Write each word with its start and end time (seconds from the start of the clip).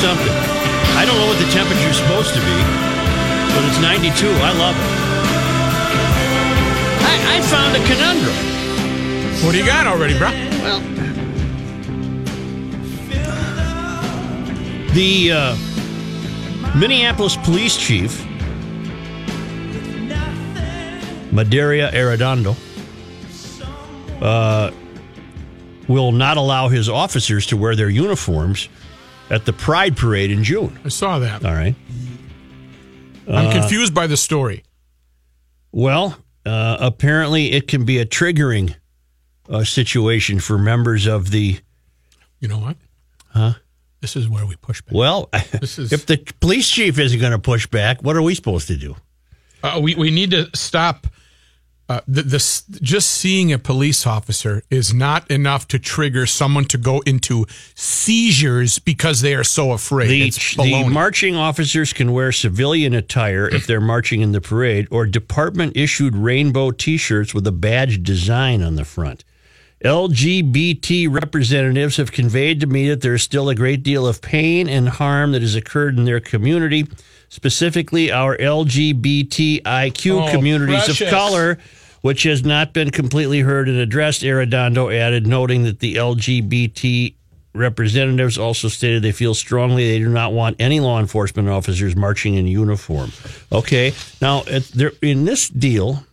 Something? 0.00 0.34
I 0.96 1.04
don't 1.06 1.16
know 1.16 1.26
what 1.26 1.38
the 1.38 1.50
temperature 1.50 1.88
is 1.88 1.96
supposed 1.96 2.34
to 2.34 2.40
be, 2.40 2.56
but 3.54 3.64
it's 3.64 3.80
92. 3.80 4.28
I 4.28 4.52
love 4.52 4.76
it. 4.76 5.14
I, 7.02 7.36
I 7.36 7.40
found 7.42 7.74
a 7.74 7.80
conundrum. 7.86 8.34
What 9.44 9.52
do 9.52 9.58
you 9.58 9.64
got 9.64 9.86
already, 9.86 10.18
bro? 10.18 10.28
Well, 10.62 10.80
the 14.94 15.32
uh, 15.32 15.56
Minneapolis 16.76 17.36
police 17.38 17.76
chief, 17.76 18.20
Medaria 21.30 21.90
Arradondo, 21.92 22.56
uh, 24.20 24.70
will 25.88 26.12
not 26.12 26.36
allow 26.36 26.68
his 26.68 26.88
officers 26.88 27.46
to 27.46 27.56
wear 27.56 27.74
their 27.74 27.88
uniforms 27.88 28.68
at 29.30 29.44
the 29.44 29.52
Pride 29.52 29.96
Parade 29.96 30.30
in 30.30 30.44
June. 30.44 30.78
I 30.84 30.88
saw 30.88 31.18
that. 31.18 31.44
All 31.44 31.52
right. 31.54 31.74
I'm 33.28 33.50
confused 33.52 33.94
by 33.94 34.06
the 34.06 34.16
story. 34.16 34.62
Well, 35.72 36.16
uh, 36.44 36.76
apparently 36.80 37.52
it 37.52 37.68
can 37.68 37.84
be 37.84 37.98
a 37.98 38.04
triggering 38.06 38.74
uh, 39.48 39.64
situation 39.64 40.40
for 40.40 40.58
members 40.58 41.06
of 41.06 41.30
the. 41.30 41.58
You 42.40 42.48
know 42.48 42.58
what? 42.58 42.76
Huh? 43.28 43.54
This 44.00 44.16
is 44.16 44.28
where 44.28 44.44
we 44.44 44.56
push 44.56 44.82
back. 44.82 44.94
Well, 44.94 45.30
This 45.60 45.78
is- 45.78 45.92
if 45.94 46.04
the 46.06 46.18
police 46.40 46.68
chief 46.68 46.98
isn't 46.98 47.18
going 47.18 47.32
to 47.32 47.38
push 47.38 47.66
back, 47.66 48.02
what 48.02 48.16
are 48.16 48.22
we 48.22 48.34
supposed 48.34 48.66
to 48.68 48.76
do? 48.76 48.94
Uh, 49.62 49.80
we 49.82 49.94
we 49.94 50.10
need 50.10 50.30
to 50.32 50.50
stop. 50.54 51.06
Uh, 51.86 52.00
the, 52.08 52.22
this 52.22 52.62
just 52.80 53.10
seeing 53.10 53.52
a 53.52 53.58
police 53.58 54.06
officer 54.06 54.62
is 54.70 54.94
not 54.94 55.30
enough 55.30 55.68
to 55.68 55.78
trigger 55.78 56.24
someone 56.24 56.64
to 56.64 56.78
go 56.78 57.00
into 57.00 57.44
seizures 57.74 58.78
because 58.78 59.20
they 59.20 59.34
are 59.34 59.44
so 59.44 59.72
afraid. 59.72 60.32
The, 60.32 60.62
the 60.62 60.88
marching 60.88 61.36
officers 61.36 61.92
can 61.92 62.12
wear 62.12 62.32
civilian 62.32 62.94
attire 62.94 63.46
if 63.46 63.66
they're 63.66 63.82
marching 63.82 64.22
in 64.22 64.32
the 64.32 64.40
parade 64.40 64.88
or 64.90 65.04
department 65.04 65.76
issued 65.76 66.16
rainbow 66.16 66.70
t 66.70 66.96
shirts 66.96 67.34
with 67.34 67.46
a 67.46 67.52
badge 67.52 68.02
design 68.02 68.62
on 68.62 68.76
the 68.76 68.84
front. 68.86 69.22
LGBT 69.84 71.12
representatives 71.12 71.98
have 71.98 72.10
conveyed 72.10 72.60
to 72.60 72.66
me 72.66 72.88
that 72.88 73.02
there 73.02 73.12
is 73.12 73.22
still 73.22 73.50
a 73.50 73.54
great 73.54 73.82
deal 73.82 74.06
of 74.06 74.22
pain 74.22 74.66
and 74.66 74.88
harm 74.88 75.32
that 75.32 75.42
has 75.42 75.54
occurred 75.54 75.98
in 75.98 76.06
their 76.06 76.20
community, 76.20 76.86
specifically 77.38 78.12
our 78.12 78.36
LGBTIQ 78.36 80.28
Oh, 80.28 80.30
communities 80.30 80.84
precious. 80.84 81.00
of 81.00 81.08
color, 81.10 81.58
which 82.00 82.22
has 82.22 82.44
not 82.44 82.72
been 82.72 82.90
completely 82.90 83.40
heard 83.40 83.68
and 83.68 83.76
addressed, 83.76 84.22
Arradondo 84.22 84.94
added, 84.96 85.26
noting 85.26 85.64
that 85.64 85.80
the 85.80 85.96
LGBT 85.96 87.14
representatives 87.52 88.38
also 88.38 88.68
stated 88.68 89.02
they 89.02 89.10
feel 89.12 89.34
strongly 89.34 89.88
they 89.88 89.98
do 89.98 90.08
not 90.08 90.32
want 90.32 90.56
any 90.60 90.78
law 90.78 91.00
enforcement 91.00 91.48
officers 91.48 91.96
marching 91.96 92.34
in 92.34 92.46
uniform. 92.46 93.10
Okay, 93.50 93.92
now 94.22 94.42
there, 94.74 94.92
in 95.02 95.24
this 95.24 95.48
deal, 95.48 96.04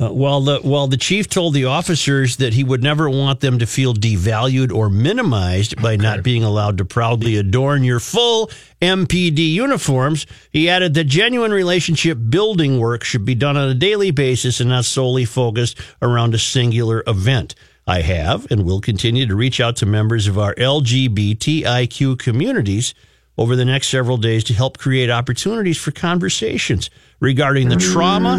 uh, 0.00 0.10
while 0.10 0.40
the 0.40 0.60
while 0.60 0.86
the 0.86 0.96
chief 0.96 1.28
told 1.28 1.54
the 1.54 1.64
officers 1.64 2.36
that 2.36 2.54
he 2.54 2.62
would 2.62 2.82
never 2.82 3.10
want 3.10 3.40
them 3.40 3.58
to 3.58 3.66
feel 3.66 3.94
devalued 3.94 4.72
or 4.72 4.88
minimized 4.88 5.80
by 5.82 5.96
not 5.96 6.22
being 6.22 6.44
allowed 6.44 6.78
to 6.78 6.84
proudly 6.84 7.36
adorn 7.36 7.82
your 7.82 7.98
full 7.98 8.48
MPD 8.80 9.38
uniforms, 9.38 10.24
he 10.52 10.68
added 10.68 10.94
that 10.94 11.04
genuine 11.04 11.50
relationship 11.50 12.16
building 12.28 12.78
work 12.78 13.02
should 13.02 13.24
be 13.24 13.34
done 13.34 13.56
on 13.56 13.68
a 13.68 13.74
daily 13.74 14.12
basis 14.12 14.60
and 14.60 14.70
not 14.70 14.84
solely 14.84 15.24
focused 15.24 15.78
around 16.00 16.32
a 16.32 16.38
singular 16.38 17.02
event. 17.06 17.56
I 17.84 18.02
have 18.02 18.46
and 18.50 18.64
will 18.64 18.80
continue 18.80 19.26
to 19.26 19.34
reach 19.34 19.60
out 19.60 19.76
to 19.76 19.86
members 19.86 20.28
of 20.28 20.38
our 20.38 20.54
LGBTIQ 20.54 22.18
communities 22.18 22.94
over 23.38 23.54
the 23.54 23.64
next 23.64 23.88
several 23.88 24.16
days 24.16 24.42
to 24.44 24.52
help 24.52 24.76
create 24.76 25.08
opportunities 25.08 25.78
for 25.78 25.92
conversations 25.92 26.90
regarding 27.20 27.68
the 27.68 27.76
trauma 27.76 28.34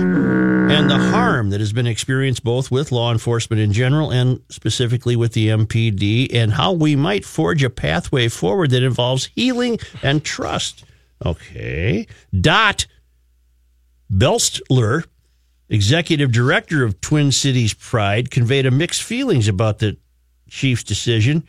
and 0.69 0.89
the 0.89 0.97
harm 0.97 1.49
that 1.49 1.61
has 1.61 1.71
been 1.71 1.87
experienced 1.87 2.43
both 2.43 2.69
with 2.69 2.91
law 2.91 3.11
enforcement 3.11 3.61
in 3.61 3.71
general 3.71 4.11
and 4.11 4.41
specifically 4.49 5.15
with 5.15 5.31
the 5.33 5.47
MPD, 5.47 6.33
and 6.33 6.51
how 6.51 6.73
we 6.73 6.97
might 6.97 7.23
forge 7.25 7.63
a 7.63 7.69
pathway 7.69 8.27
forward 8.27 8.71
that 8.71 8.83
involves 8.83 9.29
healing 9.35 9.79
and 10.03 10.23
trust. 10.23 10.83
Okay. 11.25 12.05
Dot 12.39 12.85
Belstler, 14.11 15.05
executive 15.69 16.31
director 16.31 16.83
of 16.83 16.99
Twin 16.99 17.31
Cities 17.31 17.73
Pride, 17.73 18.29
conveyed 18.31 18.65
a 18.65 18.71
mixed 18.71 19.03
feelings 19.03 19.47
about 19.47 19.79
the 19.79 19.97
chief's 20.49 20.83
decision. 20.83 21.47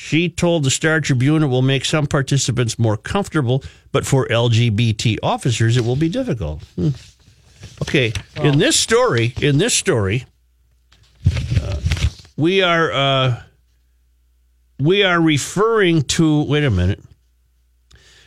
She 0.00 0.28
told 0.28 0.62
the 0.62 0.70
Star 0.70 1.00
Tribune 1.00 1.42
it 1.42 1.48
will 1.48 1.60
make 1.60 1.84
some 1.84 2.06
participants 2.06 2.78
more 2.78 2.96
comfortable, 2.96 3.64
but 3.90 4.06
for 4.06 4.28
LGBT 4.28 5.18
officers, 5.24 5.76
it 5.76 5.84
will 5.84 5.96
be 5.96 6.08
difficult. 6.08 6.62
Hmm. 6.76 6.90
Okay, 7.82 8.12
in 8.36 8.58
this 8.60 8.78
story, 8.78 9.34
in 9.42 9.58
this 9.58 9.74
story, 9.74 10.24
uh, 11.60 11.80
we 12.36 12.62
are 12.62 12.92
uh, 12.92 13.42
we 14.78 15.02
are 15.02 15.20
referring 15.20 16.02
to. 16.02 16.44
Wait 16.44 16.62
a 16.62 16.70
minute. 16.70 17.02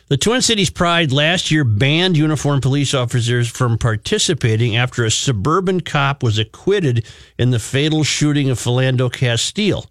The 0.08 0.18
Twin 0.18 0.42
Cities 0.42 0.68
Pride 0.68 1.10
last 1.10 1.50
year 1.50 1.64
banned 1.64 2.18
uniformed 2.18 2.60
police 2.60 2.92
officers 2.92 3.48
from 3.48 3.78
participating 3.78 4.76
after 4.76 5.06
a 5.06 5.10
suburban 5.10 5.80
cop 5.80 6.22
was 6.22 6.38
acquitted 6.38 7.06
in 7.38 7.50
the 7.50 7.58
fatal 7.58 8.04
shooting 8.04 8.50
of 8.50 8.58
Philando 8.58 9.10
Castile. 9.10 9.86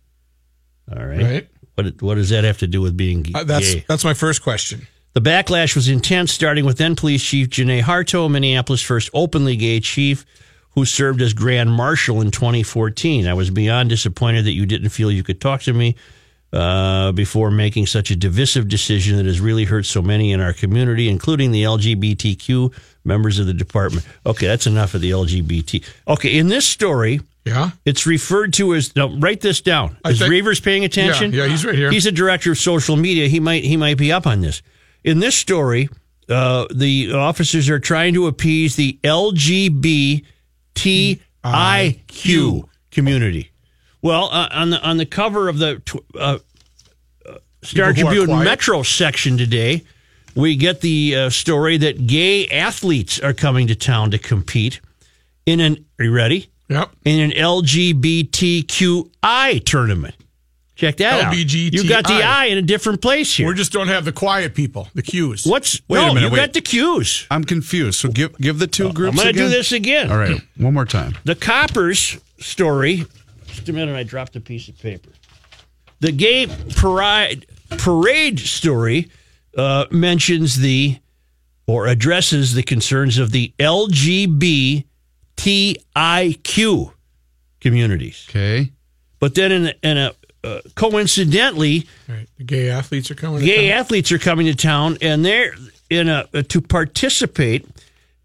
All 0.95 1.03
right. 1.03 1.23
Right. 1.23 1.47
What, 1.75 2.01
what 2.01 2.15
does 2.15 2.29
that 2.29 2.43
have 2.43 2.57
to 2.59 2.67
do 2.67 2.81
with 2.81 2.97
being 2.97 3.25
Uh, 3.33 3.43
that's 3.43 3.73
gay? 3.73 3.85
that's 3.87 4.03
my 4.03 4.13
first 4.13 4.41
question. 4.41 4.87
The 5.13 5.21
backlash 5.21 5.75
was 5.75 5.89
intense, 5.89 6.31
starting 6.31 6.63
with 6.65 6.77
then 6.77 6.95
police 6.95 7.23
chief 7.23 7.49
Janeé 7.49 7.81
Harteau, 7.81 8.31
Minneapolis' 8.31 8.81
first 8.81 9.09
openly 9.13 9.57
gay 9.57 9.79
chief, 9.81 10.25
who 10.71 10.85
served 10.85 11.21
as 11.21 11.33
grand 11.33 11.69
marshal 11.71 12.21
in 12.21 12.31
2014. 12.31 13.27
I 13.27 13.33
was 13.33 13.49
beyond 13.49 13.89
disappointed 13.89 14.45
that 14.45 14.53
you 14.53 14.65
didn't 14.65 14.89
feel 14.89 15.11
you 15.11 15.23
could 15.23 15.41
talk 15.41 15.63
to 15.63 15.73
me 15.73 15.95
uh, 16.53 17.11
before 17.11 17.51
making 17.51 17.87
such 17.87 18.09
a 18.09 18.15
divisive 18.15 18.69
decision 18.69 19.17
that 19.17 19.25
has 19.25 19.41
really 19.41 19.65
hurt 19.65 19.85
so 19.85 20.01
many 20.01 20.31
in 20.31 20.39
our 20.39 20.53
community, 20.53 21.09
including 21.09 21.51
the 21.51 21.63
LGBTQ 21.63 22.73
members 23.03 23.39
of 23.39 23.47
the 23.47 23.53
department. 23.53 24.05
Okay, 24.25 24.47
that's 24.47 24.67
enough 24.67 24.93
of 24.93 25.01
the 25.01 25.11
LGBT. 25.11 25.85
Okay, 26.07 26.37
in 26.37 26.47
this 26.47 26.65
story, 26.65 27.19
Yeah. 27.45 27.71
it's 27.85 28.05
referred 28.05 28.53
to 28.53 28.75
as. 28.75 28.95
Now, 28.95 29.07
write 29.17 29.41
this 29.41 29.61
down. 29.61 29.97
I 30.05 30.11
Is 30.11 30.19
think- 30.19 30.31
Reavers 30.31 30.61
paying 30.61 30.85
attention? 30.85 31.33
Yeah, 31.33 31.45
yeah, 31.45 31.49
he's 31.49 31.65
right 31.65 31.75
here. 31.75 31.91
He's 31.91 32.05
a 32.05 32.11
director 32.11 32.51
of 32.51 32.57
social 32.57 32.95
media. 32.95 33.27
He 33.27 33.39
might 33.39 33.63
he 33.63 33.77
might 33.77 33.97
be 33.97 34.11
up 34.11 34.27
on 34.27 34.41
this. 34.41 34.61
In 35.03 35.19
this 35.19 35.35
story, 35.35 35.89
uh, 36.29 36.67
the 36.73 37.13
officers 37.13 37.69
are 37.69 37.79
trying 37.79 38.13
to 38.13 38.27
appease 38.27 38.75
the 38.75 38.99
LGBTIQ 39.03 40.23
community. 42.91 43.51
Well, 44.01 44.29
uh, 44.31 44.47
on 44.51 44.69
the 44.71 44.81
on 44.87 44.97
the 44.97 45.05
cover 45.05 45.47
of 45.49 45.57
the 45.59 45.75
tw- 45.85 46.03
uh, 46.15 46.39
uh, 47.27 47.37
Star 47.63 47.93
People 47.93 48.11
who 48.11 48.21
are 48.21 48.25
Tribune. 48.25 48.43
Metro 48.43 48.83
section 48.83 49.37
today, 49.37 49.83
we 50.35 50.55
get 50.55 50.81
the 50.81 51.15
uh, 51.15 51.29
story 51.29 51.77
that 51.77 52.07
gay 52.07 52.47
athletes 52.47 53.19
are 53.19 53.33
coming 53.33 53.67
to 53.67 53.75
town 53.75 54.11
to 54.11 54.17
compete 54.17 54.79
in 55.45 55.59
an. 55.59 55.85
Are 55.99 56.05
you 56.05 56.11
ready? 56.11 56.49
Yep. 56.71 56.91
in 57.05 57.19
an 57.19 57.31
LGBTQI 58.41 59.63
tournament. 59.65 60.15
Check 60.75 60.97
that 60.97 61.25
out. 61.25 61.33
LBGTI. 61.33 61.73
You 61.73 61.87
got 61.87 62.07
the 62.07 62.23
I 62.23 62.45
in 62.45 62.57
a 62.57 62.61
different 62.63 63.01
place 63.03 63.35
here. 63.35 63.47
We 63.47 63.53
just 63.53 63.71
don't 63.71 63.89
have 63.89 64.03
the 64.05 64.11
quiet 64.11 64.55
people, 64.55 64.87
the 64.95 65.03
cues. 65.03 65.45
What's 65.45 65.79
Wait 65.87 65.99
a 65.99 66.01
no? 66.07 66.13
minute, 66.13 66.27
you 66.27 66.31
wait. 66.33 66.39
got 66.39 66.53
the 66.53 66.61
cues. 66.61 67.27
I'm 67.29 67.43
confused. 67.43 67.99
So 67.99 68.09
give 68.09 68.35
give 68.39 68.57
the 68.57 68.65
two 68.67 68.91
groups. 68.91 69.19
I'm 69.19 69.23
going 69.23 69.35
to 69.35 69.39
do 69.43 69.47
this 69.49 69.71
again. 69.73 70.11
All 70.11 70.17
right, 70.17 70.41
one 70.57 70.73
more 70.73 70.85
time. 70.85 71.15
The 71.23 71.35
coppers 71.35 72.17
story. 72.39 73.05
Just 73.45 73.69
a 73.69 73.73
minute. 73.73 73.95
I 73.95 74.01
dropped 74.03 74.35
a 74.37 74.39
piece 74.41 74.69
of 74.69 74.79
paper. 74.79 75.11
The 75.99 76.11
gay 76.11 76.47
parade 76.75 77.45
parade 77.77 78.39
story 78.39 79.11
uh, 79.55 79.85
mentions 79.91 80.57
the 80.57 80.97
or 81.67 81.85
addresses 81.85 82.55
the 82.55 82.63
concerns 82.63 83.19
of 83.19 83.29
the 83.31 83.53
LGBTIQ 85.41 86.93
communities. 87.59 88.25
Okay. 88.29 88.71
But 89.19 89.35
then 89.35 89.51
in 89.51 89.67
a, 89.67 89.73
in 89.83 89.97
a 89.97 90.13
uh, 90.43 90.59
coincidentally, 90.75 91.85
Right. 92.07 92.27
The 92.37 92.43
gay 92.43 92.69
athletes 92.71 93.11
are 93.11 93.15
coming. 93.15 93.41
to 93.41 93.45
gay 93.45 93.69
town. 93.69 93.79
athletes 93.79 94.11
are 94.11 94.17
coming 94.19 94.47
to 94.47 94.55
town 94.55 94.97
and 95.01 95.23
they're 95.23 95.53
in 95.89 96.09
a 96.09 96.25
to 96.43 96.61
participate 96.61 97.67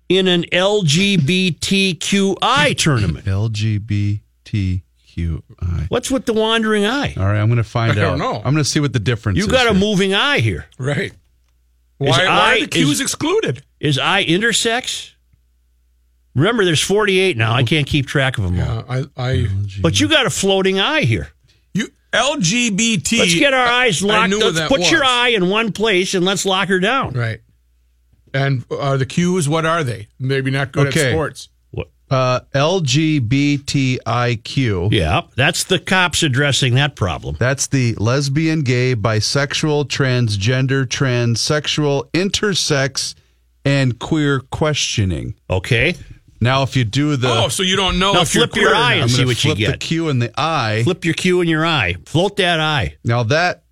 in 0.09 0.27
an 0.29 0.45
LGBTQI 0.45 2.77
tournament. 2.79 3.27
LGBTQI. 3.27 4.83
What's 5.89 6.11
with 6.11 6.25
the 6.27 6.33
wandering 6.33 6.87
eye? 6.87 7.12
All 7.19 7.27
right, 7.27 7.39
I'm 7.39 7.49
going 7.49 7.57
to 7.59 7.65
find 7.65 7.93
I 7.93 7.97
don't 7.97 8.12
out. 8.15 8.19
know. 8.19 8.37
I'm 8.37 8.55
going 8.55 8.57
to 8.57 8.65
see 8.65 8.81
what 8.81 8.93
the 8.95 8.99
difference 9.01 9.39
is. 9.39 9.45
You 9.47 9.51
got 9.53 9.67
a 9.67 9.71
here. 9.73 9.81
moving 9.81 10.15
eye 10.15 10.39
here. 10.39 10.67
Right. 10.79 11.12
Is 11.12 11.17
Why, 11.99 12.27
why 12.27 12.27
I- 12.27 12.57
are 12.57 12.61
the 12.61 12.67
Q's 12.69 12.91
is- 12.93 13.01
excluded? 13.01 13.62
Is 13.81 13.99
I 13.99 14.25
intersex? 14.25 15.12
Remember, 16.37 16.65
there's 16.65 16.81
48 16.83 17.37
now. 17.37 17.53
I 17.55 17.65
can't 17.65 17.87
keep 17.87 18.06
track 18.06 18.38
of 18.38 18.44
them 18.44 18.61
all. 18.61 18.85
Uh, 18.88 19.05
I, 19.17 19.31
I, 19.31 19.47
But 19.81 19.99
you 19.99 20.06
got 20.09 20.27
a 20.27 20.31
floating 20.31 20.79
eye 20.79 21.00
here. 21.03 21.29
you 21.75 21.88
LGBT. 22.12 23.19
Let's 23.19 23.35
get 23.35 23.53
our 23.55 23.67
eyes 23.67 24.05
I 24.05 24.06
locked. 24.06 24.31
knew 24.31 24.38
Let's 24.41 24.59
that 24.59 24.69
put 24.69 24.91
your 24.91 25.03
eye 25.05 25.29
in 25.31 25.49
one 25.49 25.73
place 25.73 26.15
and 26.15 26.25
let's 26.25 26.47
lock 26.47 26.69
her 26.69 26.79
down. 26.79 27.15
Right. 27.15 27.41
And 28.35 28.65
are 28.71 28.99
the 28.99 29.06
Q's? 29.06 29.49
What 29.49 29.65
are 29.67 29.83
they? 29.83 30.09
Maybe 30.19 30.50
not 30.50 30.71
good 30.73 30.88
Okay. 30.88 31.06
at 31.09 31.12
sports. 31.12 31.49
What? 31.71 31.88
Uh, 32.11 32.41
LGBTIQ. 33.56 34.93
Yeah, 34.93 35.23
that's 35.37 35.65
the 35.65 35.79
cops 35.79 36.23
addressing 36.23 36.75
that 36.75 36.97
problem. 36.97 37.37
That's 37.38 37.67
the 37.69 37.94
lesbian, 37.94 38.61
gay, 38.62 38.94
bisexual, 38.94 39.87
transgender, 39.87 40.85
transsexual, 40.87 42.11
intersex, 42.12 43.15
and 43.65 43.99
queer 43.99 44.41
questioning. 44.41 45.35
Okay, 45.50 45.97
Now, 46.41 46.62
if 46.62 46.77
you 46.77 46.85
do 46.85 47.17
the, 47.17 47.29
oh, 47.29 47.49
so 47.49 47.62
you 47.62 47.77
don't 47.77 47.99
know 47.99 48.12
Now 48.12 48.23
if 48.23 48.35
you're 48.35 48.47
flip 48.47 48.61
your 48.61 48.75
eye 48.75 48.97
not. 48.97 49.03
I'm 49.05 49.09
see 49.09 49.17
going 49.25 49.27
to 49.27 49.31
what 49.31 49.44
you 49.44 49.50
flip 49.55 49.59
the 49.59 49.73
get. 49.73 49.81
Q 49.81 50.09
and 50.09 50.21
the 50.23 50.33
I. 50.41 50.83
flip 50.85 51.05
your 51.05 51.15
Q 51.15 51.41
in 51.41 51.49
your 51.49 51.65
eye. 51.65 51.97
Float 52.06 52.37
that 52.37 52.61
eye. 52.61 52.97
Now 53.05 53.23
that, 53.25 53.65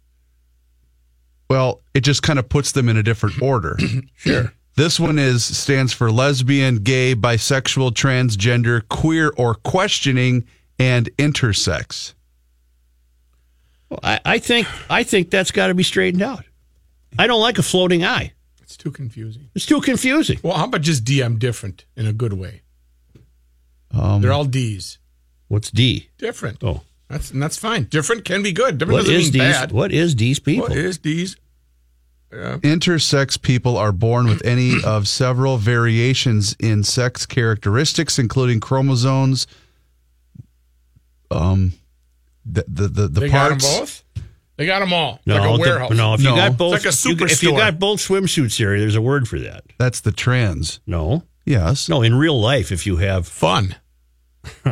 well, 1.50 1.82
it 1.92 2.00
just 2.00 2.22
kind 2.22 2.38
of 2.38 2.48
puts 2.48 2.72
them 2.72 2.88
in 2.88 2.96
a 2.96 3.02
different 3.02 3.40
order. 3.42 3.78
Sure. 4.16 4.52
This 4.76 4.98
one 4.98 5.20
is 5.20 5.44
stands 5.44 5.92
for 5.92 6.10
lesbian, 6.10 6.78
gay, 6.78 7.14
bisexual, 7.14 7.92
transgender, 7.92 8.82
queer, 8.88 9.32
or 9.36 9.54
questioning, 9.54 10.46
and 10.80 11.08
intersex. 11.16 12.14
Well, 13.88 14.00
I, 14.02 14.20
I 14.24 14.38
think 14.40 14.66
I 14.90 15.04
think 15.04 15.30
that's 15.30 15.52
got 15.52 15.68
to 15.68 15.74
be 15.74 15.84
straightened 15.84 16.22
out. 16.22 16.44
I 17.16 17.28
don't 17.28 17.40
like 17.40 17.58
a 17.58 17.62
floating 17.62 18.04
eye. 18.04 18.32
It's 18.74 18.82
too 18.82 18.90
confusing. 18.90 19.50
It's 19.54 19.66
too 19.66 19.80
confusing. 19.80 20.40
Well, 20.42 20.54
how 20.56 20.64
about 20.64 20.80
just 20.80 21.04
DM 21.04 21.38
different 21.38 21.84
in 21.96 22.08
a 22.08 22.12
good 22.12 22.32
way? 22.32 22.62
Um, 23.92 24.20
They're 24.20 24.32
all 24.32 24.44
D's. 24.44 24.98
What's 25.46 25.70
D? 25.70 26.08
Different. 26.18 26.58
Oh, 26.64 26.80
That's 27.08 27.30
and 27.30 27.40
that's 27.40 27.56
fine. 27.56 27.84
Different 27.84 28.24
can 28.24 28.42
be 28.42 28.50
good. 28.50 28.78
Different 28.78 28.94
what 28.94 29.00
doesn't 29.06 29.14
is 29.14 29.24
mean 29.26 29.32
D's? 29.32 29.40
bad. 29.52 29.70
What 29.70 29.92
is 29.92 30.16
D's 30.16 30.40
people? 30.40 30.66
What 30.68 30.76
is 30.76 30.98
D's? 30.98 31.36
Intersex 32.32 33.40
people 33.40 33.76
are 33.76 33.92
born 33.92 34.26
with 34.26 34.44
any 34.44 34.74
of 34.84 35.06
several 35.06 35.56
variations 35.56 36.56
in 36.58 36.82
sex 36.82 37.26
characteristics, 37.26 38.18
including 38.18 38.58
chromosomes. 38.58 39.46
Um, 41.30 41.74
the 42.44 42.64
the 42.66 42.88
the, 42.88 43.08
the 43.08 43.20
They 43.20 43.28
got 43.28 43.50
them 43.50 43.58
parts. 43.60 43.78
both. 43.78 44.23
They 44.56 44.66
got 44.66 44.78
them 44.80 44.92
all. 44.92 45.20
No, 45.26 45.34
like 45.36 45.42
a 45.48 45.52
the- 45.54 45.58
warehouse. 45.60 45.90
no. 45.92 46.14
If 46.14 46.20
you 46.22 46.28
No. 46.30 46.36
got 46.36 46.48
It's 46.48 46.56
both, 46.56 46.72
like 46.72 46.82
a 46.82 47.08
you- 47.08 47.26
if 47.26 47.42
you 47.42 47.50
got 47.52 47.78
both 47.78 48.00
swimsuits 48.00 48.56
here, 48.56 48.78
there's 48.78 48.94
a 48.94 49.00
word 49.02 49.26
for 49.28 49.38
that. 49.40 49.64
That's 49.78 50.00
the 50.00 50.12
trans. 50.12 50.80
No, 50.86 51.24
Yes. 51.44 51.88
no. 51.88 52.02
In 52.02 52.14
real 52.14 52.40
life, 52.40 52.70
if 52.70 52.86
you 52.86 52.96
have 52.98 53.26
Fun. 53.26 53.74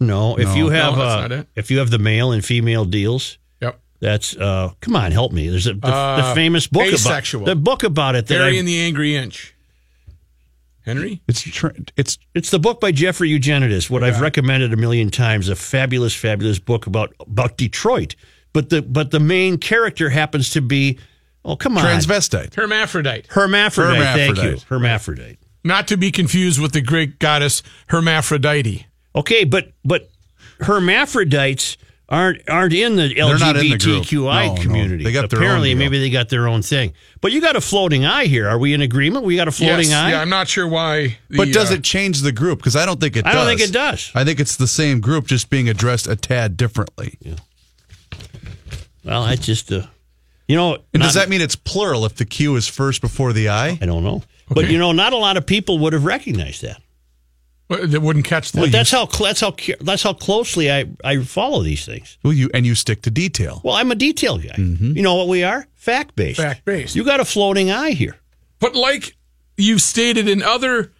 no, 0.00 0.36
if 0.38 0.46
No. 0.48 0.54
you 0.54 0.68
have 0.70 0.96
No, 0.96 1.02
uh, 1.02 1.42
if 1.56 1.70
you 1.70 1.78
have 1.78 1.90
the 1.90 1.98
male 1.98 2.32
and 2.32 2.44
female 2.44 2.84
deals, 2.84 3.36
Yep. 3.60 3.80
that's 4.00 4.36
uh, 4.36 4.70
come 4.80 4.94
on, 4.96 5.12
help 5.12 5.32
me. 5.32 5.48
There's 5.48 5.66
a 5.66 5.74
the, 5.74 5.80
the 5.80 5.86
Uh, 5.88 6.34
famous 6.34 6.66
book 6.66 6.84
asexual. 6.92 7.42
about 7.42 7.50
the 7.50 7.56
book 7.56 7.82
about 7.82 8.14
it 8.14 8.26
that 8.28 8.34
Harry 8.38 8.56
I, 8.56 8.58
and 8.60 8.68
the 8.68 8.78
Angry 8.80 9.16
Inch. 9.16 9.54
Henry? 10.84 11.20
It's 11.28 11.42
tra- 11.42 11.74
it's 11.96 12.18
It's 12.34 12.50
the 12.50 12.58
book 12.58 12.80
by 12.80 12.90
Jeffrey 12.92 13.28
Eugenides, 13.28 13.88
what 13.88 14.02
I've 14.02 14.20
recommended 14.20 14.72
a 14.72 14.76
million 14.76 15.10
times, 15.10 15.48
a 15.48 15.54
fabulous, 15.54 16.14
fabulous 16.14 16.58
book 16.58 16.86
about 16.86 17.12
about 17.20 17.56
Detroit. 17.56 18.14
But 18.52 18.70
the 18.70 18.82
but 18.82 19.10
the 19.10 19.20
main 19.20 19.58
character 19.58 20.10
happens 20.10 20.50
to 20.50 20.60
be 20.60 20.98
oh 21.44 21.56
come 21.56 21.78
on 21.78 21.84
transvestite. 21.84 22.54
Hermaphrodite. 22.54 23.26
hermaphrodite. 23.30 24.02
Thank 24.14 24.36
you, 24.38 24.42
Hermaphrodite. 24.42 24.62
hermaphrodite. 24.68 25.38
Not 25.64 25.88
to 25.88 25.96
be 25.96 26.10
confused 26.10 26.60
with 26.60 26.72
the 26.72 26.80
Greek 26.80 27.18
goddess 27.18 27.62
Hermaphrodite. 27.88 28.86
Okay, 29.14 29.44
but 29.44 29.72
but 29.84 30.10
hermaphrodites 30.60 31.76
aren't 32.08 32.46
aren't 32.48 32.72
in 32.74 32.96
the 32.96 33.14
They're 33.14 33.34
in 33.34 33.70
the 33.70 33.78
group. 33.78 34.04
LGBTQI 34.04 34.46
No, 34.48 34.54
no. 34.54 34.62
community. 34.62 35.04
They 35.04 35.12
got 35.12 35.30
their 35.30 35.38
Apparently, 35.38 35.70
deal. 35.70 35.78
maybe 35.78 35.98
they 35.98 36.10
got 36.10 36.28
their 36.28 36.46
own 36.48 36.62
thing. 36.62 36.92
But 37.20 37.32
you 37.32 37.40
got 37.40 37.56
a 37.56 37.60
floating 37.60 38.04
eye 38.04 38.24
here. 38.26 38.48
Are 38.48 38.58
we 38.58 38.74
in 38.74 38.82
agreement? 38.82 39.24
We 39.24 39.36
got 39.36 39.48
a 39.48 39.52
floating 39.52 39.88
yes. 39.88 39.94
eye. 39.94 40.10
Yeah, 40.10 40.20
I'm 40.20 40.28
not 40.28 40.48
sure 40.48 40.66
why. 40.68 41.16
the, 41.30 41.36
But 41.38 41.52
does 41.52 41.70
uh, 41.70 41.74
it 41.74 41.84
change 41.84 42.20
the 42.20 42.32
group? 42.32 42.58
Because 42.58 42.76
I 42.76 42.84
don't 42.84 43.00
think 43.00 43.16
it. 43.16 43.26
I 43.26 43.32
don't 43.32 43.46
think 43.46 43.60
it 43.60 43.72
does. 43.72 44.10
I 44.14 44.24
think 44.24 44.40
it's 44.40 44.56
the 44.56 44.66
same 44.66 45.00
group, 45.00 45.26
just 45.26 45.48
being 45.48 45.68
addressed 45.68 46.06
a 46.06 46.16
tad 46.16 46.56
differently. 46.56 47.18
Well, 49.04 49.26
that's 49.26 49.44
just 49.44 49.70
a, 49.72 49.88
you 50.48 50.56
know. 50.56 50.78
And 50.94 51.02
does 51.02 51.14
not- 51.14 51.22
that 51.22 51.28
mean 51.28 51.40
it's 51.40 51.56
plural 51.56 52.04
if 52.06 52.14
the 52.16 52.24
Q 52.24 52.56
is 52.56 52.68
first 52.68 53.00
before 53.00 53.32
the 53.32 53.48
I? 53.48 53.78
I 53.80 53.86
don't 53.86 54.04
know. 54.04 54.22
But 54.48 54.68
you 54.70 54.78
know, 54.78 54.92
not 54.92 55.12
a 55.12 55.16
lot 55.16 55.36
of 55.36 55.46
people 55.46 55.78
would 55.80 55.92
have 55.92 56.04
recognized 56.04 56.62
that. 56.62 56.80
Well, 57.70 57.86
They 57.86 57.98
wouldn't 57.98 58.26
catch 58.26 58.52
the. 58.52 58.60
But 58.60 58.72
that's 58.72 58.90
how 58.90 59.06
that's 59.06 59.40
how 59.40 59.54
that's 59.80 60.02
how 60.02 60.12
closely 60.12 60.70
I 60.70 60.86
I 61.02 61.22
follow 61.22 61.62
these 61.62 61.86
things. 61.86 62.18
Well, 62.22 62.32
you 62.34 62.50
and 62.52 62.66
you 62.66 62.74
stick 62.74 63.02
to 63.02 63.10
detail. 63.10 63.60
Well, 63.64 63.74
I'm 63.74 63.90
a 63.90 63.94
detail 63.94 64.36
guy. 64.38 64.54
Mm-hmm. 64.58 64.96
You 64.96 65.02
know 65.02 65.14
what 65.14 65.28
we 65.28 65.42
are? 65.42 65.66
Fact 65.74 66.14
based. 66.14 66.38
Fact-based. 66.40 66.94
You 66.94 67.02
got 67.04 67.18
a 67.20 67.24
floating 67.24 67.70
eye 67.70 67.90
here. 67.92 68.16
But 68.60 68.76
like 68.76 69.16
you've 69.56 69.82
stated 69.82 70.28
in 70.28 70.42
other, 70.42 70.92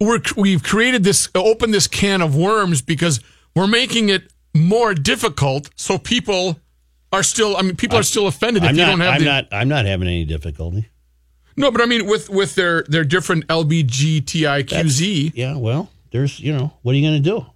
we're, 0.00 0.20
we've 0.36 0.62
created 0.62 1.02
this, 1.04 1.28
opened 1.34 1.72
this 1.74 1.86
can 1.88 2.20
of 2.22 2.36
worms 2.36 2.82
because 2.82 3.20
we're 3.54 3.66
making 3.66 4.08
it 4.10 4.30
more 4.56 4.94
difficult. 4.94 5.70
So 5.76 5.98
people 5.98 6.58
are 7.12 7.22
still, 7.22 7.56
I 7.56 7.62
mean, 7.62 7.76
people 7.76 7.98
are 7.98 8.02
still 8.02 8.26
offended 8.26 8.62
if 8.64 8.68
I'm 8.70 8.74
you 8.76 8.82
not. 8.82 8.90
don't 8.90 9.00
have 9.00 9.14
I'm 9.14 9.20
the. 9.20 9.24
not. 9.26 9.48
I'm 9.52 9.68
not 9.68 9.86
having 9.86 10.08
any 10.08 10.24
difficulty. 10.24 10.88
No, 11.56 11.70
but 11.70 11.80
I 11.80 11.86
mean, 11.86 12.06
with 12.06 12.28
with 12.28 12.54
their 12.54 12.82
their 12.84 13.04
different 13.04 13.46
LBGTIQZ. 13.48 15.32
Yeah. 15.34 15.56
Well, 15.56 15.90
there's. 16.10 16.38
You 16.40 16.52
know, 16.52 16.72
what 16.82 16.92
are 16.92 16.98
you 16.98 17.08
going 17.08 17.22
to 17.22 17.30
do? 17.30 17.46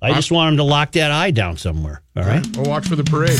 I 0.00 0.12
just 0.14 0.32
want 0.32 0.50
him 0.52 0.56
to 0.56 0.64
lock 0.64 0.92
that 0.92 1.12
eye 1.12 1.30
down 1.30 1.56
somewhere. 1.56 2.02
All 2.16 2.24
right. 2.24 2.44
We'll 2.56 2.66
watch 2.68 2.88
for 2.88 2.96
the 2.96 3.04
parade. 3.04 3.38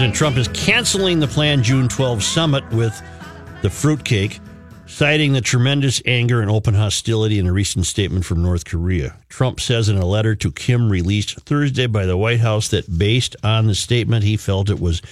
President 0.00 0.16
Trump 0.16 0.36
is 0.38 0.48
canceling 0.48 1.20
the 1.20 1.26
planned 1.26 1.62
June 1.62 1.86
12 1.86 2.22
summit 2.22 2.66
with 2.72 3.02
the 3.60 3.68
fruitcake, 3.68 4.40
citing 4.86 5.34
the 5.34 5.42
tremendous 5.42 6.00
anger 6.06 6.40
and 6.40 6.50
open 6.50 6.72
hostility 6.72 7.38
in 7.38 7.46
a 7.46 7.52
recent 7.52 7.84
statement 7.84 8.24
from 8.24 8.42
North 8.42 8.64
Korea. 8.64 9.14
Trump 9.28 9.60
says 9.60 9.90
in 9.90 9.98
a 9.98 10.06
letter 10.06 10.34
to 10.36 10.50
Kim 10.52 10.88
released 10.88 11.38
Thursday 11.40 11.86
by 11.86 12.06
the 12.06 12.16
White 12.16 12.40
House 12.40 12.68
that 12.68 12.98
based 12.98 13.36
on 13.44 13.66
the 13.66 13.74
statement, 13.74 14.24
he 14.24 14.38
felt 14.38 14.70
it 14.70 14.80
was 14.80 15.02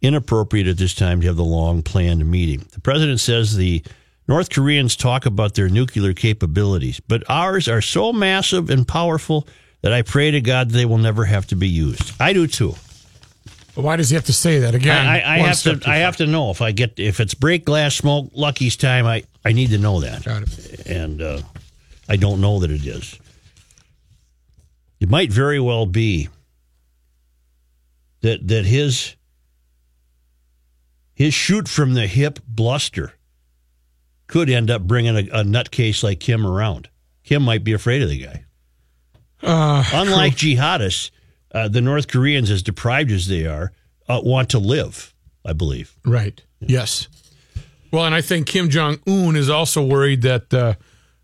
inappropriate 0.00 0.66
at 0.66 0.78
this 0.78 0.94
time 0.94 1.20
to 1.20 1.26
have 1.26 1.36
the 1.36 1.44
long 1.44 1.82
planned 1.82 2.24
meeting. 2.24 2.64
The 2.72 2.80
president 2.80 3.20
says 3.20 3.54
the 3.54 3.84
North 4.26 4.48
Koreans 4.48 4.96
talk 4.96 5.26
about 5.26 5.56
their 5.56 5.68
nuclear 5.68 6.14
capabilities, 6.14 7.00
but 7.00 7.22
ours 7.28 7.68
are 7.68 7.82
so 7.82 8.14
massive 8.14 8.70
and 8.70 8.88
powerful 8.88 9.46
that 9.82 9.92
I 9.92 10.00
pray 10.00 10.30
to 10.30 10.40
God 10.40 10.70
they 10.70 10.86
will 10.86 10.96
never 10.96 11.26
have 11.26 11.46
to 11.48 11.54
be 11.54 11.68
used. 11.68 12.14
I 12.18 12.32
do 12.32 12.46
too. 12.46 12.76
Why 13.82 13.94
does 13.96 14.10
he 14.10 14.16
have 14.16 14.24
to 14.26 14.32
say 14.32 14.58
that 14.60 14.74
again? 14.74 15.06
I, 15.06 15.20
I, 15.20 15.34
I 15.34 15.38
have 15.38 15.62
to. 15.62 15.70
I 15.70 15.78
far. 15.78 15.94
have 15.94 16.16
to 16.16 16.26
know 16.26 16.50
if 16.50 16.60
I 16.60 16.72
get 16.72 16.98
if 16.98 17.20
it's 17.20 17.34
break 17.34 17.64
glass 17.64 17.94
smoke 17.94 18.30
Lucky's 18.34 18.76
time. 18.76 19.06
I 19.06 19.22
I 19.44 19.52
need 19.52 19.70
to 19.70 19.78
know 19.78 20.00
that, 20.00 20.24
Got 20.24 20.42
it. 20.42 20.86
and 20.86 21.22
uh, 21.22 21.40
I 22.08 22.16
don't 22.16 22.40
know 22.40 22.58
that 22.60 22.70
it 22.72 22.84
is. 22.84 23.16
It 25.00 25.08
might 25.08 25.30
very 25.30 25.60
well 25.60 25.86
be 25.86 26.28
that 28.22 28.48
that 28.48 28.64
his 28.66 29.14
his 31.14 31.32
shoot 31.34 31.68
from 31.68 31.94
the 31.94 32.06
hip 32.08 32.40
bluster 32.48 33.12
could 34.26 34.50
end 34.50 34.70
up 34.70 34.82
bringing 34.82 35.16
a, 35.16 35.40
a 35.40 35.44
nutcase 35.44 36.02
like 36.02 36.18
Kim 36.20 36.44
around. 36.46 36.88
Kim 37.22 37.42
might 37.42 37.62
be 37.64 37.72
afraid 37.72 38.02
of 38.02 38.08
the 38.08 38.18
guy. 38.24 38.44
Uh, 39.42 39.84
Unlike 39.92 40.34
jihadists, 40.36 41.10
uh, 41.52 41.68
the 41.68 41.80
North 41.80 42.08
Koreans, 42.08 42.50
as 42.50 42.62
deprived 42.62 43.10
as 43.10 43.26
they 43.28 43.46
are, 43.46 43.72
uh, 44.08 44.20
want 44.22 44.50
to 44.50 44.58
live. 44.58 45.14
I 45.44 45.52
believe. 45.54 45.96
right. 46.04 46.42
Yes. 46.60 47.08
Well, 47.90 48.04
and 48.04 48.14
I 48.14 48.20
think 48.20 48.46
Kim 48.46 48.68
Jong 48.68 48.98
Un 49.06 49.34
is 49.36 49.48
also 49.48 49.82
worried 49.82 50.22
that 50.22 50.52
uh, 50.52 50.74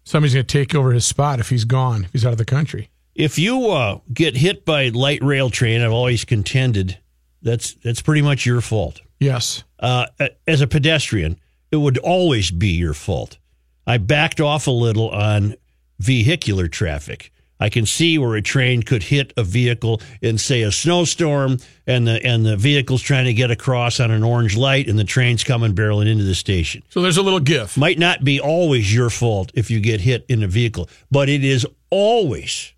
somebody's 0.04 0.33
going 0.33 0.47
to 0.47 0.59
take 0.59 0.75
over 0.75 0.93
his 0.93 1.04
spot 1.04 1.40
if 1.40 1.50
he's 1.50 1.64
gone, 1.64 2.04
if 2.04 2.12
he's 2.12 2.25
out 2.25 2.33
of 2.33 2.38
the 2.38 2.45
country. 2.45 2.88
If 3.14 3.38
you 3.38 3.71
uh, 3.71 3.99
get 4.12 4.37
hit 4.37 4.64
by 4.64 4.88
light 4.88 5.23
rail 5.23 5.50
train, 5.50 5.83
I've 5.83 5.93
always 5.93 6.25
contended 6.25 6.99
that's 7.43 7.75
that's 7.75 8.00
pretty 8.00 8.23
much 8.23 8.47
your 8.47 8.61
fault. 8.61 9.02
Yes. 9.21 9.62
Uh, 9.78 10.07
as 10.47 10.62
a 10.62 10.66
pedestrian, 10.66 11.38
it 11.71 11.76
would 11.76 11.99
always 11.99 12.50
be 12.50 12.69
your 12.69 12.95
fault. 12.95 13.38
I 13.87 13.99
backed 13.99 14.40
off 14.40 14.66
a 14.66 14.71
little 14.71 15.11
on 15.11 15.57
vehicular 15.99 16.69
traffic. 16.69 17.31
I 17.61 17.68
can 17.68 17.87
see 17.87 18.18
where 18.18 18.34
a 18.34 18.42
train 18.42 18.82
could 18.82 19.04
hit 19.04 19.32
a 19.37 19.44
vehicle 19.44 20.00
in, 20.20 20.38
say, 20.38 20.62
a 20.62 20.73
snowstorm, 20.73 21.58
and 21.87 22.06
the 22.06 22.25
and 22.26 22.44
the 22.44 22.56
vehicle's 22.56 23.00
trying 23.00 23.26
to 23.26 23.32
get 23.32 23.50
across 23.50 24.00
on 24.00 24.11
an 24.11 24.23
orange 24.25 24.56
light, 24.56 24.88
and 24.88 24.99
the 24.99 25.04
train's 25.04 25.44
coming 25.44 25.75
barreling 25.75 26.08
into 26.08 26.25
the 26.25 26.34
station. 26.34 26.82
So 26.90 27.00
there's 27.00 27.16
a 27.16 27.23
little 27.23 27.40
gif. 27.40 27.76
Might 27.76 27.99
not 27.99 28.25
be 28.25 28.40
always 28.40 28.92
your 28.94 29.08
fault 29.08 29.52
if 29.54 29.70
you 29.70 29.80
get 29.80 30.00
hit 30.00 30.26
in 30.28 30.42
a 30.42 30.49
vehicle, 30.49 30.88
but 31.11 31.28
it 31.28 31.44
is 31.44 31.66
always, 31.90 32.73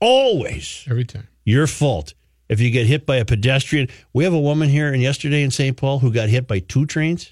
always 0.00 0.84
Every 0.88 1.04
time. 1.04 1.28
your 1.44 1.66
fault 1.66 2.14
if 2.48 2.60
you 2.60 2.70
get 2.70 2.86
hit 2.86 3.06
by 3.06 3.16
a 3.16 3.24
pedestrian. 3.24 3.88
We 4.12 4.24
have 4.24 4.32
a 4.34 4.40
woman 4.40 4.68
here 4.68 4.92
and 4.92 5.02
yesterday 5.02 5.42
in 5.42 5.50
St. 5.50 5.76
Paul 5.76 5.98
who 5.98 6.12
got 6.12 6.28
hit 6.28 6.46
by 6.46 6.60
two 6.60 6.86
trains. 6.86 7.30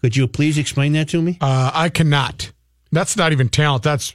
Could 0.00 0.16
you 0.16 0.28
please 0.28 0.56
explain 0.58 0.92
that 0.92 1.08
to 1.10 1.20
me? 1.20 1.36
Uh, 1.40 1.70
I 1.74 1.88
cannot. 1.88 2.52
That's 2.92 3.16
not 3.16 3.32
even 3.32 3.48
talent. 3.48 3.82
That's 3.82 4.14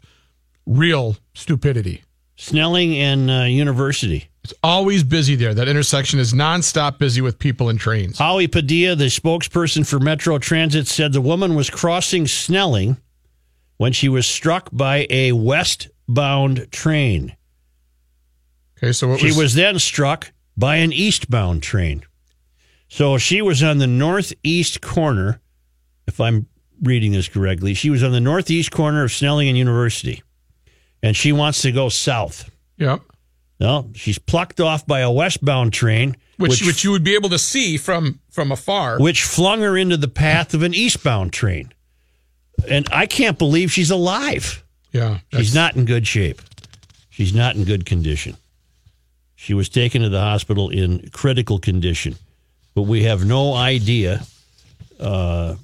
real 0.65 1.17
stupidity. 1.33 2.03
Snelling 2.35 2.95
and 2.97 3.29
uh, 3.29 3.43
University. 3.43 4.29
It's 4.43 4.53
always 4.63 5.03
busy 5.03 5.35
there. 5.35 5.53
That 5.53 5.69
intersection 5.69 6.19
is 6.19 6.33
nonstop 6.33 6.97
busy 6.97 7.21
with 7.21 7.39
people 7.39 7.69
and 7.69 7.79
trains. 7.79 8.17
Howie 8.17 8.47
Padilla, 8.47 8.95
the 8.95 9.05
spokesperson 9.05 9.87
for 9.87 9.99
Metro 9.99 10.37
Transit, 10.37 10.87
said 10.87 11.13
the 11.13 11.21
woman 11.21 11.55
was 11.55 11.69
crossing 11.69 12.27
Snelling 12.27 12.97
when 13.77 13.93
she 13.93 14.09
was 14.09 14.25
struck 14.25 14.69
by 14.71 15.07
a 15.09 15.31
westbound 15.31 16.71
train. 16.71 17.35
Okay, 18.77 18.91
so 18.91 19.07
what 19.07 19.19
She 19.19 19.27
was, 19.27 19.37
was 19.37 19.53
then 19.53 19.79
struck 19.79 20.33
by 20.57 20.77
an 20.77 20.91
eastbound 20.91 21.63
train. 21.63 22.03
So 22.89 23.17
she 23.17 23.41
was 23.41 23.63
on 23.63 23.77
the 23.77 23.87
northeast 23.87 24.81
corner, 24.81 25.39
if 26.07 26.19
I'm 26.19 26.47
reading 26.81 27.11
this 27.11 27.29
correctly. 27.29 27.73
She 27.73 27.89
was 27.89 28.03
on 28.03 28.11
the 28.11 28.19
northeast 28.19 28.71
corner 28.71 29.03
of 29.03 29.11
Snelling 29.11 29.47
and 29.47 29.57
University, 29.57 30.22
and 31.03 31.15
she 31.15 31.31
wants 31.31 31.61
to 31.61 31.71
go 31.71 31.89
south. 31.89 32.49
Yep. 32.77 33.01
Well, 33.59 33.89
she's 33.93 34.17
plucked 34.17 34.59
off 34.59 34.85
by 34.87 35.01
a 35.01 35.11
westbound 35.11 35.71
train, 35.73 36.17
Which, 36.37 36.63
which 36.65 36.83
you 36.83 36.89
would 36.91 37.03
be 37.03 37.13
able 37.13 37.29
to 37.29 37.37
see 37.39 37.77
from 37.77 38.19
from 38.31 38.51
afar. 38.51 38.97
which 38.99 39.23
flung 39.23 39.61
her 39.61 39.77
into 39.77 39.95
the 39.97 40.07
path 40.07 40.53
of 40.55 40.63
an 40.63 40.73
eastbound 40.73 41.31
train. 41.31 41.71
And 42.67 42.87
I 42.91 43.05
can't 43.05 43.37
believe 43.37 43.71
she's 43.71 43.91
alive. 43.91 44.63
yeah, 44.91 45.19
She's 45.33 45.53
not 45.53 45.75
in 45.75 45.85
good 45.85 46.07
shape. 46.07 46.41
She's 47.09 47.33
not 47.33 47.55
in 47.55 47.63
good 47.63 47.85
condition. 47.85 48.37
She 49.35 49.53
was 49.53 49.69
taken 49.69 50.01
to 50.01 50.09
the 50.09 50.19
hospital 50.21 50.69
in 50.69 51.09
critical 51.11 51.59
condition, 51.59 52.15
but 52.73 52.83
we 52.83 53.03
have 53.03 53.25
no 53.25 53.53
idea, 53.53 54.23
uh, 54.99 55.55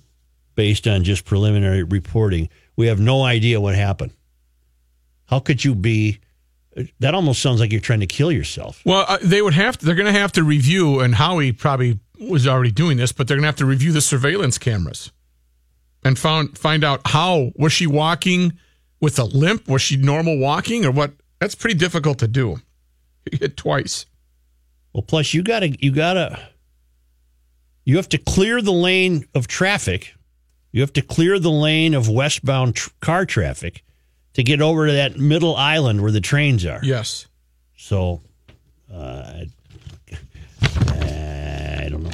based 0.56 0.88
on 0.88 1.04
just 1.04 1.26
preliminary 1.26 1.84
reporting, 1.84 2.50
we 2.76 2.88
have 2.88 3.00
no 3.00 3.24
idea 3.24 3.60
what 3.62 3.76
happened. 3.76 4.12
How 5.30 5.40
could 5.40 5.64
you 5.64 5.76
be? 5.76 6.20
That 7.00 7.14
almost 7.14 7.42
sounds 7.42 7.60
like 7.60 7.72
you're 7.72 7.82
trying 7.82 8.00
to 8.00 8.08
kill 8.08 8.32
yourself. 8.32 8.82
Well, 8.84 9.06
uh, 9.08 9.20
they 9.22 9.44
would 9.44 9.54
have. 9.54 9.78
To, 9.78 9.86
they're 9.86 9.96
going 9.96 10.12
to 10.12 10.20
have 10.20 10.32
to 10.34 10.44
review, 10.44 11.02
and 11.02 11.14
Howie 11.14 11.52
probably 11.52 12.00
was 12.20 12.48
already 12.48 12.72
doing 12.72 12.98
this, 12.98 13.12
but 13.12 13.28
they're 13.28 13.38
going 13.38 13.44
to 13.44 13.48
have 13.48 13.56
to 13.58 13.66
review 13.66 13.92
the 13.92 14.02
surveillance 14.02 14.58
cameras 14.58 15.12
and 16.04 16.18
found 16.18 16.58
find 16.58 16.84
out 16.84 17.02
how 17.06 17.52
was 17.56 17.72
she 17.72 17.86
walking 17.86 18.58
with 19.02 19.20
a 19.20 19.24
limp? 19.24 19.68
Was 19.68 19.84
she 19.84 19.98
normal 19.98 20.40
walking, 20.40 20.84
or 20.84 20.92
what? 20.92 21.14
That's 21.40 21.56
pretty 21.56 21.78
difficult 21.78 22.18
to 22.20 22.28
do. 22.28 22.58
Hit 23.32 23.56
twice. 23.56 24.08
Well, 24.94 25.04
plus 25.04 25.36
you 25.36 25.44
gotta 25.44 25.78
you 25.80 25.92
gotta 25.92 26.40
you 27.86 27.98
have 27.98 28.10
to 28.10 28.18
clear 28.18 28.64
the 28.64 28.72
lane 28.74 29.26
of 29.36 29.48
traffic. 29.48 30.16
You 30.72 30.82
have 30.82 30.94
to 30.94 31.04
clear 31.04 31.38
the 31.38 31.52
lane 31.52 31.94
of 31.94 32.10
westbound 32.10 32.76
tr- 32.76 32.90
car 33.00 33.26
traffic 33.26 33.84
to 34.40 34.44
get 34.44 34.62
over 34.62 34.88
to 34.88 34.94
that 34.94 35.18
middle 35.18 35.54
island 35.58 36.02
where 36.02 36.14
the 36.14 36.22
trains 36.22 36.66
are. 36.66 36.80
Yes. 36.82 37.28
So, 37.76 38.22
uh, 38.90 39.44
I 40.62 41.88
don't 41.90 42.04
know. 42.04 42.12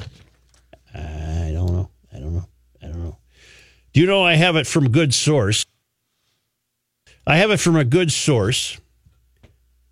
I 0.95 1.51
don't 1.53 1.71
know. 1.71 1.89
I 2.11 2.17
don't 2.17 2.33
know. 2.33 2.47
I 2.81 2.87
don't 2.87 3.03
know. 3.03 3.17
Do 3.93 3.99
you 3.99 4.07
know 4.07 4.23
I 4.23 4.33
have 4.33 4.55
it 4.55 4.65
from 4.65 4.87
a 4.87 4.89
good 4.89 5.13
source? 5.13 5.67
I 7.27 7.37
have 7.37 7.51
it 7.51 7.59
from 7.59 7.75
a 7.75 7.85
good 7.85 8.11
source 8.11 8.79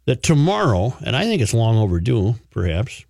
that 0.06 0.24
tomorrow, 0.24 0.98
and 1.06 1.16
I 1.16 1.26
think 1.26 1.40
it's 1.40 1.54
long 1.54 1.78
overdue, 1.78 2.34
perhaps. 2.50 3.06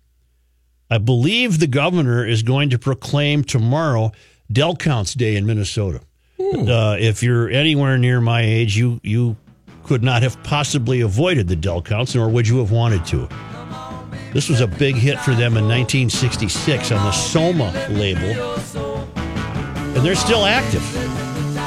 I 0.90 0.98
believe 0.98 1.60
the 1.60 1.66
governor 1.66 2.26
is 2.26 2.42
going 2.42 2.68
to 2.70 2.78
proclaim 2.78 3.42
tomorrow 3.42 4.12
Del 4.52 4.76
Counts 4.76 5.14
Day 5.14 5.36
in 5.36 5.46
Minnesota. 5.46 6.02
Uh, 6.52 6.96
if 6.98 7.22
you're 7.22 7.48
anywhere 7.50 7.98
near 7.98 8.20
my 8.20 8.42
age, 8.42 8.76
you 8.76 9.00
you 9.02 9.36
could 9.84 10.02
not 10.02 10.22
have 10.22 10.42
possibly 10.42 11.00
avoided 11.00 11.48
the 11.48 11.56
Del 11.56 11.82
Counts, 11.82 12.14
nor 12.14 12.28
would 12.28 12.48
you 12.48 12.58
have 12.58 12.70
wanted 12.70 13.04
to. 13.06 13.28
This 14.32 14.48
was 14.48 14.60
a 14.60 14.66
big 14.66 14.96
hit 14.96 15.18
for 15.20 15.30
them 15.30 15.56
in 15.56 15.68
1966 15.68 16.90
on 16.90 17.04
the 17.04 17.12
Soma 17.12 17.70
label, 17.90 18.54
and 19.94 20.04
they're 20.04 20.16
still 20.16 20.44
active. 20.44 20.82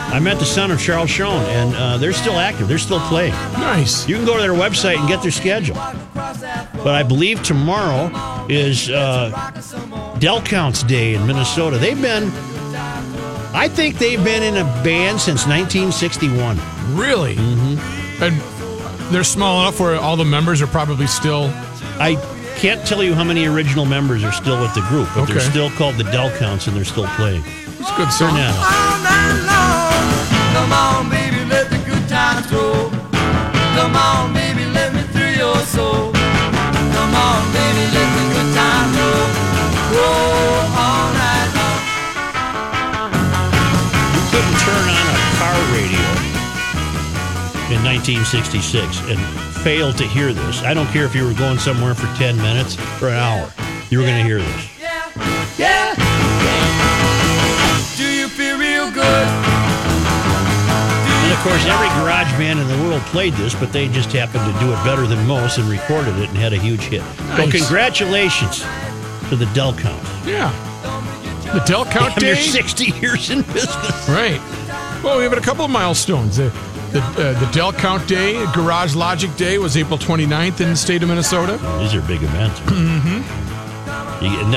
I 0.10 0.20
met 0.20 0.40
the 0.40 0.46
son 0.46 0.72
of 0.72 0.80
Charles 0.80 1.10
Schoen, 1.10 1.44
and 1.48 1.76
uh, 1.76 1.98
they're 1.98 2.14
still 2.14 2.40
active. 2.40 2.68
They're 2.68 2.78
still 2.78 3.00
playing. 3.02 3.34
Nice. 3.54 4.08
You 4.08 4.16
can 4.16 4.26
go 4.26 4.36
to 4.36 4.42
their 4.42 4.54
website 4.54 4.98
and 4.98 5.08
get 5.08 5.22
their 5.22 5.32
schedule. 5.32 5.76
But 6.16 6.96
I 6.96 7.04
believe 7.04 7.44
tomorrow 7.44 8.46
is 8.48 8.90
uh, 8.90 10.16
Del 10.20 10.42
Counts 10.42 10.84
Day 10.84 11.14
in 11.14 11.28
Minnesota. 11.28 11.78
They've 11.78 12.02
been, 12.02 12.32
I 13.58 13.68
think 13.68 13.98
they've 13.98 14.24
been 14.24 14.44
in 14.44 14.56
a 14.58 14.64
band 14.84 15.20
since 15.20 15.48
1961. 15.48 16.58
Really? 16.96 17.36
Mm-hmm. 17.36 18.24
And 18.24 19.12
they're 19.12 19.24
small 19.24 19.62
enough 19.62 19.80
where 19.80 19.96
all 19.96 20.16
the 20.16 20.24
members 20.24 20.62
are 20.62 20.68
probably 20.68 21.08
still. 21.08 21.50
I 22.00 22.18
can't 22.58 22.86
tell 22.86 23.02
you 23.04 23.16
how 23.16 23.24
many 23.24 23.48
original 23.48 23.86
members 23.86 24.24
are 24.24 24.32
still 24.32 24.62
with 24.62 24.76
the 24.76 24.82
group, 24.82 25.10
but 25.16 25.26
they're 25.26 25.40
still 25.40 25.72
called 25.72 25.96
the 25.96 26.04
Del 26.04 26.30
Counts 26.38 26.68
and 26.68 26.78
they're 26.78 26.86
still 26.86 27.08
playing. 27.18 27.42
It's 27.80 27.90
good 27.98 28.10
Turn 28.14 28.30
song. 28.30 28.36
that 28.38 28.54
on. 28.54 28.62
all 28.62 29.00
night 29.02 29.42
long. 29.50 30.08
Come 30.54 30.74
on, 30.74 31.10
baby, 31.10 31.44
let 31.50 31.72
the 31.72 31.78
good 31.82 32.08
times 32.08 32.46
roll. 32.54 32.92
Come 33.74 33.96
on, 33.96 34.34
baby, 34.34 34.47
1966 47.88 49.00
and 49.08 49.18
failed 49.64 49.96
to 49.98 50.06
hear 50.06 50.34
this. 50.34 50.62
I 50.62 50.74
don't 50.74 50.88
care 50.88 51.06
if 51.06 51.16
you 51.16 51.26
were 51.26 51.34
going 51.34 51.58
somewhere 51.58 51.96
for 51.96 52.08
10 52.18 52.36
minutes 52.36 52.76
or 53.02 53.08
an 53.08 53.14
hour. 53.14 53.50
You 53.90 54.00
were 54.00 54.04
going 54.04 54.18
to 54.18 54.24
hear 54.28 54.40
this. 54.40 54.68
Yeah, 54.78 55.10
yeah, 55.58 55.96
yeah. 55.96 57.96
Do 57.96 58.04
you 58.04 58.28
feel 58.28 58.60
real 58.60 58.92
good? 58.92 59.28
And 61.24 61.32
of 61.32 61.40
course, 61.40 61.64
every 61.66 61.88
garage 62.04 62.30
band 62.34 62.60
in 62.60 62.68
the 62.68 62.76
world 62.84 63.02
played 63.04 63.34
this, 63.36 63.56
but 63.56 63.72
they 63.72 63.88
just 63.88 64.12
happened 64.12 64.44
to 64.54 64.60
do 64.60 64.74
it 64.74 64.84
better 64.84 65.08
than 65.08 65.26
most 65.26 65.58
and 65.58 65.70
recorded 65.70 66.18
it 66.18 66.28
and 66.28 66.38
had 66.38 66.52
a 66.52 66.58
huge 66.60 66.82
hit. 66.82 67.04
So, 67.38 67.50
congratulations 67.50 68.66
to 69.30 69.38
the 69.38 69.46
Del 69.54 69.74
Counts. 69.74 70.10
Yeah. 70.28 70.52
The 71.54 71.64
Del 71.66 71.86
Count 71.86 72.16
And 72.16 72.22
they're 72.22 72.36
Day. 72.36 72.42
60 72.42 72.86
years 73.00 73.30
in 73.30 73.44
business. 73.44 74.10
Right. 74.10 74.42
Well, 75.02 75.16
we 75.20 75.24
have 75.24 75.32
a 75.32 75.40
couple 75.40 75.64
of 75.64 75.72
milestones. 75.72 76.36
The 76.36 76.52
the, 76.92 77.02
uh, 77.02 77.40
the 77.40 77.50
Del 77.52 77.74
Count 77.74 78.08
Day, 78.08 78.34
Garage 78.54 78.96
Logic 78.96 79.34
Day, 79.36 79.58
was 79.58 79.78
April 79.78 79.98
29th 79.98 80.62
in 80.62 80.70
the 80.70 80.76
state 80.76 81.04
of 81.04 81.10
Minnesota. 81.10 81.54
These 81.80 81.94
are 81.96 82.02
big 82.02 82.24
events. 82.24 82.60
Mm-hmm. 82.62 83.46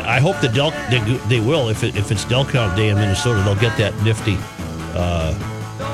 I 0.07 0.21
hope 0.21 0.41
the 0.41 0.49
Del 0.49 0.71
they, 0.91 1.01
they 1.29 1.41
will 1.41 1.69
if 1.69 1.85
it, 1.85 1.95
if 1.95 2.11
it's 2.11 2.25
Del 2.25 2.45
Count 2.47 2.77
Day 2.77 2.89
in 2.89 2.97
Minnesota, 2.97 3.43
they'll 3.43 3.55
get 3.55 3.77
that 3.77 3.95
nifty 4.03 4.37
uh, 4.95 5.35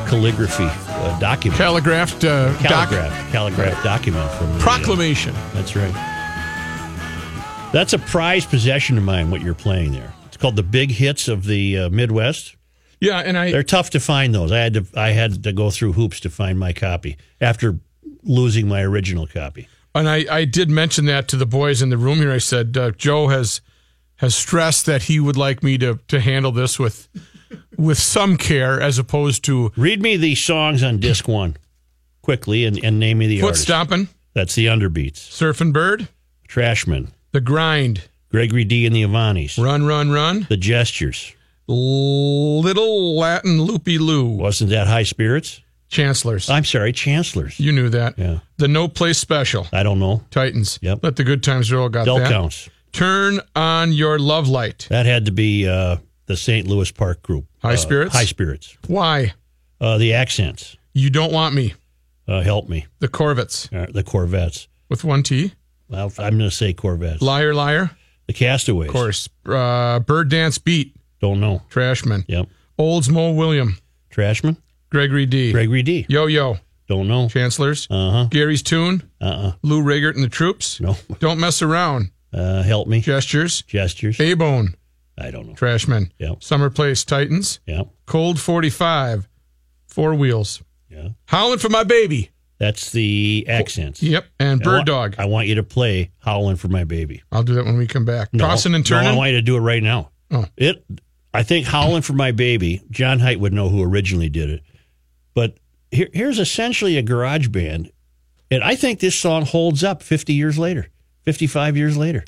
calligraphy 0.08 0.64
uh, 0.64 1.18
document, 1.18 1.58
Calligraphed 1.60 2.24
uh, 2.24 2.52
doc- 2.62 2.88
calligraph, 2.90 3.32
calligraph 3.32 3.82
document 3.82 4.30
from 4.32 4.48
the, 4.52 4.54
uh, 4.54 4.60
proclamation. 4.60 5.34
That's 5.52 5.74
right. 5.74 5.92
That's 7.72 7.92
a 7.92 7.98
prized 7.98 8.48
possession 8.48 8.96
of 8.96 9.04
mine. 9.04 9.30
What 9.30 9.40
you're 9.40 9.54
playing 9.54 9.92
there. 9.92 10.14
It's 10.26 10.36
called 10.36 10.56
the 10.56 10.62
Big 10.62 10.92
Hits 10.92 11.28
of 11.28 11.44
the 11.44 11.78
uh, 11.78 11.88
Midwest. 11.90 12.56
Yeah, 13.00 13.18
and 13.20 13.36
I 13.36 13.50
They're 13.52 13.62
tough 13.62 13.90
to 13.90 14.00
find. 14.00 14.34
Those 14.34 14.52
I 14.52 14.58
had 14.58 14.74
to 14.74 14.86
I 14.94 15.10
had 15.10 15.42
to 15.44 15.52
go 15.52 15.70
through 15.70 15.92
hoops 15.92 16.20
to 16.20 16.30
find 16.30 16.58
my 16.58 16.72
copy 16.72 17.16
after 17.40 17.78
losing 18.22 18.68
my 18.68 18.82
original 18.82 19.26
copy. 19.26 19.68
and 19.94 20.08
I, 20.08 20.24
I 20.30 20.44
did 20.44 20.68
mention 20.70 21.04
that 21.06 21.28
to 21.28 21.36
the 21.36 21.46
boys 21.46 21.80
in 21.82 21.90
the 21.90 21.98
room 21.98 22.18
here. 22.18 22.32
I 22.32 22.38
said 22.38 22.76
uh, 22.76 22.90
Joe 22.92 23.28
has 23.28 23.60
has 24.16 24.34
stressed 24.34 24.86
that 24.86 25.02
he 25.04 25.20
would 25.20 25.36
like 25.36 25.62
me 25.62 25.76
to 25.78 25.98
to 26.08 26.20
handle 26.20 26.52
this 26.52 26.78
with 26.78 27.08
with 27.76 27.98
some 27.98 28.36
care 28.36 28.80
as 28.80 28.98
opposed 28.98 29.44
to 29.44 29.70
Read 29.76 30.00
me 30.02 30.16
the 30.16 30.34
songs 30.34 30.82
on 30.82 30.98
disc 30.98 31.28
one 31.28 31.56
quickly 32.22 32.64
and, 32.64 32.82
and 32.82 32.98
name 32.98 33.18
me 33.18 33.26
the 33.28 33.40
foot 33.40 33.46
artist. 33.48 33.62
stomping, 33.64 34.08
That's 34.34 34.54
the 34.56 34.66
Underbeats. 34.66 35.18
surfing 35.18 35.72
bird, 35.72 36.08
Trashmen. 36.48 37.08
the 37.32 37.40
grind, 37.40 38.02
Gregory 38.30 38.64
D 38.64 38.84
and 38.86 38.96
the 38.96 39.02
Avanis. 39.02 39.62
run, 39.62 39.84
run, 39.86 40.10
run, 40.10 40.46
The 40.48 40.56
Gestures. 40.56 41.34
Little 41.68 43.16
Latin 43.16 43.62
loopy 43.62 43.98
loo, 43.98 44.26
Wasn't 44.28 44.70
that 44.70 44.86
High 44.86 45.02
Spirits? 45.04 45.60
chancellors. 45.88 46.50
I'm 46.50 46.64
sorry, 46.64 46.92
Chancellors. 46.92 47.60
You 47.60 47.70
knew 47.72 47.88
that. 47.90 48.18
Yeah. 48.18 48.40
The 48.56 48.66
no 48.68 48.88
place 48.88 49.18
special, 49.18 49.66
I 49.72 49.82
don't 49.84 49.98
know. 50.00 50.22
Titans. 50.30 50.78
Yep. 50.82 51.00
Let 51.02 51.16
the 51.16 51.24
good 51.24 51.42
times 51.44 51.70
roll. 51.72 51.88
Got 51.88 52.06
Del 52.06 52.18
that. 52.18 52.28
counts. 52.30 52.68
Turn 52.92 53.40
on 53.54 53.92
your 53.92 54.18
love 54.18 54.48
light. 54.48 54.86
That 54.90 55.06
had 55.06 55.26
to 55.26 55.30
be 55.32 55.68
uh, 55.68 55.98
the 56.26 56.36
St. 56.36 56.66
Louis 56.66 56.90
Park 56.90 57.22
group. 57.22 57.44
High 57.62 57.74
Uh, 57.74 57.76
Spirits? 57.76 58.14
High 58.14 58.24
Spirits. 58.24 58.76
Why? 58.88 59.34
Uh, 59.80 59.96
the 59.98 60.12
Accents. 60.14 60.76
You 60.92 61.10
don't 61.10 61.32
want 61.32 61.54
me. 61.54 61.74
Uh, 62.26 62.40
help 62.40 62.68
me. 62.68 62.86
The 62.98 63.08
Corvettes 63.08 63.68
Uh, 63.72 63.86
the 63.88 64.02
Corvettes. 64.02 64.66
with 64.88 65.04
one 65.04 65.22
T. 65.22 65.52
Well, 65.88 66.12
I'm 66.18 66.36
going 66.38 66.50
to 66.50 66.56
say 66.56 66.72
Corvettes. 66.72 67.22
Liar, 67.22 67.54
liar. 67.54 67.90
the 68.26 68.32
Castaways. 68.32 68.88
Of 68.88 68.92
course. 68.94 69.28
Uh, 69.44 70.00
Bird 70.00 70.30
dance 70.30 70.58
beat. 70.58 70.95
Don't 71.26 71.40
know. 71.40 71.60
Trashmen. 71.70 72.24
Yep. 72.28 72.46
Oldsmo 72.78 73.34
William. 73.34 73.76
Trashmen. 74.10 74.56
Gregory 74.90 75.26
D. 75.26 75.50
Gregory 75.50 75.82
D. 75.82 76.06
Yo 76.08 76.26
yo. 76.26 76.58
Don't 76.86 77.08
know. 77.08 77.28
Chancellors. 77.28 77.88
Uh 77.90 78.10
huh. 78.12 78.24
Gary's 78.30 78.62
Tune. 78.62 79.02
Uh 79.20 79.24
uh 79.24 79.52
Lou 79.62 79.82
Rigert 79.82 80.14
and 80.14 80.22
the 80.22 80.28
Troops. 80.28 80.80
No. 80.80 80.96
Don't 81.18 81.40
mess 81.40 81.62
around. 81.62 82.12
Uh, 82.32 82.62
help 82.62 82.86
me. 82.86 83.00
Gestures. 83.00 83.62
Gestures. 83.62 84.20
A 84.20 84.34
Bone. 84.34 84.76
I 85.18 85.32
don't 85.32 85.48
know. 85.48 85.54
Trashmen. 85.54 86.12
Yep. 86.18 86.44
Summer 86.44 86.70
Place 86.70 87.02
Titans. 87.04 87.58
Yep. 87.66 87.88
Cold 88.06 88.38
45. 88.38 89.28
Four 89.88 90.14
Wheels. 90.14 90.62
Yeah. 90.88 91.08
Howling 91.24 91.58
for 91.58 91.70
my 91.70 91.82
baby. 91.82 92.30
That's 92.58 92.92
the 92.92 93.46
Accents. 93.48 94.00
Yep. 94.00 94.26
And 94.38 94.60
I 94.62 94.64
Bird 94.64 94.86
Dog. 94.86 95.16
I 95.18 95.24
want 95.24 95.48
you 95.48 95.56
to 95.56 95.64
play 95.64 96.12
"Howling 96.18 96.56
for 96.56 96.68
My 96.68 96.84
Baby." 96.84 97.22
I'll 97.32 97.42
do 97.42 97.54
that 97.54 97.64
when 97.64 97.76
we 97.76 97.86
come 97.86 98.04
back. 98.04 98.32
No, 98.32 98.46
Tossing 98.46 98.74
and 98.74 98.88
No, 98.88 98.96
I 98.96 99.14
want 99.16 99.32
you 99.32 99.36
to 99.36 99.42
do 99.42 99.56
it 99.56 99.60
right 99.60 99.82
now. 99.82 100.10
Oh. 100.30 100.46
It. 100.56 100.84
I 101.36 101.42
think 101.42 101.66
"Howling 101.66 102.02
for 102.02 102.14
My 102.14 102.32
Baby." 102.32 102.82
John 102.90 103.18
Height 103.18 103.38
would 103.38 103.52
know 103.52 103.68
who 103.68 103.82
originally 103.82 104.30
did 104.30 104.48
it, 104.48 104.62
but 105.34 105.58
here, 105.90 106.08
here's 106.12 106.38
essentially 106.38 106.96
a 106.96 107.02
garage 107.02 107.48
band, 107.48 107.90
and 108.50 108.64
I 108.64 108.74
think 108.74 109.00
this 109.00 109.14
song 109.14 109.44
holds 109.44 109.84
up 109.84 110.02
50 110.02 110.32
years 110.32 110.58
later, 110.58 110.88
55 111.24 111.76
years 111.76 111.96
later. 111.96 112.24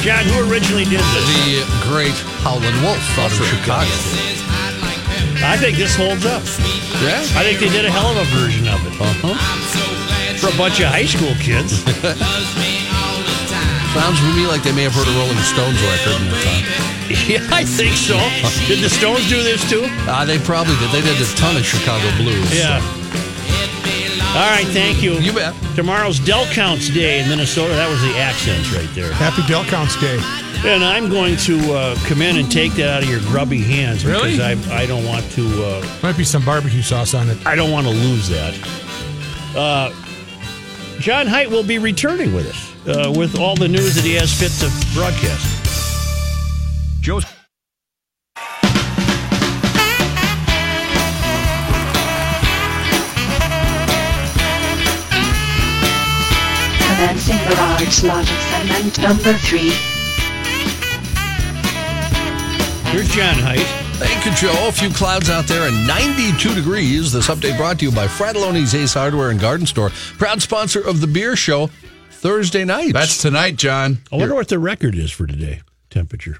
John, 0.00 0.24
who 0.24 0.48
originally 0.50 0.84
did 0.84 1.00
this? 1.12 1.26
The 1.44 1.60
great 1.84 2.16
Howlin' 2.40 2.72
Wolf 2.82 3.04
out 3.20 3.28
of 3.28 3.44
Chicago. 3.44 3.90
I 5.44 5.56
think 5.60 5.76
this 5.76 5.94
holds 5.94 6.24
up. 6.24 6.40
Yeah. 7.04 7.20
I 7.36 7.44
think 7.44 7.60
they 7.60 7.68
did 7.68 7.84
a 7.84 7.90
hell 7.90 8.08
of 8.08 8.16
a 8.16 8.24
version 8.40 8.64
of 8.68 8.80
it. 8.88 8.96
Uh-huh. 8.96 9.36
For 10.40 10.48
a 10.48 10.56
bunch 10.56 10.80
of 10.80 10.88
high 10.88 11.04
school 11.04 11.36
kids. 11.36 11.84
Sounds 13.92 14.20
to 14.24 14.32
me 14.32 14.46
like 14.46 14.62
they 14.62 14.72
may 14.72 14.84
have 14.88 14.94
heard 14.96 15.08
a 15.08 15.12
Rolling 15.20 15.36
Stones 15.44 15.76
record 15.84 16.16
in 16.16 16.32
their 16.32 16.40
time. 16.48 16.64
yeah, 17.28 17.44
I 17.52 17.64
think 17.68 17.92
so. 17.96 18.16
Did 18.72 18.80
the 18.80 18.88
Stones 18.88 19.28
do 19.28 19.42
this 19.42 19.60
too? 19.68 19.84
Uh, 20.08 20.24
they 20.24 20.38
probably 20.38 20.76
did. 20.80 20.92
They 20.96 21.02
did 21.04 21.20
a 21.20 21.28
ton 21.36 21.56
of 21.56 21.64
Chicago 21.66 22.08
blues. 22.16 22.48
Yeah. 22.56 22.80
All 24.30 24.48
right, 24.48 24.66
thank 24.68 25.02
you. 25.02 25.14
You 25.14 25.32
bet. 25.32 25.54
Tomorrow's 25.74 26.20
Del 26.20 26.46
Counts 26.46 26.88
Day 26.88 27.20
in 27.20 27.28
Minnesota. 27.28 27.74
That 27.74 27.88
was 27.90 28.00
the 28.00 28.16
accents 28.16 28.72
right 28.72 28.88
there. 28.94 29.12
Happy 29.12 29.42
Del 29.48 29.64
Counts 29.64 30.00
Day. 30.00 30.18
And 30.64 30.84
I'm 30.84 31.10
going 31.10 31.36
to 31.38 31.72
uh, 31.74 31.96
come 32.06 32.22
in 32.22 32.36
and 32.36 32.50
take 32.50 32.72
that 32.74 32.88
out 32.88 33.02
of 33.02 33.08
your 33.08 33.18
grubby 33.20 33.58
hands 33.60 34.04
Really? 34.06 34.36
because 34.36 34.68
I, 34.70 34.82
I 34.82 34.86
don't 34.86 35.04
want 35.04 35.28
to. 35.32 35.64
Uh, 35.64 35.98
Might 36.02 36.16
be 36.16 36.22
some 36.24 36.44
barbecue 36.44 36.80
sauce 36.82 37.12
on 37.12 37.28
it. 37.28 37.44
I 37.44 37.56
don't 37.56 37.72
want 37.72 37.86
to 37.88 37.92
lose 37.92 38.28
that. 38.28 38.54
Uh, 39.56 39.90
John 41.00 41.26
Height 41.26 41.50
will 41.50 41.64
be 41.64 41.78
returning 41.78 42.32
with 42.32 42.46
us 42.46 42.86
uh, 42.88 43.10
with 43.10 43.36
all 43.38 43.56
the 43.56 43.68
news 43.68 43.96
that 43.96 44.04
he 44.04 44.14
has 44.14 44.32
fit 44.32 44.52
to 44.60 44.94
broadcast. 44.94 45.56
Joe. 47.00 47.20
Commencing 57.00 57.38
Garage 57.48 58.02
Logic 58.02 58.36
segment 58.50 58.98
number 59.00 59.32
3. 59.32 59.58
Here's 62.92 63.08
John 63.08 63.36
Height. 63.36 63.64
Thank 63.96 64.26
you, 64.26 64.32
Joe. 64.34 64.68
A 64.68 64.72
few 64.72 64.90
clouds 64.90 65.30
out 65.30 65.46
there 65.46 65.66
and 65.66 65.86
92 65.86 66.54
degrees. 66.54 67.10
This 67.10 67.28
update 67.28 67.56
brought 67.56 67.78
to 67.78 67.86
you 67.86 67.90
by 67.90 68.06
Fratallone's 68.06 68.74
Ace 68.74 68.92
Hardware 68.92 69.30
and 69.30 69.40
Garden 69.40 69.64
Store, 69.66 69.88
proud 70.18 70.42
sponsor 70.42 70.86
of 70.86 71.00
the 71.00 71.06
beer 71.06 71.36
show 71.36 71.68
Thursday 72.10 72.66
night. 72.66 72.92
That's 72.92 73.16
tonight, 73.22 73.56
John. 73.56 73.96
I 74.12 74.16
wonder 74.16 74.34
what 74.34 74.48
the 74.48 74.58
record 74.58 74.94
is 74.94 75.10
for 75.10 75.26
today. 75.26 75.62
Temperature. 75.88 76.36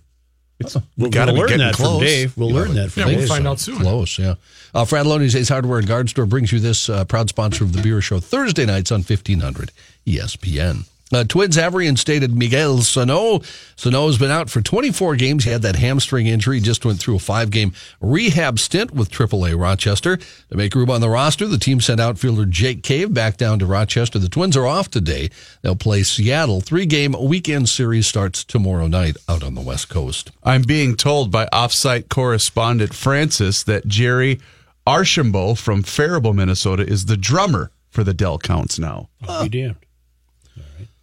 we'll 0.99 1.09
gotta 1.09 1.33
be 1.33 1.38
learn 1.38 1.49
getting 1.49 1.66
that 1.66 1.77
from. 1.77 2.01
Dave. 2.01 2.37
We'll 2.37 2.51
learn 2.51 2.75
that 2.75 2.92
from 2.92 3.01
Yeah, 3.01 3.07
we'll 3.07 3.18
Dave. 3.20 3.29
find 3.29 3.49
out 3.49 3.61
soon. 3.61 3.79
Close, 3.79 4.18
yeah. 4.18 4.35
Uh, 4.75 4.85
Fratallone's 4.85 5.35
Ace 5.35 5.49
Hardware 5.49 5.79
and 5.79 5.88
Garden 5.88 6.09
Store 6.09 6.27
brings 6.27 6.53
you 6.53 6.61
this 6.61 6.90
uh, 6.90 7.07
proud 7.07 7.31
sponsor 7.31 7.64
of 7.64 7.73
the 7.73 7.81
beer 7.81 8.03
show 8.03 8.20
Thursday 8.20 8.66
nights 8.66 8.92
on 8.92 8.99
1500 8.99 9.73
ESPN. 10.07 10.87
Uh, 11.13 11.25
Twins 11.25 11.57
have 11.57 11.75
reinstated 11.75 12.37
Miguel 12.37 12.79
Sano. 12.83 13.41
Sano 13.75 14.07
has 14.07 14.17
been 14.17 14.31
out 14.31 14.49
for 14.49 14.61
24 14.61 15.17
games. 15.17 15.43
He 15.43 15.51
had 15.51 15.63
that 15.63 15.75
hamstring 15.75 16.29
injury. 16.29 16.61
Just 16.61 16.85
went 16.85 17.01
through 17.01 17.17
a 17.17 17.21
five-game 17.21 17.73
rehab 18.01 18.61
stint 18.61 18.93
with 18.93 19.11
AAA 19.11 19.61
Rochester. 19.61 20.19
To 20.19 20.57
make 20.57 20.73
room 20.75 20.89
on 20.89 21.01
the 21.01 21.09
roster, 21.09 21.49
the 21.49 21.59
team 21.59 21.81
sent 21.81 22.01
outfielder 22.01 22.47
Jake 22.47 22.85
Cave 22.85 23.13
back 23.13 23.37
down 23.37 23.59
to 23.59 23.67
Rochester. 23.67 24.21
The 24.21 24.29
Twins 24.29 24.57
are 24.57 24.69
off 24.69 24.89
today. 24.89 25.31
They'll 25.63 25.75
play 25.75 26.05
Seattle. 26.05 26.61
Three-game 26.61 27.17
weekend 27.21 27.69
series 27.69 28.07
starts 28.07 28.45
tomorrow 28.45 28.87
night 28.87 29.17
out 29.29 29.43
on 29.43 29.57
the 29.57 29.63
West 29.63 29.89
Coast. 29.89 30.31
I'm 30.45 30.63
being 30.63 30.95
told 30.95 31.33
by 31.33 31.47
offsite 31.47 32.09
correspondent 32.09 32.95
Francis 32.95 33.65
that 33.65 33.89
Jerry 33.89 34.39
Archambault 34.87 35.57
from 35.57 35.83
Faribault, 35.83 36.35
Minnesota, 36.37 36.85
is 36.87 37.07
the 37.07 37.17
drummer 37.17 37.73
for 37.91 38.05
the 38.05 38.15
Del 38.15 38.39
Counts 38.39 38.79
now. 38.79 39.09
I'll 39.27 39.43
be 39.43 39.49
damned. 39.49 39.77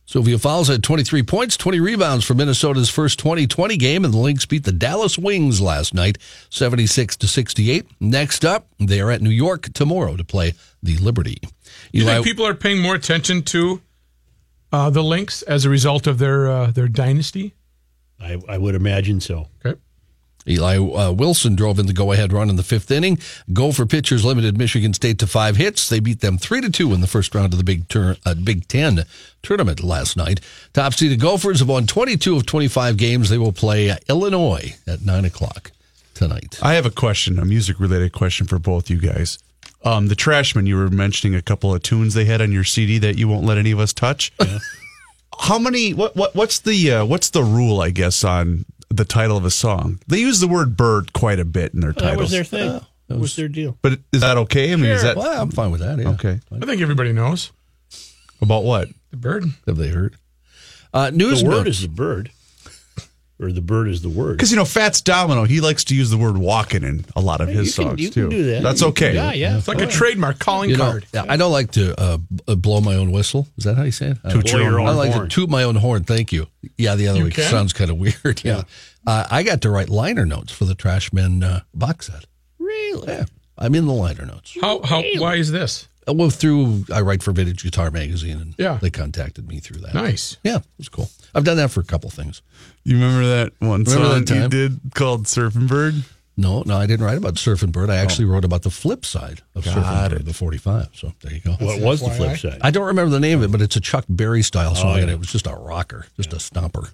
Sylvia 0.07 0.37
Fowles 0.39 0.69
had 0.69 0.83
23 0.83 1.21
points, 1.23 1.57
20 1.57 1.81
rebounds 1.81 2.23
for 2.23 2.33
Minnesota's 2.33 2.89
first 2.89 3.19
2020 3.19 3.75
game, 3.75 4.05
and 4.05 4.13
the 4.13 4.17
Lynx 4.17 4.45
beat 4.45 4.63
the 4.63 4.71
Dallas 4.71 5.17
Wings 5.17 5.59
last 5.59 5.93
night, 5.93 6.17
76 6.49 7.17
to 7.17 7.27
68. 7.27 7.85
Next 7.99 8.45
up, 8.45 8.67
they 8.79 9.01
are 9.01 9.11
at 9.11 9.21
New 9.21 9.29
York 9.29 9.73
tomorrow 9.73 10.15
to 10.15 10.23
play 10.23 10.53
the 10.81 10.95
Liberty. 10.95 11.39
You 11.91 12.03
Eli, 12.03 12.13
think 12.13 12.25
people 12.25 12.47
are 12.47 12.53
paying 12.53 12.81
more 12.81 12.95
attention 12.95 13.41
to 13.43 13.81
uh, 14.71 14.89
the 14.89 15.03
Lynx 15.03 15.41
as 15.41 15.65
a 15.65 15.69
result 15.69 16.07
of 16.07 16.19
their 16.19 16.49
uh, 16.49 16.71
their 16.71 16.87
dynasty? 16.87 17.53
I, 18.17 18.37
I 18.47 18.57
would 18.57 18.75
imagine 18.75 19.19
so. 19.19 19.49
Okay. 19.65 19.77
Eli 20.47 20.77
uh, 20.77 21.11
Wilson 21.11 21.55
drove 21.55 21.79
in 21.79 21.87
the 21.87 21.93
go-ahead 21.93 22.31
run 22.31 22.49
in 22.49 22.55
the 22.55 22.63
fifth 22.63 22.89
inning. 22.91 23.19
Gopher 23.51 23.85
pitchers 23.85 24.23
limited 24.23 24.57
Michigan 24.57 24.93
State 24.93 25.19
to 25.19 25.27
five 25.27 25.57
hits. 25.57 25.89
They 25.89 25.99
beat 25.99 26.21
them 26.21 26.37
three 26.37 26.61
to 26.61 26.69
two 26.69 26.93
in 26.93 27.01
the 27.01 27.07
first 27.07 27.35
round 27.35 27.53
of 27.53 27.57
the 27.57 27.63
Big 27.65 27.87
Tur- 27.89 28.17
uh, 28.25 28.35
Big 28.35 28.67
Ten 28.67 29.03
tournament 29.43 29.83
last 29.83 30.15
night. 30.17 30.39
Top 30.73 30.93
seeded 30.93 31.19
Gophers 31.19 31.59
have 31.59 31.69
won 31.69 31.85
22 31.87 32.35
of 32.37 32.45
25 32.45 32.97
games. 32.97 33.29
They 33.29 33.37
will 33.37 33.53
play 33.53 33.95
Illinois 34.09 34.75
at 34.87 35.03
nine 35.03 35.25
o'clock 35.25 35.71
tonight. 36.13 36.59
I 36.61 36.73
have 36.73 36.85
a 36.85 36.91
question, 36.91 37.39
a 37.39 37.45
music 37.45 37.79
related 37.79 38.13
question 38.13 38.47
for 38.47 38.59
both 38.59 38.89
you 38.89 38.99
guys. 38.99 39.39
Um, 39.83 40.07
the 40.07 40.15
Trashmen, 40.15 40.65
you 40.67 40.75
were 40.75 40.89
mentioning 40.89 41.35
a 41.35 41.41
couple 41.41 41.73
of 41.73 41.83
tunes 41.83 42.13
they 42.13 42.25
had 42.25 42.41
on 42.41 42.51
your 42.51 42.63
CD 42.63 42.97
that 42.99 43.17
you 43.17 43.27
won't 43.27 43.45
let 43.45 43.57
any 43.57 43.71
of 43.71 43.79
us 43.79 43.93
touch. 43.93 44.31
How 45.39 45.59
many? 45.59 45.93
What? 45.93 46.15
What? 46.15 46.35
What's 46.35 46.59
the? 46.59 46.91
Uh, 46.93 47.05
what's 47.05 47.29
the 47.29 47.43
rule? 47.43 47.79
I 47.79 47.91
guess 47.91 48.23
on 48.23 48.65
the 48.89 49.05
title 49.05 49.37
of 49.37 49.45
a 49.45 49.51
song. 49.51 49.99
They 50.07 50.19
use 50.19 50.39
the 50.39 50.47
word 50.47 50.77
"bird" 50.77 51.13
quite 51.13 51.39
a 51.39 51.45
bit 51.45 51.73
in 51.73 51.81
their 51.81 51.93
titles. 51.93 52.31
That 52.31 52.39
was 52.39 52.49
titles. 52.49 52.49
their 52.49 52.79
thing. 52.79 52.87
that 53.07 53.17
was 53.19 53.35
their 53.35 53.47
deal. 53.47 53.77
but 53.81 53.99
is 54.13 54.21
that 54.21 54.37
okay? 54.37 54.73
I 54.73 54.75
mean, 54.75 54.85
is 54.91 55.03
that 55.03 55.17
Well, 55.17 55.41
I'm 55.41 55.51
fine 55.51 55.71
with 55.71 55.81
that. 55.81 55.99
Yeah. 55.99 56.09
okay? 56.09 56.39
I 56.51 56.65
think 56.65 56.81
everybody 56.81 57.13
knows 57.13 57.51
About 58.41 58.63
what? 58.63 58.89
the 59.11 59.17
bird. 59.17 59.45
Have 59.65 59.77
they 59.77 59.89
heard? 59.89 60.15
Uh, 60.93 61.09
news 61.13 61.41
The 61.43 61.49
word 61.49 61.57
note- 61.57 61.67
is 61.67 61.81
the 61.81 61.89
bird. 61.89 62.31
Or 63.39 63.51
the 63.51 63.61
bird 63.61 63.87
is 63.87 64.01
the 64.01 64.09
word. 64.09 64.37
Because 64.37 64.49
you 64.51 64.57
know, 64.57 64.65
Fats 64.65 64.99
Domino, 65.01 65.43
he 65.43 65.61
likes 65.61 65.83
to 65.85 65.95
use 65.95 66.09
the 66.09 66.17
word 66.17 66.37
"walking" 66.37 66.83
in 66.83 67.05
a 67.15 67.21
lot 67.21 67.39
of 67.41 67.47
his 67.49 67.77
you 67.77 67.83
can, 67.83 67.89
songs 67.91 68.01
you 68.01 68.09
too. 68.09 68.21
can 68.29 68.37
do 68.37 68.43
that. 68.51 68.63
That's 68.63 68.81
You- 68.81 68.87
okay. 68.87 69.13
Yeah, 69.13 69.31
yeah. 69.33 69.57
It's 69.57 69.67
like 69.67 69.81
a 69.81 69.85
trademark 69.87 70.39
calling 70.39 70.69
You 70.71 70.77
know, 70.77 70.85
card. 70.91 71.05
yeah, 71.13 71.25
I 71.29 71.37
don't 71.37 71.51
like 71.51 71.71
to 71.73 71.99
uh, 71.99 72.17
blow 72.55 72.81
my 72.81 72.95
own 72.95 73.11
whistle. 73.11 73.47
Is 73.57 73.63
that 73.65 73.75
how 73.77 73.83
you 73.83 73.91
say 73.91 74.07
it? 74.07 74.17
I 74.23 74.31
Toot 74.31 74.45
don't- 74.47 74.61
your 74.61 74.79
own 74.79 74.87
I 74.87 74.91
like 74.91 75.11
horn. 75.11 75.29
to 75.29 75.35
toot 75.35 75.49
my 75.49 75.63
own 75.63 75.75
horn. 75.75 76.03
Thank 76.03 76.31
you. 76.31 76.47
Yeah, 76.77 76.95
the 76.95 77.07
other 77.09 77.19
You 77.19 77.25
way 77.25 77.31
can? 77.31 77.49
sounds 77.49 77.73
kind 77.73 77.91
of 77.91 77.97
weird. 77.97 78.41
Yeah, 78.43 78.63
uh, 79.05 79.25
I 79.29 79.43
got 79.43 79.61
to 79.61 79.69
write 79.69 79.89
liner 79.89 80.25
notes 80.25 80.51
for 80.51 80.65
the 80.65 80.75
Trashmen 80.75 81.43
uh, 81.43 81.59
box 81.73 82.07
set. 82.07 82.25
Really? 82.59 83.07
Yeah, 83.07 83.25
I'm 83.57 83.75
in 83.75 83.85
the 83.85 83.93
liner 83.93 84.25
notes. 84.25 84.55
How 84.59 84.81
how 84.81 85.03
why 85.17 85.35
is 85.35 85.51
this? 85.51 85.87
Uh, 86.07 86.13
Well, 86.13 86.29
through 86.29 86.85
I 86.93 87.01
write 87.01 87.21
for 87.23 87.31
Vintage 87.31 87.63
Guitar 87.63 87.91
Magazine, 87.91 88.39
and 88.39 88.55
Yeah. 88.57 88.77
they 88.81 88.89
contacted 88.89 89.47
me 89.47 89.59
through 89.59 89.81
that. 89.81 89.93
Nice. 89.93 90.37
Yeah, 90.43 90.57
it 90.57 90.63
was 90.77 90.89
cool. 90.89 91.09
I've 91.35 91.43
done 91.43 91.57
that 91.57 91.71
for 91.71 91.81
a 91.81 91.83
couple 91.85 92.09
things. 92.09 92.41
You 92.83 92.95
remember 92.95 93.27
that 93.27 93.53
one 93.59 93.83
Remember 93.83 93.91
song 94.15 94.25
that 94.25 94.35
you 94.35 94.47
did 94.49 94.79
called 94.95 95.25
"Surfing 95.25 95.67
Bird"? 95.67 96.03
No, 96.39 96.61
no, 96.67 96.77
I 96.77 96.85
didn't 96.85 97.03
write 97.03 97.17
about 97.17 97.33
Surfing 97.33 97.71
Bird. 97.71 97.89
I 97.89 97.95
actually 97.95 98.25
wrote 98.25 98.45
about 98.45 98.61
the 98.61 98.69
flip 98.69 99.05
side 99.05 99.41
of 99.55 99.63
Surfing 99.65 99.81
Got 99.81 100.11
Bird, 100.11 100.25
the 100.25 100.33
45. 100.33 100.89
So 100.93 101.11
there 101.21 101.33
you 101.33 101.39
go. 101.39 101.53
What 101.53 101.81
was 101.81 101.99
the 102.01 102.11
flip 102.11 102.37
side? 102.37 102.59
I 102.61 102.69
don't 102.69 102.85
remember 102.85 103.09
the 103.09 103.19
name 103.19 103.39
of 103.39 103.45
it, 103.45 103.51
but 103.51 103.61
it's 103.61 103.75
a 103.75 103.79
Chuck 103.81 104.05
Berry 104.07 104.43
style 104.43 104.75
song, 104.75 104.97
yeah. 104.97 105.01
and 105.03 105.11
it 105.11 105.17
was 105.19 105.29
just 105.31 105.47
a 105.47 105.55
rocker, 105.55 106.05
just 106.15 106.33
a 106.33 106.37
stomper. 106.37 106.89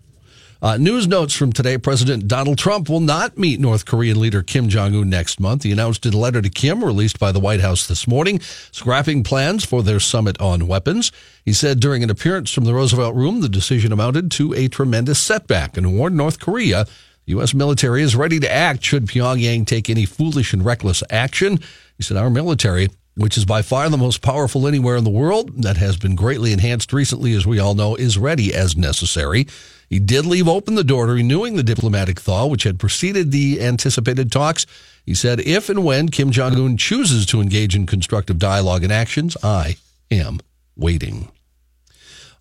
Uh, 0.63 0.77
news 0.77 1.09
notes 1.09 1.35
from 1.35 1.51
today 1.51 1.77
President 1.77 2.25
Donald 2.25 2.57
Trump 2.57 2.87
will 2.87 3.01
not 3.01 3.37
meet 3.37 3.59
North 3.59 3.85
Korean 3.85 4.17
leader 4.17 4.41
Kim 4.41 4.69
Jong 4.69 4.95
un 4.95 5.09
next 5.09 5.37
month. 5.37 5.63
He 5.63 5.73
announced 5.73 6.05
in 6.05 6.13
a 6.13 6.17
letter 6.17 6.41
to 6.41 6.49
Kim, 6.49 6.85
released 6.85 7.19
by 7.19 7.33
the 7.33 7.39
White 7.41 7.59
House 7.59 7.85
this 7.85 8.07
morning, 8.07 8.39
scrapping 8.71 9.23
plans 9.23 9.65
for 9.65 9.83
their 9.83 9.99
summit 9.99 10.39
on 10.39 10.65
weapons. 10.65 11.11
He 11.43 11.51
said 11.51 11.81
during 11.81 12.01
an 12.01 12.09
appearance 12.09 12.49
from 12.49 12.63
the 12.63 12.73
Roosevelt 12.73 13.13
Room, 13.13 13.41
the 13.41 13.49
decision 13.49 13.91
amounted 13.91 14.31
to 14.31 14.53
a 14.53 14.69
tremendous 14.69 15.19
setback 15.19 15.75
and 15.75 15.97
warned 15.97 16.15
North 16.15 16.39
Korea 16.39 16.85
the 17.25 17.31
U.S. 17.31 17.53
military 17.53 18.01
is 18.01 18.15
ready 18.15 18.39
to 18.39 18.51
act 18.51 18.83
should 18.83 19.05
Pyongyang 19.05 19.65
take 19.65 19.89
any 19.89 20.05
foolish 20.05 20.53
and 20.53 20.63
reckless 20.63 21.03
action. 21.09 21.59
He 21.97 22.03
said, 22.03 22.17
Our 22.17 22.29
military, 22.29 22.89
which 23.15 23.37
is 23.37 23.45
by 23.45 23.61
far 23.61 23.89
the 23.89 23.97
most 23.97 24.21
powerful 24.21 24.67
anywhere 24.67 24.95
in 24.95 25.03
the 25.03 25.09
world, 25.09 25.63
that 25.63 25.77
has 25.77 25.97
been 25.97 26.15
greatly 26.15 26.51
enhanced 26.51 26.93
recently, 26.93 27.33
as 27.33 27.45
we 27.45 27.59
all 27.59 27.75
know, 27.75 27.95
is 27.95 28.17
ready 28.17 28.53
as 28.53 28.75
necessary. 28.75 29.47
He 29.89 29.99
did 29.99 30.25
leave 30.25 30.47
open 30.47 30.75
the 30.75 30.83
door 30.83 31.05
to 31.05 31.13
renewing 31.13 31.55
the 31.55 31.63
diplomatic 31.63 32.19
thaw, 32.19 32.47
which 32.47 32.63
had 32.63 32.79
preceded 32.79 33.31
the 33.31 33.61
anticipated 33.61 34.31
talks. 34.31 34.65
He 35.05 35.13
said, 35.13 35.39
If 35.41 35.69
and 35.69 35.83
when 35.83 36.09
Kim 36.09 36.31
Jong 36.31 36.55
un 36.55 36.77
chooses 36.77 37.25
to 37.27 37.41
engage 37.41 37.75
in 37.75 37.85
constructive 37.85 38.39
dialogue 38.39 38.83
and 38.83 38.91
actions, 38.91 39.37
I 39.43 39.77
am 40.09 40.39
waiting. 40.75 41.29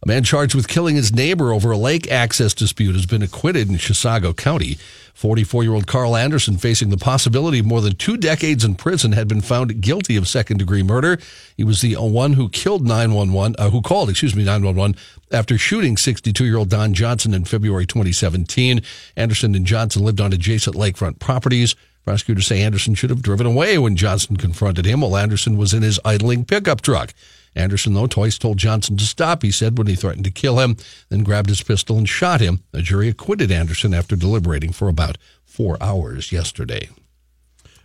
A 0.05 0.09
man 0.09 0.25
charged 0.25 0.57
with 0.57 0.67
killing 0.67 0.97
his 0.97 1.13
neighbor 1.13 1.53
over 1.53 1.71
a 1.71 1.77
lake 1.77 2.11
access 2.11 2.55
dispute 2.55 2.97
has 2.97 3.07
been 3.07 3.23
acquitted 3.23 3.69
in 3.69 3.77
Chisago 3.77 4.37
County. 4.37 4.77
44 5.15 5.63
year 5.63 5.75
old 5.75 5.87
Carl 5.87 6.17
Anderson, 6.17 6.57
facing 6.57 6.91
the 6.91 6.97
possibility 6.97 7.61
of 7.61 7.67
more 7.67 7.81
than 7.81 7.95
two 7.95 8.17
decades 8.17 8.65
in 8.65 8.75
prison, 8.75 9.13
had 9.13 9.29
been 9.29 9.41
found 9.41 9.81
guilty 9.81 10.17
of 10.17 10.27
second 10.27 10.57
degree 10.57 10.83
murder. 10.83 11.19
He 11.57 11.63
was 11.63 11.83
the 11.83 11.95
one 11.95 12.33
who 12.33 12.49
killed 12.49 12.85
911, 12.85 13.55
uh, 13.61 13.71
who 13.71 13.81
called, 13.81 14.11
excuse 14.11 14.35
me, 14.35 14.43
911 14.43 14.97
after 15.31 15.57
shooting 15.57 15.97
62 15.97 16.45
year 16.45 16.57
old 16.57 16.69
Don 16.69 16.95
Johnson 16.95 17.33
in 17.33 17.45
February 17.45 17.87
2017. 17.87 18.83
Anderson 19.17 19.55
and 19.55 19.65
Johnson 19.65 20.03
lived 20.03 20.21
on 20.21 20.33
adjacent 20.33 20.75
lakefront 20.75 21.21
properties. 21.21 21.77
Prosecutors 22.05 22.49
say 22.49 22.61
Anderson 22.61 22.97
should 22.97 23.11
have 23.11 23.23
driven 23.23 23.47
away 23.47 23.79
when 23.79 23.95
Johnson 23.95 24.37
confronted 24.37 24.85
him 24.85 25.03
while 25.03 25.17
Anderson 25.17 25.57
was 25.57 25.73
in 25.73 25.83
his 25.83 26.01
idling 26.05 26.45
pickup 26.45 26.81
truck. 26.81 27.15
Anderson, 27.55 27.95
though, 27.95 28.07
twice 28.07 28.39
told 28.39 28.57
Johnson 28.57 28.97
to 28.97 29.05
stop, 29.05 29.43
he 29.43 29.51
said, 29.51 29.77
when 29.77 29.87
he 29.87 29.95
threatened 29.95 30.25
to 30.25 30.31
kill 30.31 30.59
him, 30.59 30.77
then 31.11 31.23
grabbed 31.23 31.49
his 31.49 31.63
pistol 31.63 31.99
and 31.99 32.09
shot 32.09 32.41
him. 32.41 32.63
A 32.73 32.81
jury 32.83 33.09
acquitted 33.09 33.51
Anderson 33.51 33.93
after 33.93 34.17
deliberating 34.17 34.73
for 34.73 34.89
about 34.89 35.19
four 35.45 35.77
hours 35.83 36.33
yesterday. 36.33 36.89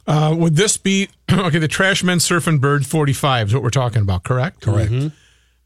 Uh, 0.08 0.34
would 0.38 0.56
this 0.56 0.78
be 0.78 1.10
okay? 1.32 1.60
The 1.60 1.68
Trashmen 1.68 2.20
Surfing 2.20 2.62
Bird 2.62 2.86
45 2.86 3.48
is 3.48 3.54
what 3.54 3.62
we're 3.64 3.70
talking 3.70 4.02
about, 4.02 4.24
correct? 4.24 4.62
Correct. 4.62 4.92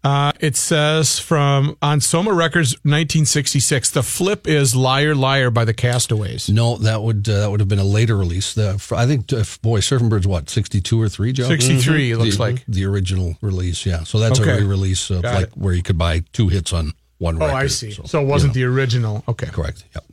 Uh, 0.04 0.32
it 0.40 0.56
says 0.56 1.20
from 1.20 1.78
on 1.82 2.02
Soma 2.02 2.34
Records 2.34 2.74
1966. 2.84 3.92
The 3.92 4.02
flip 4.02 4.48
is 4.48 4.76
"Liar 4.76 5.14
Liar" 5.14 5.52
by 5.52 5.64
the 5.64 5.74
Castaways. 5.76 6.50
No, 6.50 6.78
that 6.78 7.04
would 7.04 7.30
uh, 7.30 7.42
that 7.42 7.52
would 7.52 7.60
have 7.60 7.70
been 7.70 7.78
a 7.80 7.84
later 7.84 8.18
release. 8.18 8.54
The, 8.56 8.84
I 8.96 9.06
think, 9.06 9.32
uh, 9.32 9.44
boy, 9.62 9.80
Surfing 9.80 10.10
Bird's 10.10 10.26
what, 10.26 10.50
62 10.50 11.00
or 11.00 11.08
3, 11.08 11.34
Joe? 11.34 11.48
63, 11.48 12.12
it 12.12 12.18
looks 12.18 12.38
the, 12.38 12.42
like. 12.42 12.64
The 12.68 12.86
original 12.86 13.38
release, 13.42 13.86
yeah. 13.86 14.04
So 14.04 14.18
that's 14.18 14.40
Okay. 14.40 14.52
a 14.52 14.58
re 14.62 14.64
release 14.64 15.10
of 15.12 15.22
Got 15.22 15.36
like 15.36 15.44
it. 15.48 15.58
where 15.58 15.74
you 15.74 15.84
could 15.84 16.00
buy 16.00 16.24
two 16.34 16.48
hits 16.48 16.74
on 16.74 16.94
one. 17.20 17.38
record. 17.38 17.54
Oh, 17.54 17.56
I 17.56 17.68
see. 17.68 17.92
So, 17.92 18.22
it 18.22 18.26
wasn't 18.26 18.56
the 18.56 18.64
original. 18.64 19.24
Okay. 19.28 19.48
Correct. 19.48 19.84
Yep. 19.94 20.04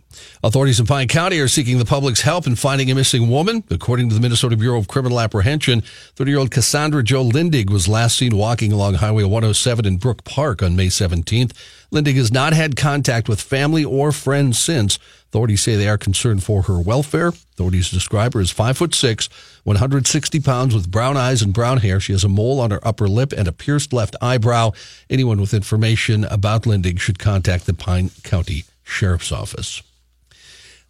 Authorities 0.43 0.81
in 0.81 0.87
Pine 0.87 1.09
County 1.09 1.41
are 1.41 1.49
seeking 1.49 1.79
the 1.79 1.85
public's 1.85 2.21
help 2.21 2.47
in 2.47 2.57
finding 2.57 2.91
a 2.91 2.95
missing 2.95 3.29
woman. 3.29 3.65
According 3.71 4.09
to 4.09 4.15
the 4.15 4.21
Minnesota 4.21 4.57
Bureau 4.57 4.79
of 4.79 4.89
Criminal 4.89 5.21
Apprehension, 5.21 5.83
30 6.17 6.31
year 6.31 6.39
old 6.39 6.51
Cassandra 6.51 7.03
Joe 7.03 7.25
Lindig 7.25 7.71
was 7.71 7.89
last 7.89 8.19
seen 8.19 8.37
walking 8.37 8.73
along 8.73 8.95
Highway 8.95 9.25
107 9.25 9.85
in 9.85 9.97
Brook 9.97 10.25
Park 10.25 10.63
on 10.63 10.77
May 10.77 10.87
17th. 10.87 11.53
Lindig 11.91 12.17
has 12.17 12.31
not 12.31 12.53
had 12.53 12.77
contact 12.77 13.29
with 13.29 13.41
family 13.41 13.85
or 13.85 14.13
friends 14.13 14.59
since. 14.59 14.99
Authorities 15.29 15.63
say 15.63 15.77
they 15.77 15.89
are 15.89 15.99
concerned 15.99 16.43
for 16.43 16.63
her 16.63 16.79
welfare. 16.79 17.29
Authorities 17.29 17.91
describe 17.91 18.35
her 18.35 18.41
as 18.41 18.51
5 18.51 18.79
foot 18.79 18.95
6, 18.95 19.29
160 19.65 20.41
pounds 20.41 20.75
with 20.75 20.91
brown 20.91 21.17
eyes 21.17 21.43
and 21.43 21.53
brown 21.53 21.79
hair. 21.79 22.01
She 22.01 22.13
has 22.13 22.25
a 22.25 22.29
mole 22.29 22.61
on 22.61 22.71
her 22.71 22.87
upper 22.87 23.09
lip 23.09 23.33
and 23.33 23.49
a 23.49 23.53
pierced 23.53 23.93
left 23.93 24.17
eyebrow. 24.21 24.73
Anyone 25.11 25.41
with 25.41 25.55
information 25.55 26.25
about 26.25 26.63
Lindig 26.63 27.01
should 27.01 27.19
contact 27.19 27.67
the 27.67 27.75
Pine 27.75 28.11
County 28.23 28.65
Sheriff's 28.85 29.33
Office. 29.33 29.83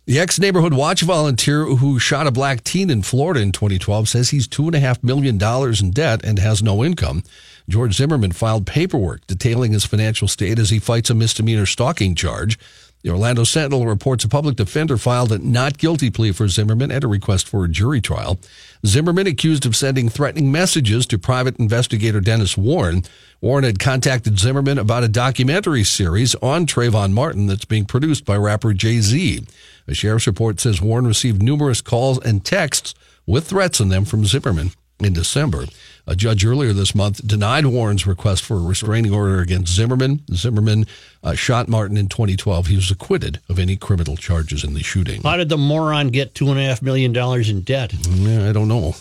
The 0.09 0.18
ex 0.18 0.38
neighborhood 0.38 0.73
watch 0.73 1.03
volunteer 1.03 1.66
who 1.66 1.99
shot 1.99 2.27
a 2.27 2.31
black 2.31 2.64
teen 2.64 2.88
in 2.88 3.03
Florida 3.03 3.40
in 3.40 3.53
2012 3.53 4.09
says 4.09 4.31
he's 4.31 4.49
$2.5 4.49 5.05
million 5.05 5.38
in 5.38 5.90
debt 5.90 6.25
and 6.25 6.38
has 6.38 6.62
no 6.62 6.83
income. 6.83 7.23
George 7.68 7.92
Zimmerman 7.94 8.33
filed 8.33 8.66
paperwork 8.66 9.27
detailing 9.27 9.73
his 9.73 9.85
financial 9.85 10.27
state 10.27 10.59
as 10.59 10.71
he 10.71 10.79
fights 10.79 11.11
a 11.11 11.14
misdemeanor 11.14 11.66
stalking 11.66 12.14
charge. 12.14 12.59
The 13.03 13.11
Orlando 13.11 13.44
Sentinel 13.44 13.87
reports 13.87 14.25
a 14.25 14.29
public 14.29 14.57
defender 14.57 14.97
filed 14.97 15.31
a 15.31 15.38
not 15.38 15.77
guilty 15.77 16.09
plea 16.09 16.33
for 16.33 16.49
Zimmerman 16.49 16.90
and 16.90 17.05
a 17.05 17.07
request 17.07 17.47
for 17.47 17.64
a 17.64 17.68
jury 17.68 18.01
trial. 18.01 18.40
Zimmerman 18.87 19.27
accused 19.27 19.66
of 19.66 19.77
sending 19.77 20.09
threatening 20.09 20.51
messages 20.51 21.05
to 21.07 21.18
private 21.18 21.59
investigator 21.59 22.21
Dennis 22.21 22.57
Warren. 22.57 23.05
Warren 23.42 23.64
had 23.64 23.79
contacted 23.79 24.38
Zimmerman 24.38 24.79
about 24.79 25.05
a 25.05 25.09
documentary 25.09 25.85
series 25.85 26.35
on 26.37 26.64
Trayvon 26.64 27.12
Martin 27.12 27.47
that's 27.47 27.66
being 27.66 27.85
produced 27.85 28.25
by 28.25 28.37
rapper 28.37 28.73
Jay 28.73 29.01
Z. 29.01 29.44
A 29.88 29.94
sheriff's 29.94 30.27
report 30.27 30.61
says 30.61 30.83
Warren 30.83 31.07
received 31.07 31.42
numerous 31.42 31.81
calls 31.81 32.18
and 32.22 32.44
texts 32.44 32.94
with 33.27 33.46
threats 33.48 33.81
in 33.81 33.88
them 33.88 34.05
from 34.05 34.27
Zimmerman 34.27 34.72
in 35.01 35.14
December. 35.14 35.64
A 36.07 36.14
judge 36.16 36.44
earlier 36.44 36.72
this 36.72 36.94
month 36.94 37.27
denied 37.27 37.66
Warren's 37.66 38.07
request 38.07 38.42
for 38.42 38.57
a 38.57 38.61
restraining 38.61 39.12
order 39.12 39.40
against 39.40 39.72
Zimmerman. 39.74 40.22
Zimmerman 40.33 40.87
uh, 41.22 41.35
shot 41.35 41.68
Martin 41.68 41.96
in 41.96 42.09
2012. 42.09 42.66
He 42.66 42.77
was 42.77 42.90
acquitted 42.90 43.40
of 43.48 43.59
any 43.59 43.77
criminal 43.77 44.16
charges 44.16 44.64
in 44.64 44.74
the 44.74 44.83
shooting. 44.83 45.22
How 45.22 45.37
did 45.37 45.48
the 45.48 45.59
moron 45.59 46.09
get 46.09 46.35
two 46.35 46.51
and 46.51 46.59
a 46.59 46.62
half 46.62 46.83
million 46.83 47.12
dollars 47.12 47.48
in 47.48 47.62
debt? 47.62 47.92
Yeah, 48.09 48.48
I 48.48 48.53
don't 48.53 48.68
know. 48.68 48.94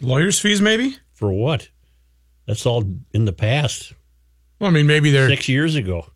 Lawyers' 0.00 0.38
fees, 0.38 0.60
maybe. 0.60 0.96
For 1.14 1.32
what? 1.32 1.68
That's 2.46 2.66
all 2.66 2.84
in 3.12 3.24
the 3.24 3.32
past. 3.32 3.92
Well, 4.58 4.70
I 4.70 4.72
mean, 4.72 4.86
maybe 4.86 5.10
they're. 5.10 5.28
Six 5.28 5.48
years 5.48 5.74
ago. 5.74 6.06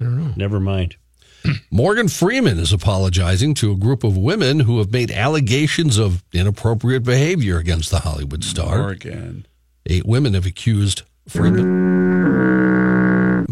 I 0.00 0.04
don't 0.04 0.18
know. 0.18 0.32
Never 0.36 0.60
mind. 0.60 0.96
Morgan 1.70 2.08
Freeman 2.08 2.58
is 2.58 2.72
apologizing 2.72 3.54
to 3.54 3.72
a 3.72 3.76
group 3.76 4.04
of 4.04 4.16
women 4.16 4.60
who 4.60 4.78
have 4.78 4.92
made 4.92 5.10
allegations 5.10 5.98
of 5.98 6.22
inappropriate 6.32 7.04
behavior 7.04 7.58
against 7.58 7.90
the 7.90 8.00
Hollywood 8.00 8.44
star. 8.44 8.80
Oregon. 8.80 9.46
Eight 9.86 10.06
women 10.06 10.34
have 10.34 10.46
accused 10.46 11.02
Freeman, 11.28 11.66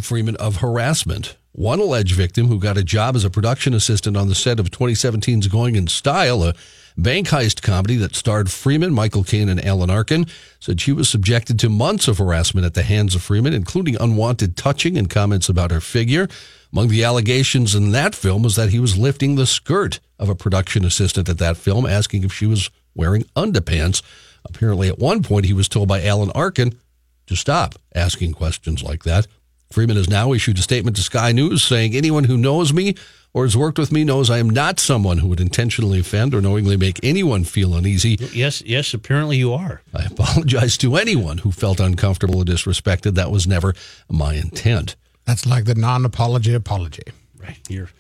Freeman 0.01 0.37
of 0.37 0.57
harassment. 0.57 1.37
One 1.53 1.81
alleged 1.81 2.15
victim, 2.15 2.49
who 2.49 2.59
got 2.59 2.77
a 2.77 2.85
job 2.85 3.17
as 3.17 3.25
a 3.25 3.31
production 3.31 3.73
assistant 3.73 4.17
on 4.17 4.29
the 4.29 4.35
set 4.35 4.61
of 4.61 4.71
2017's 4.71 5.49
Going 5.49 5.75
in 5.77 5.87
Style, 5.87 6.43
a 6.43 6.55
bank 6.97 7.29
heist 7.29 7.63
comedy 7.63 7.97
that 7.97 8.15
starred 8.15 8.51
Freeman, 8.51 8.93
Michael 8.93 9.25
Caine, 9.25 9.49
and 9.49 9.65
Alan 9.65 9.91
Arkin, 9.91 10.27
said 10.59 10.81
she 10.81 10.93
was 10.93 11.09
subjected 11.09 11.59
to 11.59 11.69
months 11.69 12.09
of 12.09 12.19
harassment 12.19 12.67
at 12.67 12.75
the 12.75 12.83
hands 12.83 13.15
of 13.15 13.23
Freeman, 13.23 13.53
including 13.53 13.97
unwanted 14.01 14.57
touching 14.57 14.97
and 14.97 15.11
comments 15.11 15.49
about 15.49 15.71
her 15.71 15.81
figure. 15.81 16.29
Among 16.73 16.89
the 16.89 17.05
allegations 17.05 17.75
in 17.75 17.93
that 17.93 18.15
film 18.15 18.43
was 18.43 18.57
that 18.57 18.71
he 18.71 18.81
was 18.81 18.99
lifting 18.99 19.37
the 19.37 19.47
skirt 19.47 20.01
of 20.19 20.29
a 20.29 20.35
production 20.35 20.85
assistant 20.85 21.29
at 21.29 21.39
that 21.39 21.57
film, 21.57 21.87
asking 21.87 22.25
if 22.25 22.33
she 22.33 22.47
was 22.47 22.71
wearing 22.95 23.25
underpants. 23.37 24.03
Apparently, 24.45 24.89
at 24.89 24.99
one 24.99 25.23
point, 25.23 25.47
he 25.47 25.53
was 25.53 25.69
told 25.69 25.89
by 25.89 26.03
Alan 26.03 26.31
Arkin 26.31 26.79
to 27.27 27.37
stop 27.37 27.75
asking 27.95 28.33
questions 28.33 28.83
like 28.83 29.05
that. 29.05 29.27
Freeman 29.71 29.97
has 29.97 30.09
now 30.09 30.33
issued 30.33 30.59
a 30.59 30.63
statement 30.63 30.97
to 30.97 31.03
Sky 31.03 31.33
News 31.33 31.63
saying 31.63 31.95
anyone 31.95 32.25
who 32.25 32.37
knows 32.37 32.73
me 32.73 32.95
or 33.35 33.45
has 33.45 33.57
worked 33.57 33.79
with 33.79 33.93
me 33.93 34.05
knows 34.05 34.31
I 34.31 34.39
am 34.39 34.49
not 34.49 34.81
someone 34.81 35.19
who 35.19 35.29
would 35.29 35.41
intentionally 35.41 36.01
offend 36.01 36.35
or 36.35 36.41
knowingly 36.41 36.77
make 36.77 36.99
anyone 37.03 37.45
feel 37.45 37.75
uneasy. 37.75 38.17
Yes, 38.33 38.63
yes, 38.63 38.95
apparently 38.95 39.37
you 39.37 39.53
are. 39.53 39.83
I 39.95 40.05
apologize 40.05 40.79
to 40.79 40.97
anyone 40.97 41.39
who 41.39 41.53
felt 41.53 41.79
uncomfortable 41.79 42.41
or 42.41 42.45
disrespected. 42.45 43.15
That 43.15 43.31
was 43.31 43.47
never 43.47 43.75
my 44.09 44.35
intent. 44.35 44.97
That's 45.27 45.45
like 45.45 45.65
the 45.65 45.75
non-apology 45.75 46.55
apology. 46.55 47.03
Right. 47.39 47.59
You're 47.69 47.91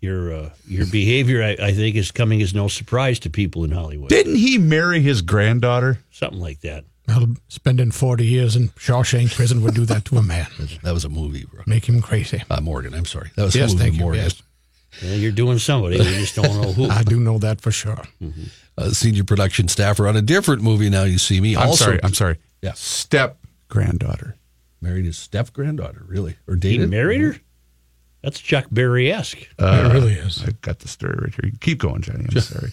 your 0.00 0.32
uh, 0.32 0.50
your 0.66 0.86
behavior, 0.86 1.42
I, 1.42 1.56
I 1.60 1.72
think, 1.72 1.96
is 1.96 2.10
coming 2.10 2.40
as 2.40 2.54
no 2.54 2.68
surprise 2.68 3.18
to 3.20 3.30
people 3.30 3.64
in 3.64 3.72
Hollywood. 3.72 4.08
Didn't 4.08 4.36
he 4.36 4.56
marry 4.56 5.00
his 5.00 5.22
granddaughter? 5.22 5.98
Something 6.10 6.40
like 6.40 6.60
that. 6.60 6.84
Well, 7.08 7.28
spending 7.48 7.90
40 7.90 8.26
years 8.26 8.54
in 8.54 8.68
Shawshank 8.70 9.34
prison 9.34 9.62
would 9.62 9.74
do 9.74 9.84
that 9.86 10.04
to 10.06 10.18
a 10.18 10.22
man. 10.22 10.46
That 10.82 10.92
was 10.92 11.04
a 11.04 11.08
movie, 11.08 11.46
bro. 11.50 11.62
Make 11.66 11.88
him 11.88 12.00
crazy. 12.02 12.42
Uh, 12.50 12.60
Morgan, 12.60 12.94
I'm 12.94 13.06
sorry. 13.06 13.30
That 13.36 13.44
was 13.44 13.54
Yes, 13.56 13.70
a 13.72 13.74
movie, 13.74 13.84
thank 13.84 13.94
you. 13.96 14.00
Morgan. 14.02 14.22
Yes. 14.24 14.42
Yeah, 15.02 15.14
you're 15.14 15.32
doing 15.32 15.58
somebody. 15.58 15.98
We 15.98 16.04
just 16.04 16.34
don't 16.36 16.60
know 16.60 16.72
who. 16.72 16.84
I 16.90 17.02
do 17.02 17.18
know 17.20 17.38
that 17.38 17.60
for 17.60 17.70
sure. 17.70 18.02
Uh, 18.76 18.90
senior 18.90 19.24
production 19.24 19.68
staffer 19.68 20.06
on 20.08 20.16
a 20.16 20.22
different 20.22 20.62
movie. 20.62 20.88
Now 20.90 21.04
you 21.04 21.18
see 21.18 21.40
me. 21.40 21.56
I'm 21.56 21.68
also 21.68 21.84
sorry. 21.86 22.00
I'm 22.02 22.14
sorry. 22.14 22.36
Yeah. 22.62 22.72
Step 22.74 23.38
granddaughter. 23.68 24.36
married 24.80 25.04
his 25.04 25.18
step 25.18 25.52
granddaughter. 25.52 26.04
Really, 26.06 26.36
or 26.46 26.54
He 26.54 26.60
dated? 26.60 26.90
married 26.90 27.20
her. 27.20 27.36
That's 28.22 28.40
Chuck 28.40 28.66
Berry 28.70 29.12
esque. 29.12 29.38
it 29.58 29.92
really 29.92 30.14
is. 30.14 30.42
I 30.44 30.50
got 30.62 30.80
the 30.80 30.88
story 30.88 31.16
right 31.20 31.34
here. 31.40 31.52
Keep 31.60 31.78
going, 31.78 32.02
Johnny. 32.02 32.26
I'm 32.30 32.40
sorry. 32.40 32.72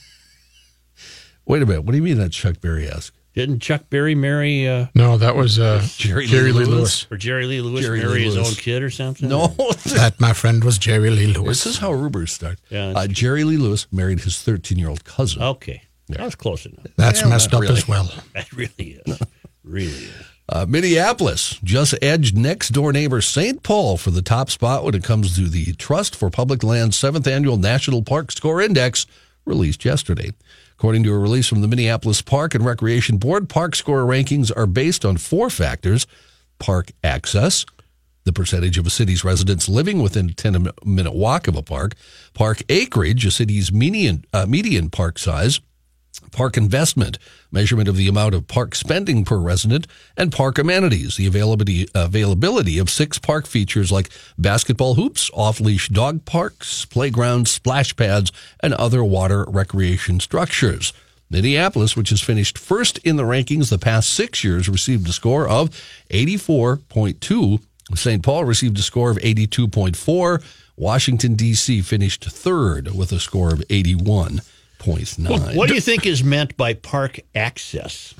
Wait 1.45 1.61
a 1.61 1.65
minute. 1.65 1.83
What 1.83 1.91
do 1.91 1.97
you 1.97 2.03
mean 2.03 2.17
that's 2.17 2.35
Chuck 2.35 2.59
Berry 2.61 2.87
esque? 2.87 3.13
Didn't 3.35 3.59
Chuck 3.59 3.89
Berry 3.89 4.15
marry 4.15 4.67
uh, 4.67 4.87
No, 4.95 5.17
that 5.17 5.35
was 5.35 5.59
uh, 5.59 5.85
Jerry 5.97 6.25
Jerry, 6.25 6.51
Lee 6.53 6.59
Lee 6.59 6.65
Lewis? 6.65 6.77
Lewis. 6.77 7.07
or 7.11 7.17
Jerry 7.17 7.45
Lee 7.45 7.59
Lewis 7.61 7.85
Jerry 7.85 7.99
marry 7.99 8.13
Lee 8.19 8.23
his 8.25 8.35
Lewis. 8.35 8.47
own 8.49 8.55
kid 8.55 8.81
or 8.81 8.89
something? 8.89 9.27
No, 9.27 9.47
That, 9.93 10.15
my 10.19 10.31
friend, 10.33 10.63
was 10.63 10.77
Jerry 10.77 11.09
Lee 11.09 11.27
Lewis. 11.27 11.63
this 11.63 11.73
is 11.73 11.77
how 11.79 11.91
rumors 11.91 12.31
start. 12.31 12.59
Yeah, 12.69 12.93
uh, 12.95 13.07
Jerry 13.07 13.43
Lee 13.43 13.57
Lewis 13.57 13.87
married 13.91 14.21
his 14.21 14.41
13 14.41 14.77
year 14.77 14.87
old 14.89 15.03
cousin. 15.03 15.41
Okay, 15.43 15.81
that 16.07 16.21
was 16.21 16.35
close 16.35 16.65
enough. 16.65 16.85
That's 16.95 17.21
Well, 17.21 17.31
messed 17.31 17.53
up 17.53 17.61
really. 17.61 17.73
as 17.73 17.87
well. 17.87 18.09
That 18.33 18.51
really 18.53 19.01
is. 19.05 19.19
really 19.63 19.91
is. 19.91 20.11
Uh, 20.47 20.65
Minneapolis 20.69 21.59
just 21.63 21.95
edged 22.03 22.37
next 22.37 22.69
door 22.69 22.93
neighbor 22.93 23.19
St. 23.19 23.63
Paul 23.63 23.97
for 23.97 24.11
the 24.11 24.21
top 24.21 24.49
spot 24.51 24.83
when 24.83 24.93
it 24.93 25.03
comes 25.03 25.35
to 25.35 25.49
the 25.49 25.73
Trust 25.73 26.15
for 26.15 26.29
Public 26.29 26.63
Land's 26.63 26.95
seventh 26.95 27.25
annual 27.27 27.57
National 27.57 28.03
Park 28.03 28.31
Score 28.31 28.61
Index 28.61 29.07
released 29.43 29.83
yesterday. 29.83 30.31
According 30.77 31.03
to 31.03 31.13
a 31.13 31.17
release 31.17 31.47
from 31.47 31.61
the 31.61 31.69
Minneapolis 31.69 32.21
Park 32.21 32.53
and 32.53 32.65
Recreation 32.65 33.17
Board, 33.17 33.47
park 33.47 33.75
score 33.75 34.01
rankings 34.01 34.51
are 34.55 34.65
based 34.65 35.05
on 35.05 35.15
four 35.15 35.49
factors. 35.49 36.05
Park 36.59 36.91
access, 37.01 37.65
the 38.25 38.33
percentage 38.33 38.77
of 38.77 38.85
a 38.85 38.89
city's 38.89 39.23
residents 39.23 39.69
living 39.69 40.01
within 40.01 40.29
a 40.29 40.33
10 40.33 40.67
minute 40.83 41.13
walk 41.13 41.47
of 41.47 41.55
a 41.55 41.63
park, 41.63 41.93
park 42.33 42.61
acreage, 42.67 43.25
a 43.25 43.31
city's 43.31 43.71
median, 43.71 44.25
uh, 44.33 44.45
median 44.45 44.89
park 44.89 45.17
size, 45.17 45.61
park 46.31 46.57
investment, 46.57 47.17
measurement 47.51 47.87
of 47.87 47.95
the 47.95 48.07
amount 48.07 48.35
of 48.35 48.47
park 48.47 48.75
spending 48.75 49.25
per 49.25 49.37
resident, 49.37 49.87
and 50.17 50.31
park 50.31 50.57
amenities, 50.57 51.17
the 51.17 51.27
availability 51.27 51.87
availability 51.93 52.77
of 52.77 52.89
six 52.89 53.17
park 53.17 53.47
features 53.47 53.91
like 53.91 54.09
basketball 54.37 54.95
hoops, 54.95 55.29
off-leash 55.33 55.89
dog 55.89 56.25
parks, 56.25 56.85
playgrounds, 56.85 57.51
splash 57.51 57.95
pads, 57.95 58.31
and 58.59 58.73
other 58.73 59.03
water 59.03 59.45
recreation 59.47 60.19
structures. 60.19 60.93
Minneapolis, 61.29 61.97
which 61.97 62.09
has 62.09 62.21
finished 62.21 62.57
first 62.57 62.97
in 62.99 63.15
the 63.15 63.23
rankings 63.23 63.69
the 63.69 63.79
past 63.79 64.11
six 64.11 64.43
years, 64.43 64.69
received 64.69 65.09
a 65.09 65.13
score 65.13 65.47
of 65.47 65.69
84.2. 66.09 67.61
St. 67.95 68.23
Paul 68.23 68.45
received 68.45 68.77
a 68.77 68.81
score 68.81 69.11
of 69.11 69.17
82.4. 69.17 70.43
Washington, 70.77 71.35
D.C. 71.35 71.81
finished 71.81 72.25
third 72.25 72.93
with 72.95 73.11
a 73.11 73.19
score 73.19 73.53
of 73.53 73.63
81.9. 74.85 75.29
What, 75.29 75.55
what 75.55 75.67
do 75.69 75.75
you 75.75 75.81
think 75.81 76.05
is 76.05 76.23
meant 76.23 76.55
by 76.57 76.73
park 76.73 77.19
access? 77.33 78.13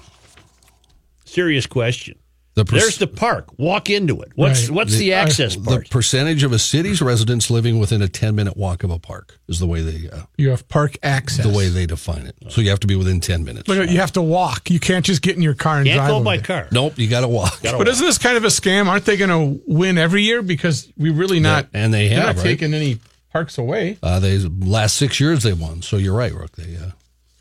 Serious 1.25 1.65
question. 1.65 2.17
The 2.53 2.63
pers- 2.63 2.81
There's 2.81 2.97
the 2.99 3.07
park. 3.07 3.47
Walk 3.59 3.89
into 3.89 4.21
it. 4.21 4.31
What's 4.35 4.69
Right. 4.69 4.71
what's 4.75 4.95
the, 4.95 5.11
access 5.11 5.57
the 5.57 5.61
part? 5.61 5.89
percentage 5.89 6.41
of 6.43 6.53
a 6.53 6.59
city's 6.59 7.01
residents 7.01 7.49
living 7.51 7.79
within 7.79 8.01
a 8.01 8.07
10 8.07 8.33
minute 8.33 8.55
walk 8.55 8.85
of 8.85 8.91
a 8.91 8.97
park 8.97 9.37
is 9.49 9.59
the 9.59 9.67
way 9.67 9.81
they 9.81 10.09
uh, 10.09 10.21
You 10.37 10.51
have 10.51 10.65
park 10.69 10.95
access. 11.03 11.45
the 11.45 11.51
way 11.51 11.67
they 11.67 11.85
define 11.85 12.25
it. 12.27 12.35
So 12.47 12.61
you 12.61 12.69
have 12.69 12.79
to 12.79 12.87
be 12.87 12.95
within 12.95 13.19
10 13.19 13.43
minutes. 13.43 13.67
Look, 13.67 13.89
you 13.89 13.97
have 13.99 14.13
to 14.13 14.21
walk. 14.21 14.69
You 14.71 14.79
can't 14.79 15.03
just 15.03 15.21
get 15.21 15.35
in 15.35 15.41
your 15.41 15.53
car 15.53 15.79
and 15.79 15.85
Can't 15.85 15.97
drive. 15.97 16.07
go 16.09 16.15
over 16.15 16.23
by 16.23 16.37
there. 16.37 16.45
car. 16.45 16.67
Nope, 16.71 16.97
you 16.97 17.09
got 17.09 17.21
to 17.21 17.27
walk. 17.27 17.61
Gotta 17.61 17.77
But 17.77 17.87
walk. 17.87 17.93
isn't 17.93 18.05
this 18.07 18.17
kind 18.17 18.37
of 18.37 18.45
a 18.45 18.47
scam? 18.47 18.87
Aren't 18.87 19.03
they 19.03 19.17
going 19.17 19.31
to 19.57 19.61
win 19.67 19.97
every 19.97 20.21
year 20.23 20.41
because 20.41 20.87
we 20.95 21.09
really 21.09 21.41
not? 21.41 21.67
and 21.73 21.93
they 21.93 22.07
have, 22.07 22.23
not 22.25 22.35
right? 22.37 22.43
taking 22.43 22.73
any 22.73 22.99
parks 23.35 23.57
away. 23.57 23.97
Uh, 24.01 24.17
they 24.17 24.37
last 24.37 24.95
six 24.95 25.19
years 25.19 25.43
they 25.43 25.51
won. 25.51 25.81
So 25.81 25.97
you're 25.97 26.15
right, 26.15 26.33
Rook. 26.33 26.53
They 26.53 26.77
uh, 26.77 26.91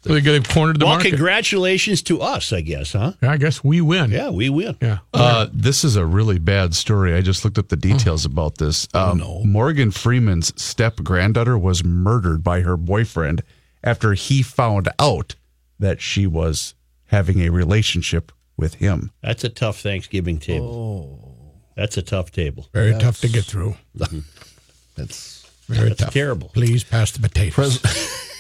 They 0.03 0.21
they've 0.21 0.49
cornered 0.49 0.81
the 0.81 0.87
market. 0.87 0.87
well, 0.87 0.95
market. 0.97 1.11
congratulations 1.11 2.03
to 2.03 2.21
us, 2.21 2.53
I 2.53 2.63
guess, 2.63 2.95
huh? 2.95 3.13
Yeah, 3.23 3.31
I 3.31 3.37
guess 3.37 3.63
we 3.63 3.81
win. 3.81 4.11
Yeah, 4.11 4.31
we 4.31 4.51
win. 4.51 4.77
Yeah. 4.83 4.99
Uh, 5.13 5.47
this 5.53 5.85
is 5.85 5.95
a 5.95 6.05
really 6.05 6.41
bad 6.41 6.75
story. 6.75 7.15
I 7.15 7.21
just 7.21 7.45
looked 7.45 7.59
up 7.59 7.69
the 7.69 7.77
details 7.77 8.25
about 8.25 8.59
this. 8.59 8.89
Um, 8.93 9.19
no. 9.19 9.45
Morgan 9.45 9.93
Freeman's 9.93 10.61
step 10.61 10.97
granddaughter 10.97 11.57
was 11.57 11.85
murdered 11.85 12.43
by 12.43 12.63
her 12.63 12.77
boyfriend 12.77 13.45
after 13.85 14.15
he 14.15 14.43
found 14.43 14.89
out 14.99 15.37
that 15.79 16.01
she 16.01 16.27
was 16.27 16.75
having 17.07 17.41
a 17.41 17.51
relationship 17.51 18.33
with 18.57 18.75
him. 18.75 19.13
That's 19.23 19.45
a 19.45 19.49
tough 19.49 19.79
Thanksgiving 19.81 20.39
table. 20.39 21.21
Oh. 21.23 21.31
That's 21.77 21.97
a 21.97 22.03
tough 22.03 22.33
table. 22.33 22.69
Very 22.73 22.95
tough 22.99 23.21
to 23.21 23.29
get 23.29 23.45
through. 23.45 23.77
that's 24.97 25.44
Very 25.69 25.89
That's 25.91 26.01
tough. 26.01 26.13
terrible. 26.13 26.49
Please 26.51 26.85
pass 26.85 27.11
the 27.11 27.21
potatoes. 27.21 27.81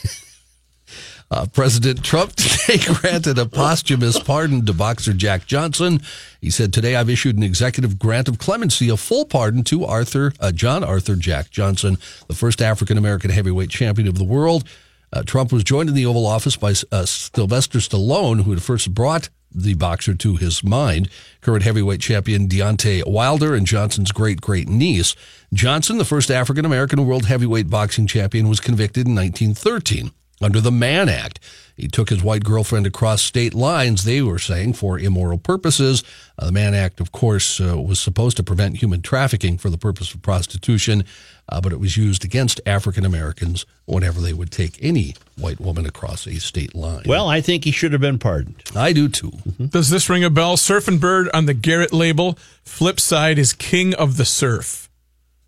Uh, 1.30 1.46
President 1.46 2.04
Trump 2.04 2.32
today 2.36 2.78
granted 3.00 3.38
a 3.38 3.46
posthumous 3.46 4.18
pardon 4.20 4.64
to 4.66 4.72
boxer 4.72 5.12
Jack 5.12 5.46
Johnson. 5.46 6.00
He 6.40 6.50
said, 6.50 6.72
Today 6.72 6.94
I've 6.94 7.10
issued 7.10 7.36
an 7.36 7.42
executive 7.42 7.98
grant 7.98 8.28
of 8.28 8.38
clemency, 8.38 8.88
a 8.88 8.96
full 8.96 9.24
pardon 9.24 9.64
to 9.64 9.84
Arthur, 9.84 10.32
uh, 10.38 10.52
John 10.52 10.84
Arthur 10.84 11.16
Jack 11.16 11.50
Johnson, 11.50 11.96
the 12.28 12.34
first 12.34 12.62
African 12.62 12.98
American 12.98 13.30
heavyweight 13.30 13.70
champion 13.70 14.06
of 14.06 14.16
the 14.16 14.22
world. 14.24 14.64
Uh, 15.12 15.22
Trump 15.22 15.50
was 15.50 15.64
joined 15.64 15.88
in 15.88 15.94
the 15.94 16.06
Oval 16.06 16.26
Office 16.26 16.56
by 16.56 16.72
uh, 16.92 17.04
Sylvester 17.06 17.78
Stallone, 17.78 18.42
who 18.42 18.50
had 18.50 18.62
first 18.62 18.92
brought 18.94 19.28
the 19.54 19.74
boxer 19.74 20.14
to 20.14 20.36
his 20.36 20.64
mind. 20.64 21.08
Current 21.40 21.62
heavyweight 21.62 22.00
champion 22.00 22.48
Deontay 22.48 23.06
Wilder 23.06 23.54
and 23.54 23.66
Johnson's 23.66 24.12
great 24.12 24.40
great 24.40 24.68
niece. 24.68 25.14
Johnson, 25.52 25.98
the 25.98 26.04
first 26.04 26.30
African 26.30 26.64
American 26.64 27.06
world 27.06 27.26
heavyweight 27.26 27.70
boxing 27.70 28.06
champion, 28.06 28.48
was 28.48 28.60
convicted 28.60 29.06
in 29.06 29.14
1913 29.14 30.12
under 30.40 30.60
the 30.60 30.72
Mann 30.72 31.08
Act. 31.08 31.40
He 31.76 31.88
took 31.88 32.08
his 32.08 32.22
white 32.22 32.44
girlfriend 32.44 32.86
across 32.86 33.20
state 33.20 33.52
lines, 33.52 34.04
they 34.04 34.22
were 34.22 34.38
saying, 34.38 34.74
for 34.74 34.96
immoral 34.96 35.38
purposes. 35.38 36.04
Uh, 36.38 36.46
the 36.46 36.52
Mann 36.52 36.72
Act, 36.72 37.00
of 37.00 37.10
course, 37.10 37.60
uh, 37.60 37.80
was 37.80 37.98
supposed 37.98 38.36
to 38.36 38.44
prevent 38.44 38.76
human 38.76 39.02
trafficking 39.02 39.58
for 39.58 39.70
the 39.70 39.78
purpose 39.78 40.14
of 40.14 40.22
prostitution, 40.22 41.04
uh, 41.48 41.60
but 41.60 41.72
it 41.72 41.80
was 41.80 41.96
used 41.96 42.24
against 42.24 42.60
African 42.64 43.04
Americans 43.04 43.66
whenever 43.86 44.20
they 44.20 44.32
would 44.32 44.52
take 44.52 44.78
any 44.80 45.16
white 45.36 45.60
woman 45.60 45.84
across 45.84 46.28
a 46.28 46.38
state 46.38 46.76
line. 46.76 47.02
Well, 47.06 47.28
I 47.28 47.40
think 47.40 47.64
he 47.64 47.72
should 47.72 47.90
have 47.90 48.00
been 48.00 48.20
pardoned. 48.20 48.62
I 48.76 48.92
do 48.92 49.08
too. 49.08 49.32
Does 49.68 49.90
this 49.90 50.08
ring 50.08 50.22
a 50.22 50.30
bell? 50.30 50.56
Surfing 50.56 51.00
Bird 51.00 51.28
on 51.34 51.46
the 51.46 51.54
Garrett 51.54 51.92
label. 51.92 52.38
Flip 52.62 53.00
side 53.00 53.36
is 53.36 53.52
King 53.52 53.94
of 53.94 54.16
the 54.16 54.24
Surf. 54.24 54.88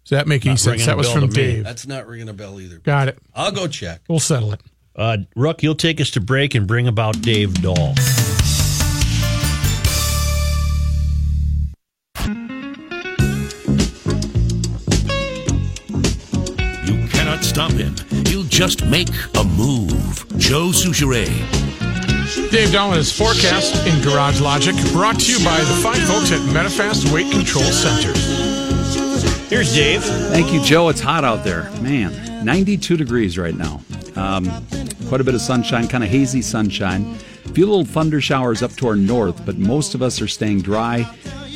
Does 0.05 0.11
that 0.11 0.27
make 0.27 0.45
any 0.45 0.57
sense? 0.57 0.87
That 0.87 0.97
was 0.97 1.13
from. 1.13 1.29
Dave. 1.29 1.65
That's 1.65 1.87
not 1.87 2.07
ringing 2.07 2.29
a 2.29 2.33
bell 2.33 2.61
either. 2.61 2.79
Got 2.79 3.09
it. 3.09 3.19
I'll 3.35 3.53
go 3.53 3.67
check. 3.67 4.03
We'll 4.09 4.21
settle 4.21 4.53
it. 4.53 4.61
Uh, 4.97 5.19
Rook, 5.37 5.63
you'll 5.63 5.75
take 5.75 6.01
us 6.01 6.11
to 6.13 6.21
break 6.21 6.55
and 6.55 6.67
bring 6.67 6.89
about 6.89 7.21
Dave 7.21 7.61
Dahl. 7.61 7.95
You 16.85 17.07
cannot 17.09 17.45
stop 17.45 17.73
him. 17.73 17.95
He'll 18.27 18.45
just 18.45 18.87
make 18.87 19.09
a 19.37 19.45
move. 19.45 20.27
Joe 20.39 20.69
Soucheray. 20.69 21.27
Dave 22.51 22.73
Dolan's 22.73 23.13
forecast 23.13 23.87
in 23.87 24.03
Garage 24.03 24.41
Logic, 24.41 24.75
brought 24.93 25.21
to 25.21 25.33
you 25.33 25.45
by 25.45 25.59
the 25.59 25.81
fine 25.83 26.01
folks 26.01 26.33
at 26.33 26.41
Metafast 26.55 27.13
Weight 27.13 27.31
Control 27.31 27.65
Centers. 27.65 28.17
Here's 29.51 29.75
Dave. 29.75 30.03
Thank 30.03 30.53
you, 30.53 30.63
Joe. 30.63 30.89
It's 30.89 31.01
hot 31.01 31.23
out 31.25 31.45
there. 31.45 31.71
Man, 31.81 32.45
92 32.45 32.97
degrees 32.97 33.39
right 33.39 33.55
now. 33.55 33.81
Um, 34.17 34.45
quite 35.09 35.21
a 35.21 35.25
bit 35.25 35.35
of 35.35 35.41
sunshine, 35.41 35.87
kind 35.87 36.03
of 36.03 36.11
hazy 36.11 36.43
sunshine. 36.43 37.17
A 37.45 37.49
few 37.51 37.67
little 37.67 37.85
thunder 37.85 38.21
showers 38.21 38.63
up 38.63 38.73
to 38.73 38.89
our 38.89 38.97
north, 38.97 39.47
but 39.47 39.57
most 39.57 39.95
of 39.95 40.03
us 40.03 40.21
are 40.21 40.27
staying 40.27 40.63
dry. 40.63 41.09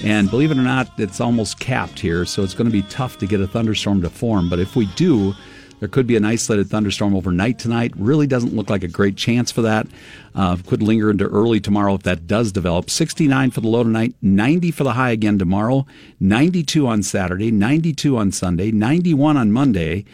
And 0.04 0.30
believe 0.30 0.50
it 0.50 0.56
or 0.56 0.62
not, 0.62 0.98
it's 0.98 1.20
almost 1.20 1.58
capped 1.58 1.98
here, 1.98 2.24
so 2.24 2.42
it's 2.42 2.54
going 2.54 2.68
to 2.68 2.72
be 2.72 2.82
tough 2.82 3.18
to 3.18 3.26
get 3.26 3.40
a 3.40 3.48
thunderstorm 3.48 4.02
to 4.02 4.10
form. 4.10 4.48
But 4.48 4.60
if 4.60 4.76
we 4.76 4.86
do, 4.94 5.34
there 5.80 5.88
could 5.88 6.06
be 6.06 6.16
an 6.16 6.24
isolated 6.24 6.68
thunderstorm 6.68 7.14
overnight 7.14 7.58
tonight. 7.58 7.92
Really 7.96 8.26
doesn't 8.26 8.54
look 8.54 8.70
like 8.70 8.84
a 8.84 8.88
great 8.88 9.16
chance 9.16 9.50
for 9.50 9.62
that. 9.62 9.88
Uh, 10.34 10.56
could 10.66 10.82
linger 10.82 11.10
into 11.10 11.26
early 11.26 11.58
tomorrow 11.58 11.94
if 11.94 12.04
that 12.04 12.26
does 12.28 12.52
develop. 12.52 12.88
69 12.88 13.50
for 13.50 13.60
the 13.62 13.68
low 13.68 13.82
tonight, 13.82 14.14
90 14.22 14.70
for 14.70 14.84
the 14.84 14.92
high 14.92 15.10
again 15.10 15.38
tomorrow, 15.38 15.86
92 16.20 16.86
on 16.86 17.02
Saturday, 17.02 17.50
92 17.50 18.16
on 18.16 18.30
Sunday, 18.30 18.70
91 18.70 19.36
on 19.36 19.50
Monday, 19.50 20.04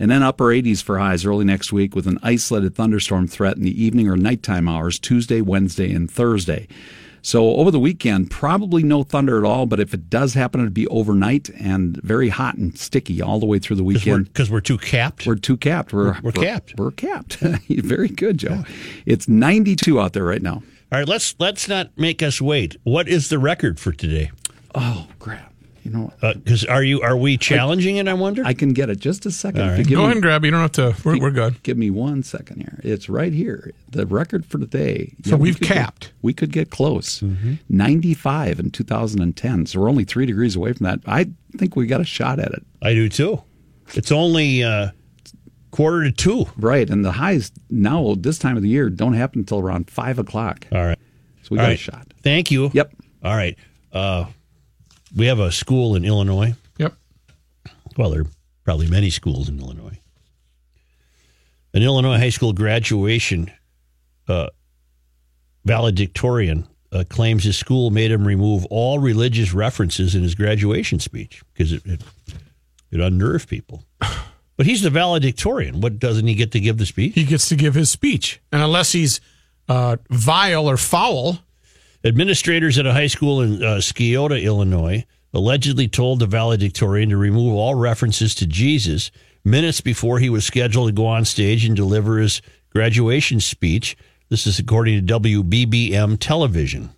and 0.00 0.10
then 0.10 0.24
upper 0.24 0.46
80s 0.46 0.82
for 0.82 0.98
highs 0.98 1.24
early 1.24 1.44
next 1.44 1.72
week 1.72 1.94
with 1.94 2.08
an 2.08 2.18
isolated 2.22 2.74
thunderstorm 2.74 3.28
threat 3.28 3.56
in 3.56 3.62
the 3.62 3.82
evening 3.84 4.08
or 4.08 4.16
nighttime 4.16 4.66
hours 4.66 4.98
Tuesday, 4.98 5.42
Wednesday, 5.42 5.92
and 5.92 6.10
Thursday. 6.10 6.66
So 7.22 7.56
over 7.56 7.70
the 7.70 7.78
weekend, 7.78 8.30
probably 8.30 8.82
no 8.82 9.02
thunder 9.02 9.38
at 9.38 9.44
all. 9.44 9.66
But 9.66 9.78
if 9.78 9.92
it 9.92 10.08
does 10.08 10.32
happen, 10.32 10.62
it'd 10.62 10.72
be 10.72 10.86
overnight 10.86 11.50
and 11.50 12.00
very 12.02 12.30
hot 12.30 12.56
and 12.56 12.76
sticky 12.78 13.20
all 13.20 13.38
the 13.38 13.46
way 13.46 13.58
through 13.58 13.76
the 13.76 13.84
weekend. 13.84 14.24
Because 14.24 14.50
we're, 14.50 14.56
we're 14.56 14.62
too 14.62 14.78
capped. 14.78 15.26
We're 15.26 15.34
too 15.34 15.58
capped. 15.58 15.92
We're, 15.92 16.18
We're 16.22 16.32
capped. 16.32 16.78
We're, 16.78 16.90
capped. 16.90 17.34
very 17.68 18.08
good, 18.08 18.38
Joe. 18.38 18.64
It's 19.04 19.28
92 19.28 20.00
out 20.00 20.14
there 20.14 20.24
right 20.24 20.42
now. 20.42 20.62
All 20.92 20.98
right, 20.98 21.06
let's 21.06 21.36
let's 21.38 21.68
not 21.68 21.96
make 21.96 22.20
us 22.20 22.40
wait. 22.40 22.76
What 22.82 23.06
is 23.06 23.28
the 23.28 23.38
record 23.38 23.78
for 23.78 23.92
today? 23.92 24.32
Oh 24.74 25.06
crap! 25.20 25.49
You 25.82 25.90
know, 25.92 26.12
Because 26.20 26.64
are 26.66 26.82
you 26.82 27.00
are 27.02 27.16
we 27.16 27.36
challenging 27.38 27.96
it? 27.96 28.06
I 28.06 28.12
wonder. 28.14 28.42
I 28.44 28.52
can 28.54 28.72
get 28.74 28.90
it 28.90 29.00
just 29.00 29.24
a 29.26 29.30
second. 29.30 29.60
Right. 29.66 29.88
Go 29.88 29.96
me- 29.98 30.02
ahead 30.04 30.12
and 30.16 30.22
grab 30.22 30.44
it. 30.44 30.48
You 30.48 30.50
don't 30.50 30.60
have 30.60 30.72
to. 30.72 30.94
We're, 31.04 31.18
we're 31.18 31.30
good. 31.30 31.62
Give 31.62 31.78
me 31.78 31.90
one 31.90 32.22
second 32.22 32.60
here. 32.60 32.78
It's 32.82 33.08
right 33.08 33.32
here. 33.32 33.72
The 33.88 34.06
record 34.06 34.44
for 34.44 34.58
today. 34.58 35.14
So 35.24 35.36
we 35.36 35.44
we've 35.48 35.54
could 35.58 35.68
get- 35.68 35.74
capped. 35.74 36.12
we 36.22 36.32
could 36.34 36.52
get 36.52 36.70
close. 36.70 37.22
95 37.68 38.60
in 38.60 38.70
2010. 38.70 39.66
So 39.66 39.80
we're 39.80 39.88
only 39.88 40.04
three 40.04 40.26
degrees 40.26 40.56
away 40.56 40.72
from 40.72 40.84
that. 40.84 41.00
I 41.06 41.30
think 41.56 41.76
we 41.76 41.86
got 41.86 42.00
a 42.00 42.04
shot 42.04 42.38
at 42.38 42.52
it. 42.52 42.62
I 42.82 42.92
do 42.94 43.08
too. 43.08 43.42
It's 43.94 44.12
only 44.12 44.62
uh, 44.62 44.90
quarter 45.70 46.04
to 46.04 46.12
two. 46.12 46.46
Right. 46.56 46.88
And 46.88 47.04
the 47.04 47.12
highs 47.12 47.52
now, 47.70 48.14
this 48.18 48.38
time 48.38 48.56
of 48.56 48.62
the 48.62 48.68
year, 48.68 48.90
don't 48.90 49.14
happen 49.14 49.40
until 49.40 49.60
around 49.60 49.90
five 49.90 50.18
o'clock. 50.18 50.66
All 50.72 50.84
right. 50.84 50.98
So 51.42 51.48
we 51.52 51.58
All 51.58 51.64
got 51.64 51.68
right. 51.68 51.74
a 51.74 51.76
shot. 51.78 52.06
Thank 52.22 52.50
you. 52.50 52.70
Yep. 52.74 52.92
All 53.24 53.34
right. 53.36 53.56
Uh, 53.92 54.26
we 55.16 55.26
have 55.26 55.38
a 55.38 55.52
school 55.52 55.96
in 55.96 56.04
Illinois. 56.04 56.54
Yep. 56.78 56.94
Well, 57.96 58.10
there 58.10 58.22
are 58.22 58.30
probably 58.64 58.88
many 58.88 59.10
schools 59.10 59.48
in 59.48 59.58
Illinois. 59.58 59.98
An 61.72 61.82
Illinois 61.82 62.18
high 62.18 62.30
school 62.30 62.52
graduation 62.52 63.50
uh, 64.28 64.48
valedictorian 65.64 66.66
uh, 66.92 67.04
claims 67.08 67.44
his 67.44 67.56
school 67.56 67.90
made 67.90 68.10
him 68.10 68.26
remove 68.26 68.64
all 68.66 68.98
religious 68.98 69.52
references 69.52 70.14
in 70.14 70.22
his 70.22 70.34
graduation 70.34 70.98
speech 70.98 71.42
because 71.52 71.72
it, 71.72 71.84
it 71.86 72.02
it 72.90 73.00
unnerved 73.00 73.48
people. 73.48 73.84
But 74.56 74.66
he's 74.66 74.82
the 74.82 74.90
valedictorian. 74.90 75.80
What 75.80 75.98
doesn't 75.98 76.26
he 76.26 76.34
get 76.34 76.52
to 76.52 76.60
give 76.60 76.76
the 76.76 76.84
speech? 76.84 77.14
He 77.14 77.24
gets 77.24 77.48
to 77.48 77.56
give 77.56 77.74
his 77.74 77.88
speech, 77.90 78.42
and 78.52 78.62
unless 78.62 78.92
he's 78.92 79.22
uh, 79.70 79.96
vile 80.10 80.68
or 80.68 80.76
foul, 80.76 81.38
Administrators 82.02 82.78
at 82.78 82.86
a 82.86 82.92
high 82.92 83.06
school 83.06 83.42
in 83.42 83.62
uh, 83.62 83.76
Sciota, 83.76 84.42
Illinois, 84.42 85.04
allegedly 85.34 85.86
told 85.86 86.18
the 86.18 86.26
valedictorian 86.26 87.10
to 87.10 87.16
remove 87.16 87.54
all 87.54 87.74
references 87.74 88.34
to 88.34 88.46
Jesus 88.46 89.10
minutes 89.44 89.80
before 89.80 90.18
he 90.18 90.30
was 90.30 90.44
scheduled 90.44 90.88
to 90.88 90.94
go 90.94 91.06
on 91.06 91.24
stage 91.24 91.64
and 91.64 91.76
deliver 91.76 92.18
his 92.18 92.40
graduation 92.70 93.38
speech. 93.38 93.96
This 94.30 94.46
is 94.46 94.58
according 94.58 95.06
to 95.06 95.20
WBBM 95.20 96.18
television. 96.18 96.90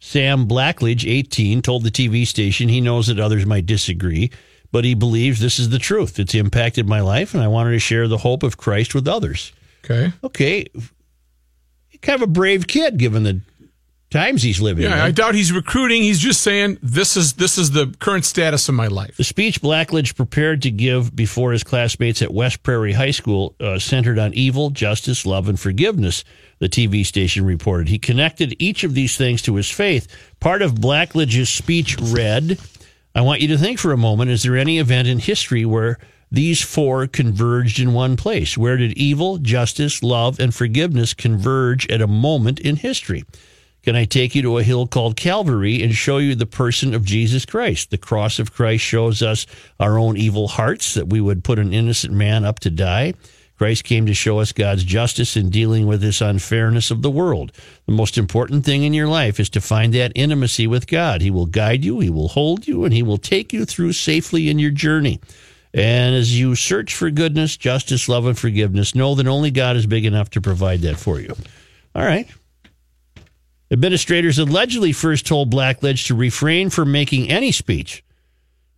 Sam 0.00 0.48
Blackledge, 0.48 1.08
18, 1.08 1.62
told 1.62 1.84
the 1.84 1.90
TV 1.90 2.26
station 2.26 2.68
he 2.68 2.80
knows 2.80 3.06
that 3.06 3.20
others 3.20 3.46
might 3.46 3.66
disagree, 3.66 4.30
but 4.72 4.84
he 4.84 4.94
believes 4.94 5.40
this 5.40 5.58
is 5.58 5.68
the 5.68 5.78
truth. 5.78 6.18
It's 6.18 6.34
impacted 6.34 6.88
my 6.88 7.00
life, 7.00 7.34
and 7.34 7.42
I 7.42 7.48
wanted 7.48 7.72
to 7.72 7.78
share 7.78 8.08
the 8.08 8.18
hope 8.18 8.42
of 8.42 8.56
Christ 8.56 8.94
with 8.94 9.06
others. 9.06 9.52
okay. 9.84 10.12
Okay, 10.24 10.66
kind 12.00 12.16
of 12.16 12.22
a 12.22 12.32
brave 12.32 12.66
kid 12.66 12.98
given 12.98 13.22
the 13.22 13.40
times 14.12 14.42
he's 14.42 14.60
living 14.60 14.84
in. 14.84 14.90
Yeah, 14.90 15.04
I 15.04 15.10
doubt 15.10 15.34
he's 15.34 15.52
recruiting. 15.52 16.02
He's 16.02 16.18
just 16.18 16.42
saying 16.42 16.78
this 16.82 17.16
is 17.16 17.34
this 17.34 17.58
is 17.58 17.72
the 17.72 17.94
current 17.98 18.24
status 18.24 18.68
of 18.68 18.74
my 18.74 18.86
life. 18.86 19.16
The 19.16 19.24
speech 19.24 19.60
Blackledge 19.60 20.14
prepared 20.14 20.62
to 20.62 20.70
give 20.70 21.16
before 21.16 21.52
his 21.52 21.64
classmates 21.64 22.22
at 22.22 22.32
West 22.32 22.62
Prairie 22.62 22.92
High 22.92 23.10
School 23.10 23.54
uh, 23.58 23.78
centered 23.78 24.18
on 24.18 24.32
evil, 24.34 24.70
justice, 24.70 25.26
love, 25.26 25.48
and 25.48 25.58
forgiveness, 25.58 26.24
the 26.58 26.68
TV 26.68 27.04
station 27.04 27.44
reported. 27.44 27.88
He 27.88 27.98
connected 27.98 28.54
each 28.58 28.84
of 28.84 28.94
these 28.94 29.16
things 29.16 29.42
to 29.42 29.56
his 29.56 29.70
faith. 29.70 30.06
Part 30.38 30.62
of 30.62 30.76
Blackledge's 30.76 31.48
speech 31.48 31.96
read 31.98 32.58
I 33.14 33.20
want 33.20 33.42
you 33.42 33.48
to 33.48 33.58
think 33.58 33.78
for 33.78 33.92
a 33.92 33.98
moment 33.98 34.30
is 34.30 34.42
there 34.42 34.56
any 34.56 34.78
event 34.78 35.06
in 35.06 35.18
history 35.18 35.64
where 35.64 35.98
these 36.30 36.62
four 36.62 37.06
converged 37.06 37.78
in 37.78 37.92
one 37.92 38.16
place? 38.16 38.56
Where 38.56 38.78
did 38.78 38.92
evil, 38.96 39.36
justice, 39.36 40.02
love, 40.02 40.40
and 40.40 40.54
forgiveness 40.54 41.12
converge 41.12 41.86
at 41.90 42.00
a 42.00 42.06
moment 42.06 42.58
in 42.58 42.76
history? 42.76 43.24
Can 43.82 43.96
I 43.96 44.04
take 44.04 44.34
you 44.36 44.42
to 44.42 44.58
a 44.58 44.62
hill 44.62 44.86
called 44.86 45.16
Calvary 45.16 45.82
and 45.82 45.92
show 45.92 46.18
you 46.18 46.36
the 46.36 46.46
person 46.46 46.94
of 46.94 47.04
Jesus 47.04 47.44
Christ? 47.44 47.90
The 47.90 47.98
cross 47.98 48.38
of 48.38 48.52
Christ 48.52 48.84
shows 48.84 49.22
us 49.22 49.44
our 49.80 49.98
own 49.98 50.16
evil 50.16 50.46
hearts, 50.46 50.94
that 50.94 51.08
we 51.08 51.20
would 51.20 51.42
put 51.42 51.58
an 51.58 51.72
innocent 51.72 52.14
man 52.14 52.44
up 52.44 52.60
to 52.60 52.70
die. 52.70 53.14
Christ 53.58 53.84
came 53.84 54.06
to 54.06 54.14
show 54.14 54.38
us 54.38 54.52
God's 54.52 54.84
justice 54.84 55.36
in 55.36 55.50
dealing 55.50 55.86
with 55.86 56.00
this 56.00 56.20
unfairness 56.20 56.90
of 56.90 57.02
the 57.02 57.10
world. 57.10 57.52
The 57.86 57.92
most 57.92 58.18
important 58.18 58.64
thing 58.64 58.82
in 58.82 58.94
your 58.94 59.08
life 59.08 59.38
is 59.38 59.50
to 59.50 59.60
find 59.60 59.92
that 59.94 60.12
intimacy 60.14 60.66
with 60.66 60.86
God. 60.86 61.20
He 61.20 61.30
will 61.30 61.46
guide 61.46 61.84
you, 61.84 62.00
He 62.00 62.10
will 62.10 62.28
hold 62.28 62.66
you, 62.66 62.84
and 62.84 62.94
He 62.94 63.02
will 63.02 63.18
take 63.18 63.52
you 63.52 63.64
through 63.64 63.92
safely 63.92 64.48
in 64.48 64.58
your 64.58 64.70
journey. 64.70 65.20
And 65.74 66.14
as 66.14 66.38
you 66.38 66.54
search 66.54 66.94
for 66.94 67.10
goodness, 67.10 67.56
justice, 67.56 68.08
love, 68.08 68.26
and 68.26 68.38
forgiveness, 68.38 68.94
know 68.94 69.14
that 69.14 69.26
only 69.26 69.50
God 69.50 69.76
is 69.76 69.86
big 69.86 70.04
enough 70.04 70.30
to 70.30 70.40
provide 70.40 70.82
that 70.82 70.98
for 70.98 71.20
you. 71.20 71.34
All 71.94 72.04
right. 72.04 72.28
Administrators 73.72 74.38
allegedly 74.38 74.92
first 74.92 75.26
told 75.26 75.50
Blackledge 75.50 76.06
to 76.06 76.14
refrain 76.14 76.68
from 76.68 76.92
making 76.92 77.30
any 77.30 77.50
speech. 77.50 78.04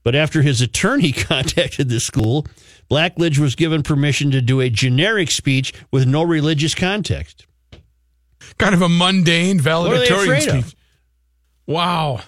But 0.04 0.14
after 0.14 0.40
his 0.42 0.60
attorney 0.60 1.10
contacted 1.12 1.88
the 1.88 1.98
school, 1.98 2.46
Blackledge 2.88 3.38
was 3.38 3.56
given 3.56 3.82
permission 3.82 4.30
to 4.30 4.40
do 4.40 4.60
a 4.60 4.70
generic 4.70 5.30
speech 5.32 5.72
with 5.90 6.06
no 6.06 6.22
religious 6.22 6.74
context. 6.74 7.44
Kind 8.58 8.74
of 8.74 8.82
a 8.82 8.88
mundane 8.88 9.58
valedictorian 9.58 10.22
afraid 10.36 10.48
of? 10.48 10.64
speech. 10.66 10.76
Wow. 11.66 12.20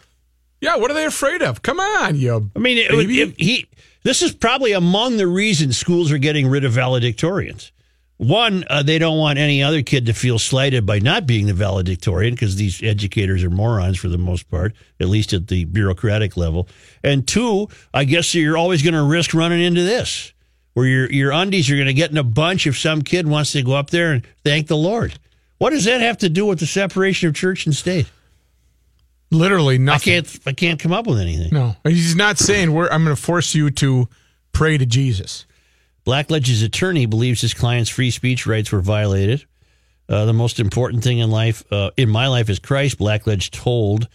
Yeah, 0.60 0.76
what 0.76 0.90
are 0.90 0.94
they 0.94 1.04
afraid 1.04 1.42
of? 1.42 1.62
Come 1.62 1.78
on, 1.78 2.16
you. 2.16 2.50
I 2.56 2.58
mean, 2.58 2.78
it, 2.78 2.90
it- 2.90 3.34
he. 3.40 3.66
This 4.02 4.22
is 4.22 4.32
probably 4.32 4.72
among 4.72 5.16
the 5.16 5.26
reasons 5.26 5.76
schools 5.76 6.10
are 6.12 6.18
getting 6.18 6.46
rid 6.46 6.64
of 6.64 6.72
valedictorians. 6.72 7.70
One, 8.18 8.64
uh, 8.70 8.82
they 8.82 8.98
don't 8.98 9.18
want 9.18 9.38
any 9.38 9.62
other 9.62 9.82
kid 9.82 10.06
to 10.06 10.14
feel 10.14 10.38
slighted 10.38 10.86
by 10.86 11.00
not 11.00 11.26
being 11.26 11.46
the 11.46 11.52
valedictorian 11.52 12.34
because 12.34 12.56
these 12.56 12.82
educators 12.82 13.44
are 13.44 13.50
morons 13.50 13.98
for 13.98 14.08
the 14.08 14.16
most 14.16 14.48
part, 14.48 14.74
at 14.98 15.08
least 15.08 15.34
at 15.34 15.48
the 15.48 15.66
bureaucratic 15.66 16.36
level. 16.36 16.66
And 17.04 17.28
two, 17.28 17.68
I 17.92 18.04
guess 18.04 18.34
you're 18.34 18.56
always 18.56 18.82
going 18.82 18.94
to 18.94 19.02
risk 19.02 19.34
running 19.34 19.60
into 19.60 19.82
this, 19.82 20.32
where 20.72 20.86
your 20.86 21.12
your 21.12 21.32
undies 21.32 21.70
are 21.70 21.74
going 21.74 21.88
to 21.88 21.94
get 21.94 22.10
in 22.10 22.16
a 22.16 22.24
bunch 22.24 22.66
if 22.66 22.78
some 22.78 23.02
kid 23.02 23.26
wants 23.28 23.52
to 23.52 23.62
go 23.62 23.74
up 23.74 23.90
there 23.90 24.12
and 24.12 24.26
thank 24.44 24.68
the 24.68 24.78
Lord. 24.78 25.18
What 25.58 25.70
does 25.70 25.84
that 25.84 26.00
have 26.00 26.18
to 26.18 26.30
do 26.30 26.46
with 26.46 26.58
the 26.58 26.66
separation 26.66 27.28
of 27.28 27.34
church 27.34 27.66
and 27.66 27.74
state? 27.74 28.10
Literally 29.30 29.76
nothing. 29.76 30.12
I 30.12 30.20
can't. 30.20 30.40
I 30.46 30.52
can't 30.52 30.80
come 30.80 30.92
up 30.92 31.06
with 31.06 31.18
anything. 31.18 31.52
No, 31.52 31.76
he's 31.84 32.16
not 32.16 32.38
saying 32.38 32.72
we're. 32.72 32.88
I'm 32.88 33.04
going 33.04 33.14
to 33.14 33.20
force 33.20 33.54
you 33.54 33.70
to 33.72 34.08
pray 34.52 34.78
to 34.78 34.86
Jesus. 34.86 35.44
Blackledge's 36.06 36.62
attorney 36.62 37.06
believes 37.06 37.40
his 37.40 37.52
client's 37.54 37.90
free 37.90 38.10
speech 38.10 38.46
rights 38.46 38.70
were 38.72 38.80
violated. 38.80 39.44
Uh, 40.08 40.24
the 40.24 40.32
most 40.32 40.60
important 40.60 41.02
thing 41.02 41.18
in 41.18 41.30
life, 41.30 41.64
uh, 41.72 41.90
in 41.96 42.08
my 42.08 42.28
life, 42.28 42.48
is 42.48 42.58
Christ. 42.60 42.98
Blackledge 42.98 43.50
told 43.50 44.06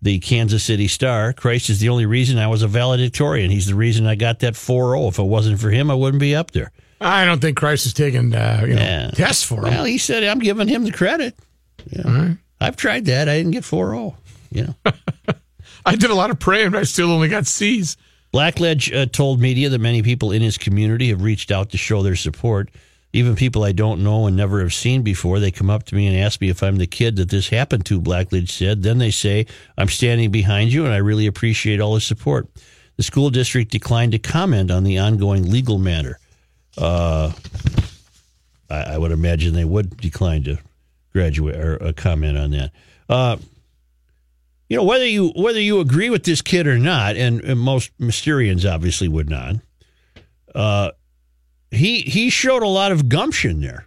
the 0.00 0.20
Kansas 0.20 0.62
City 0.62 0.86
Star, 0.86 1.32
"Christ 1.32 1.68
is 1.68 1.80
the 1.80 1.88
only 1.88 2.06
reason 2.06 2.38
I 2.38 2.46
was 2.46 2.62
a 2.62 2.68
valedictorian. 2.68 3.50
He's 3.50 3.66
the 3.66 3.74
reason 3.74 4.06
I 4.06 4.14
got 4.14 4.38
that 4.40 4.54
4-0. 4.54 5.08
If 5.08 5.18
it 5.18 5.24
wasn't 5.24 5.60
for 5.60 5.70
him, 5.70 5.90
I 5.90 5.94
wouldn't 5.94 6.20
be 6.20 6.34
up 6.36 6.52
there." 6.52 6.70
I 7.00 7.24
don't 7.24 7.40
think 7.40 7.56
Christ 7.56 7.84
is 7.86 7.94
taking 7.94 8.32
uh, 8.34 8.60
you 8.66 8.74
know, 8.74 8.80
Yeah. 8.82 9.10
tests 9.10 9.42
for 9.42 9.66
him. 9.66 9.74
Well, 9.74 9.84
he 9.84 9.98
said, 9.98 10.22
"I'm 10.22 10.38
giving 10.38 10.68
him 10.68 10.84
the 10.84 10.92
credit." 10.92 11.34
Yeah. 11.90 12.34
I've 12.60 12.76
tried 12.76 13.06
that. 13.06 13.28
I 13.28 13.38
didn't 13.38 13.52
get 13.52 13.64
4-0. 13.64 14.14
You 14.52 14.64
know. 14.84 14.92
I 15.86 15.96
did 15.96 16.10
a 16.10 16.14
lot 16.14 16.30
of 16.30 16.38
praying, 16.38 16.70
but 16.70 16.80
I 16.80 16.84
still 16.84 17.10
only 17.10 17.28
got 17.28 17.46
C's. 17.46 17.96
Blackledge 18.32 18.94
uh, 18.94 19.06
told 19.06 19.40
media 19.40 19.68
that 19.68 19.80
many 19.80 20.02
people 20.02 20.30
in 20.30 20.42
his 20.42 20.56
community 20.56 21.08
have 21.08 21.22
reached 21.22 21.50
out 21.50 21.70
to 21.70 21.76
show 21.76 22.02
their 22.02 22.16
support. 22.16 22.70
Even 23.12 23.34
people 23.34 23.64
I 23.64 23.72
don't 23.72 24.04
know 24.04 24.26
and 24.26 24.36
never 24.36 24.60
have 24.60 24.72
seen 24.72 25.02
before, 25.02 25.40
they 25.40 25.50
come 25.50 25.68
up 25.68 25.82
to 25.86 25.96
me 25.96 26.06
and 26.06 26.16
ask 26.16 26.40
me 26.40 26.48
if 26.48 26.62
I'm 26.62 26.76
the 26.76 26.86
kid 26.86 27.16
that 27.16 27.28
this 27.28 27.48
happened 27.48 27.84
to, 27.86 28.00
Blackledge 28.00 28.50
said. 28.50 28.84
Then 28.84 28.98
they 28.98 29.10
say, 29.10 29.46
I'm 29.76 29.88
standing 29.88 30.30
behind 30.30 30.72
you 30.72 30.84
and 30.84 30.94
I 30.94 30.98
really 30.98 31.26
appreciate 31.26 31.80
all 31.80 31.94
the 31.94 32.00
support. 32.00 32.48
The 32.96 33.02
school 33.02 33.30
district 33.30 33.72
declined 33.72 34.12
to 34.12 34.20
comment 34.20 34.70
on 34.70 34.84
the 34.84 34.98
ongoing 34.98 35.50
legal 35.50 35.78
matter. 35.78 36.20
Uh, 36.78 37.32
I, 38.70 38.94
I 38.94 38.98
would 38.98 39.10
imagine 39.10 39.54
they 39.54 39.64
would 39.64 39.96
decline 39.96 40.44
to 40.44 40.58
graduate 41.12 41.56
or 41.56 41.82
uh, 41.82 41.92
comment 41.96 42.38
on 42.38 42.50
that. 42.52 43.40
Uh, 44.70 44.72
you 44.72 44.76
know 44.76 44.84
whether 44.84 45.06
you 45.06 45.32
whether 45.36 45.60
you 45.60 45.80
agree 45.80 46.10
with 46.10 46.24
this 46.24 46.42
kid 46.42 46.66
or 46.66 46.78
not, 46.78 47.16
and, 47.16 47.40
and 47.42 47.58
most 47.58 47.90
Mysterians 47.98 48.70
obviously 48.70 49.08
would 49.08 49.28
not. 49.28 49.56
Uh, 50.54 50.90
he 51.70 52.02
he 52.02 52.30
showed 52.30 52.62
a 52.62 52.68
lot 52.68 52.92
of 52.92 53.08
gumption 53.08 53.60
there. 53.60 53.86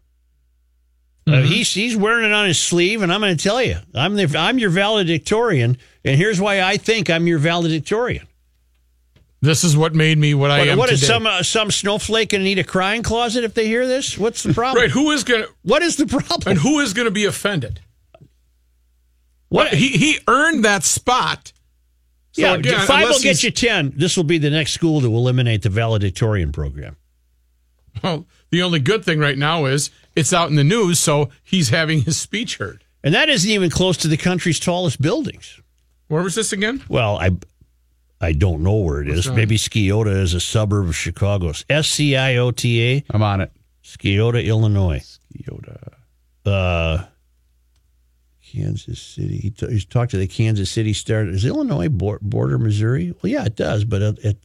Uh, 1.25 1.41
he's 1.41 1.73
he's 1.73 1.95
wearing 1.95 2.25
it 2.25 2.33
on 2.33 2.45
his 2.45 2.59
sleeve, 2.59 3.01
and 3.01 3.11
I'm 3.13 3.21
going 3.21 3.35
to 3.37 3.41
tell 3.41 3.61
you, 3.63 3.77
I'm 3.95 4.15
the 4.15 4.35
I'm 4.37 4.59
your 4.59 4.69
valedictorian, 4.71 5.77
and 6.03 6.17
here's 6.17 6.41
why 6.41 6.61
I 6.61 6.75
think 6.75 7.09
I'm 7.09 7.27
your 7.27 7.39
valedictorian. 7.39 8.27
This 9.41 9.63
is 9.65 9.75
what 9.75 9.93
made 9.93 10.17
me 10.17 10.33
what 10.33 10.51
I 10.51 10.59
What, 10.59 10.67
am 10.69 10.77
what 10.77 10.89
is 10.91 10.99
today. 11.01 11.13
some 11.13 11.27
uh, 11.27 11.43
some 11.43 11.71
snowflake 11.71 12.29
going 12.29 12.41
to 12.41 12.45
need 12.45 12.59
a 12.59 12.63
crying 12.65 13.03
closet 13.03 13.43
if 13.45 13.53
they 13.53 13.67
hear 13.67 13.87
this? 13.87 14.17
What's 14.17 14.43
the 14.43 14.53
problem? 14.53 14.81
right? 14.81 14.91
Who 14.91 15.11
is 15.11 15.23
going 15.23 15.43
to 15.43 15.49
What 15.63 15.81
is 15.81 15.95
the 15.95 16.07
problem? 16.07 16.41
and 16.45 16.59
who 16.59 16.79
is 16.79 16.93
going 16.93 17.05
to 17.07 17.11
be 17.11 17.23
offended? 17.25 17.79
What? 19.53 19.71
He 19.71 19.89
he 19.89 20.17
earned 20.27 20.65
that 20.65 20.83
spot. 20.83 21.53
So 22.31 22.41
yeah, 22.41 22.55
again, 22.55 22.87
five 22.87 23.07
will 23.07 23.19
get 23.19 23.43
you 23.43 23.51
ten. 23.51 23.93
This 23.95 24.17
will 24.17 24.23
be 24.23 24.39
the 24.39 24.49
next 24.49 24.71
school 24.71 24.99
to 25.01 25.05
eliminate 25.05 25.61
the 25.61 25.69
valedictorian 25.69 26.51
program. 26.51 26.97
Well, 28.03 28.25
the 28.49 28.63
only 28.63 28.79
good 28.79 29.05
thing 29.05 29.19
right 29.19 29.37
now 29.37 29.65
is 29.65 29.91
it's 30.15 30.33
out 30.33 30.49
in 30.49 30.55
the 30.55 30.63
news, 30.63 30.97
so 30.97 31.29
he's 31.43 31.69
having 31.69 32.01
his 32.01 32.19
speech 32.19 32.57
heard. 32.57 32.83
And 33.03 33.13
that 33.13 33.29
isn't 33.29 33.51
even 33.51 33.69
close 33.69 33.95
to 33.97 34.07
the 34.07 34.17
country's 34.17 34.59
tallest 34.59 34.99
buildings. 34.99 35.61
Where 36.07 36.23
was 36.23 36.33
this 36.33 36.51
again? 36.51 36.83
Well, 36.89 37.17
I 37.19 37.37
I 38.19 38.31
don't 38.31 38.63
know 38.63 38.77
where 38.77 39.03
it 39.03 39.07
is. 39.07 39.25
that? 39.25 39.35
Maybe 39.35 39.57
Sciota 39.57 40.19
is 40.19 40.33
a 40.33 40.39
suburb 40.39 40.87
of 40.87 40.95
Chicago. 40.95 41.53
S 41.69 41.89
C 41.89 42.15
I 42.15 42.37
O 42.37 42.49
T 42.49 42.81
A, 42.83 43.03
I'm 43.11 43.21
on 43.21 43.41
it. 43.41 43.51
Sciota, 43.83 44.43
Illinois. 44.43 45.03
Yoda. 45.37 45.93
Uh, 46.43 47.05
Kansas 48.53 49.01
City. 49.01 49.37
He, 49.37 49.49
t- 49.49 49.67
he's 49.67 49.85
talked 49.85 50.11
to 50.11 50.17
the 50.17 50.27
Kansas 50.27 50.69
City 50.69 50.93
Star. 50.93 51.25
Does 51.25 51.45
Illinois 51.45 51.89
bor- 51.89 52.19
border 52.21 52.57
Missouri? 52.57 53.13
Well, 53.21 53.31
yeah, 53.31 53.45
it 53.45 53.55
does. 53.55 53.83
But 53.83 54.01
at, 54.01 54.19
at, 54.25 54.37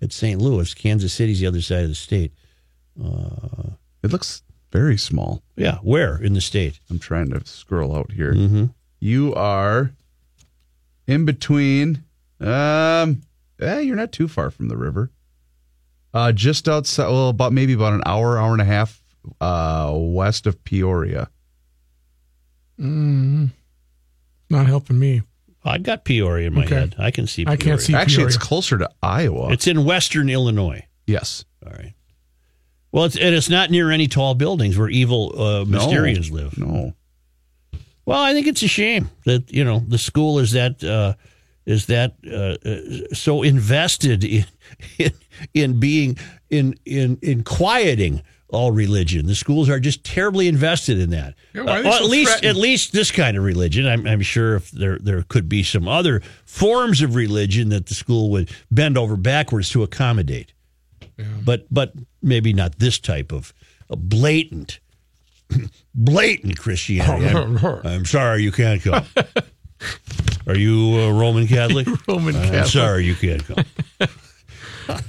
at 0.00 0.12
St. 0.12 0.40
Louis, 0.40 0.72
Kansas 0.74 1.12
City's 1.12 1.40
the 1.40 1.46
other 1.46 1.60
side 1.60 1.82
of 1.82 1.88
the 1.88 1.94
state. 1.94 2.32
It 4.02 4.10
looks 4.10 4.42
very 4.72 4.96
small. 4.96 5.42
Yeah, 5.56 5.78
where 5.82 6.16
in 6.16 6.32
the 6.32 6.40
state? 6.40 6.80
I'm 6.90 6.98
trying 6.98 7.30
to 7.30 7.44
scroll 7.46 7.96
out 7.96 8.12
here. 8.12 8.32
Mm-hmm. 8.32 8.66
You 9.00 9.34
are 9.34 9.92
in 11.06 11.24
between. 11.24 12.04
Um, 12.40 13.22
eh, 13.60 13.80
you're 13.80 13.96
not 13.96 14.12
too 14.12 14.28
far 14.28 14.50
from 14.50 14.68
the 14.68 14.76
river. 14.76 15.10
Uh, 16.12 16.32
just 16.32 16.68
outside. 16.68 17.08
Well, 17.08 17.28
about 17.28 17.52
maybe 17.52 17.72
about 17.74 17.92
an 17.92 18.02
hour, 18.06 18.38
hour 18.38 18.52
and 18.52 18.62
a 18.62 18.64
half 18.64 19.02
uh, 19.40 19.92
west 19.94 20.46
of 20.46 20.62
Peoria. 20.64 21.28
Not 22.80 24.66
helping 24.66 24.98
me. 24.98 25.22
I've 25.64 25.82
got 25.82 26.04
Peoria 26.04 26.46
in 26.46 26.54
my 26.54 26.64
Okay. 26.64 26.74
head. 26.74 26.94
I 26.98 27.10
can 27.10 27.26
see. 27.26 27.44
I 27.46 27.56
can't 27.56 27.80
see 27.80 27.94
Actually, 27.94 28.24
it's 28.26 28.38
closer 28.38 28.78
to 28.78 28.88
Iowa. 29.02 29.52
It's 29.52 29.66
in 29.66 29.84
western 29.84 30.28
Illinois. 30.30 30.86
yes. 31.06 31.44
All 31.64 31.72
right. 31.72 31.92
Well, 32.92 33.04
it's, 33.04 33.16
and 33.16 33.34
it's 33.34 33.50
not 33.50 33.70
near 33.70 33.90
any 33.90 34.08
tall 34.08 34.34
buildings 34.34 34.76
where 34.78 34.88
evil 34.88 35.32
uh, 35.36 35.64
Mysterians 35.64 36.30
no, 36.30 36.36
live. 36.36 36.58
No. 36.58 36.94
Well, 38.06 38.20
I 38.20 38.32
think 38.32 38.46
it's 38.48 38.62
a 38.62 38.68
shame 38.68 39.10
that 39.26 39.52
you 39.52 39.62
know 39.62 39.84
the 39.86 39.98
school 39.98 40.38
is 40.40 40.52
that 40.52 40.82
uh, 40.82 41.14
is 41.66 41.86
that 41.86 42.14
uh, 42.26 42.56
uh, 42.68 43.14
so 43.14 43.42
invested 43.42 44.24
in, 44.24 44.44
in 44.98 45.12
in 45.54 45.78
being 45.80 46.16
in 46.48 46.74
in 46.84 47.18
in 47.22 47.44
quieting 47.44 48.22
all 48.52 48.72
religion. 48.72 49.26
The 49.26 49.34
schools 49.34 49.68
are 49.68 49.80
just 49.80 50.04
terribly 50.04 50.48
invested 50.48 50.98
in 50.98 51.10
that. 51.10 51.34
Yeah, 51.54 51.62
why 51.62 51.78
are 51.78 51.82
they 51.82 51.88
Uh, 51.88 51.92
so 51.92 52.04
at 52.04 52.10
least 52.10 52.30
threatened? 52.32 52.50
at 52.50 52.56
least 52.56 52.92
this 52.92 53.10
kind 53.10 53.36
of 53.36 53.44
religion. 53.44 53.86
I'm, 53.86 54.06
I'm 54.06 54.20
sure 54.22 54.56
if 54.56 54.70
there 54.70 54.98
there 54.98 55.22
could 55.22 55.48
be 55.48 55.62
some 55.62 55.88
other 55.88 56.20
forms 56.44 57.02
of 57.02 57.14
religion 57.14 57.68
that 57.70 57.86
the 57.86 57.94
school 57.94 58.30
would 58.30 58.50
bend 58.70 58.96
over 58.98 59.16
backwards 59.16 59.70
to 59.70 59.82
accommodate. 59.82 60.52
But 61.44 61.66
but 61.70 61.92
maybe 62.22 62.52
not 62.52 62.78
this 62.78 62.98
type 62.98 63.30
of 63.32 63.52
blatant 63.90 64.80
blatant 65.94 66.58
Christianity. 66.58 67.26
I'm, 67.36 67.58
I'm 67.84 68.04
sorry 68.06 68.42
you 68.42 68.52
can't 68.52 68.82
come. 68.82 69.04
Are 70.46 70.56
you 70.56 70.98
a 70.98 71.12
Roman 71.12 71.46
Catholic? 71.46 71.86
Roman 72.08 72.32
Catholic. 72.34 72.36
I'm 72.36 72.42
Catholic. 72.52 72.66
sorry 72.72 73.04
you 73.04 73.14
can't 73.14 73.44
come. 73.44 73.64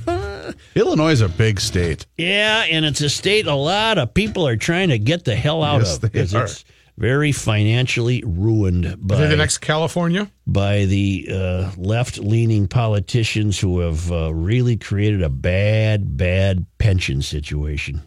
Illinois 0.75 1.11
is 1.11 1.21
a 1.21 1.29
big 1.29 1.59
state. 1.59 2.05
Yeah, 2.17 2.63
and 2.69 2.85
it's 2.85 3.01
a 3.01 3.09
state 3.09 3.47
a 3.47 3.55
lot 3.55 3.97
of 3.97 4.13
people 4.13 4.47
are 4.47 4.57
trying 4.57 4.89
to 4.89 4.99
get 4.99 5.23
the 5.25 5.35
hell 5.35 5.63
out 5.63 5.79
Yes, 5.79 5.95
of 5.95 6.01
because 6.01 6.33
it's 6.33 6.65
very 6.97 7.31
financially 7.31 8.23
ruined 8.25 8.85
Is 8.85 8.95
by 8.95 9.27
the 9.27 9.35
next 9.37 9.59
California? 9.59 10.29
by 10.45 10.85
the 10.85 11.27
uh, 11.31 11.71
left-leaning 11.77 12.67
politicians 12.67 13.59
who 13.59 13.79
have 13.79 14.11
uh, 14.11 14.33
really 14.33 14.75
created 14.77 15.21
a 15.23 15.29
bad, 15.29 16.17
bad 16.17 16.65
pension 16.77 17.21
situation. 17.21 18.01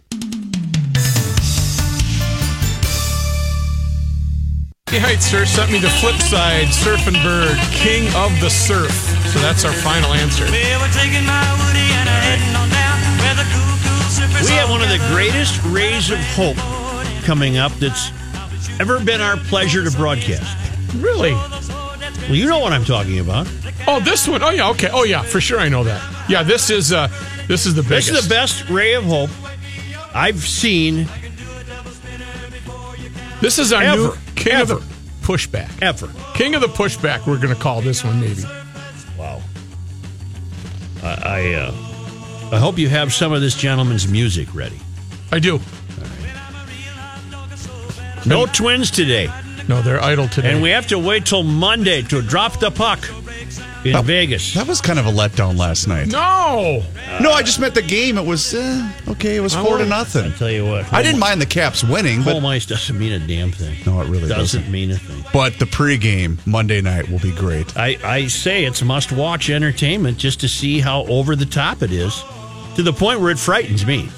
Hey, 4.95 5.01
Heights 5.01 5.27
Surf 5.27 5.49
sent 5.49 5.73
me 5.73 5.81
the 5.81 5.91
flip 5.99 6.15
side, 6.23 6.69
Surfing 6.69 7.21
Bird, 7.25 7.59
King 7.73 8.07
of 8.15 8.31
the 8.41 8.49
Surf. 8.49 8.93
So 9.33 9.41
that's 9.41 9.65
our 9.65 9.73
final 9.73 10.13
answer. 10.13 10.45
We 10.45 10.61
have 14.55 14.71
one 14.71 14.83
of 14.83 14.89
the 14.89 15.05
greatest 15.11 15.61
rays 15.65 16.13
of 16.13 16.21
hope 16.37 16.57
coming 17.25 17.57
up 17.57 17.73
that's 17.73 18.13
ever 18.79 19.05
been 19.05 19.21
our 19.21 19.37
pleasure 19.37 19.83
to 19.83 19.91
broadcast. 19.97 20.57
Really? 20.95 21.33
Well, 21.33 22.37
you 22.37 22.47
know 22.47 22.61
what 22.61 22.73
I'm 22.73 22.85
talking 22.85 23.19
about. 23.19 23.49
Oh, 23.89 23.99
this 23.99 24.29
one. 24.29 24.45
Oh 24.45 24.51
yeah, 24.51 24.71
okay. 24.71 24.91
Oh 24.93 25.03
yeah, 25.03 25.23
for 25.23 25.41
sure 25.41 25.59
I 25.59 25.69
know 25.69 25.83
that. 25.83 26.29
Yeah, 26.29 26.45
this 26.45 26.71
is 26.71 26.93
uh 26.93 27.09
this 27.49 27.67
is 27.67 27.75
the 27.75 27.83
This 27.83 28.09
is 28.09 28.29
the 28.29 28.33
best 28.33 28.71
ray 28.71 28.95
of 28.95 29.03
hope 29.03 29.31
I've 30.15 30.45
seen 30.45 31.09
This 33.41 33.59
is 33.59 33.73
our 33.73 33.83
Ever. 33.83 33.97
new 33.97 34.24
King 34.37 34.53
Ever. 34.55 34.75
of 34.75 34.89
the 34.89 35.27
Pushback. 35.27 35.71
ever. 35.83 36.09
King 36.35 36.55
of 36.55 36.61
the 36.61 36.67
Pushback, 36.69 37.27
we're 37.27 37.39
going 37.41 37.55
to 37.55 37.61
call 37.61 37.81
this 37.81 38.05
one 38.05 38.21
maybe. 38.21 38.43
Wow. 39.19 39.41
I 41.03 41.09
I, 41.09 41.55
uh, 41.55 41.73
I 42.53 42.59
hope 42.59 42.79
you 42.79 42.89
have 42.89 43.13
some 43.13 43.33
of 43.33 43.41
this 43.41 43.55
gentleman's 43.55 44.07
music 44.09 44.55
ready. 44.55 44.79
I 45.33 45.39
do. 45.39 45.61
No 48.27 48.47
twins 48.47 48.91
today, 48.91 49.29
No, 49.69 49.83
they're 49.83 50.03
idle 50.03 50.29
today. 50.29 50.53
and 50.53 50.63
we 50.63 50.71
have 50.71 50.87
to 50.89 50.99
wait 50.99 51.27
till 51.27 51.43
Monday 51.43 52.01
to 52.03 52.23
drop 52.23 52.59
the 52.59 52.71
puck 52.71 53.01
in 53.85 54.05
Vegas. 54.05 54.55
That 54.55 54.67
was 54.67 54.81
kind 54.81 54.99
of 54.99 55.07
a 55.07 55.11
letdown 55.11 55.57
last 55.59 55.87
night. 55.87 56.09
No. 56.09 56.83
No, 57.21 57.33
I 57.33 57.43
just 57.43 57.61
meant 57.61 57.75
the 57.75 57.83
game. 57.83 58.19
It 58.19 58.25
was 58.27 58.55
eh, 58.55 58.93
okay. 59.09 59.37
It 59.37 59.41
was 59.41 59.55
four 59.55 59.79
to 59.79 59.87
nothing. 59.87 60.33
I 60.33 60.37
Tell 60.37 60.51
you 60.51 60.67
what, 60.67 60.93
I 60.93 61.03
didn't 61.03 61.21
mind 61.21 61.41
the 61.41 61.47
Caps 61.47 61.85
winning, 61.85 62.23
but 62.23 62.35
Home 62.35 62.47
ice 62.47 62.67
doesn't 62.67 62.99
mean 62.99 63.13
a 63.13 63.19
damn 63.27 63.53
thing. 63.53 63.77
No, 63.87 64.01
it 64.01 64.09
really 64.09 64.29
doesn't, 64.29 64.61
doesn't. 64.61 64.71
mean 64.71 64.91
a 64.91 64.97
thing. 64.97 65.25
but 65.33 65.59
the 65.59 65.67
pregame 65.67 66.45
Monday 66.47 66.81
night 66.81 67.09
will 67.09 67.21
be 67.21 67.33
great. 67.33 67.77
I, 67.77 67.99
I 68.03 68.27
say 68.27 68.65
it's 68.65 68.83
must 68.83 69.13
watch 69.13 69.51
entertainment 69.51 70.19
just 70.19 70.41
to 70.41 70.49
see 70.49 70.81
how 70.81 71.05
over 71.07 71.37
the 71.37 71.47
top 71.47 71.83
it 71.83 71.93
is 71.93 72.23
to 72.77 72.83
the 72.83 72.93
point 72.93 73.21
where 73.21 73.31
it 73.31 73.39
frightens 73.39 73.87
me. 73.87 74.09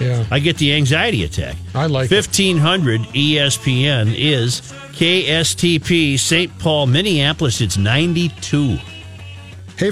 Yeah. 0.00 0.24
I 0.30 0.38
get 0.38 0.58
the 0.58 0.74
anxiety 0.74 1.24
attack. 1.24 1.56
I 1.74 1.86
like 1.86 2.10
it. 2.10 2.14
1500 2.14 3.00
ESPN 3.00 4.14
is 4.16 4.60
KSTP 4.92 6.18
St. 6.18 6.56
Paul, 6.58 6.86
Minneapolis. 6.86 7.60
It's 7.60 7.76
92. 7.76 8.78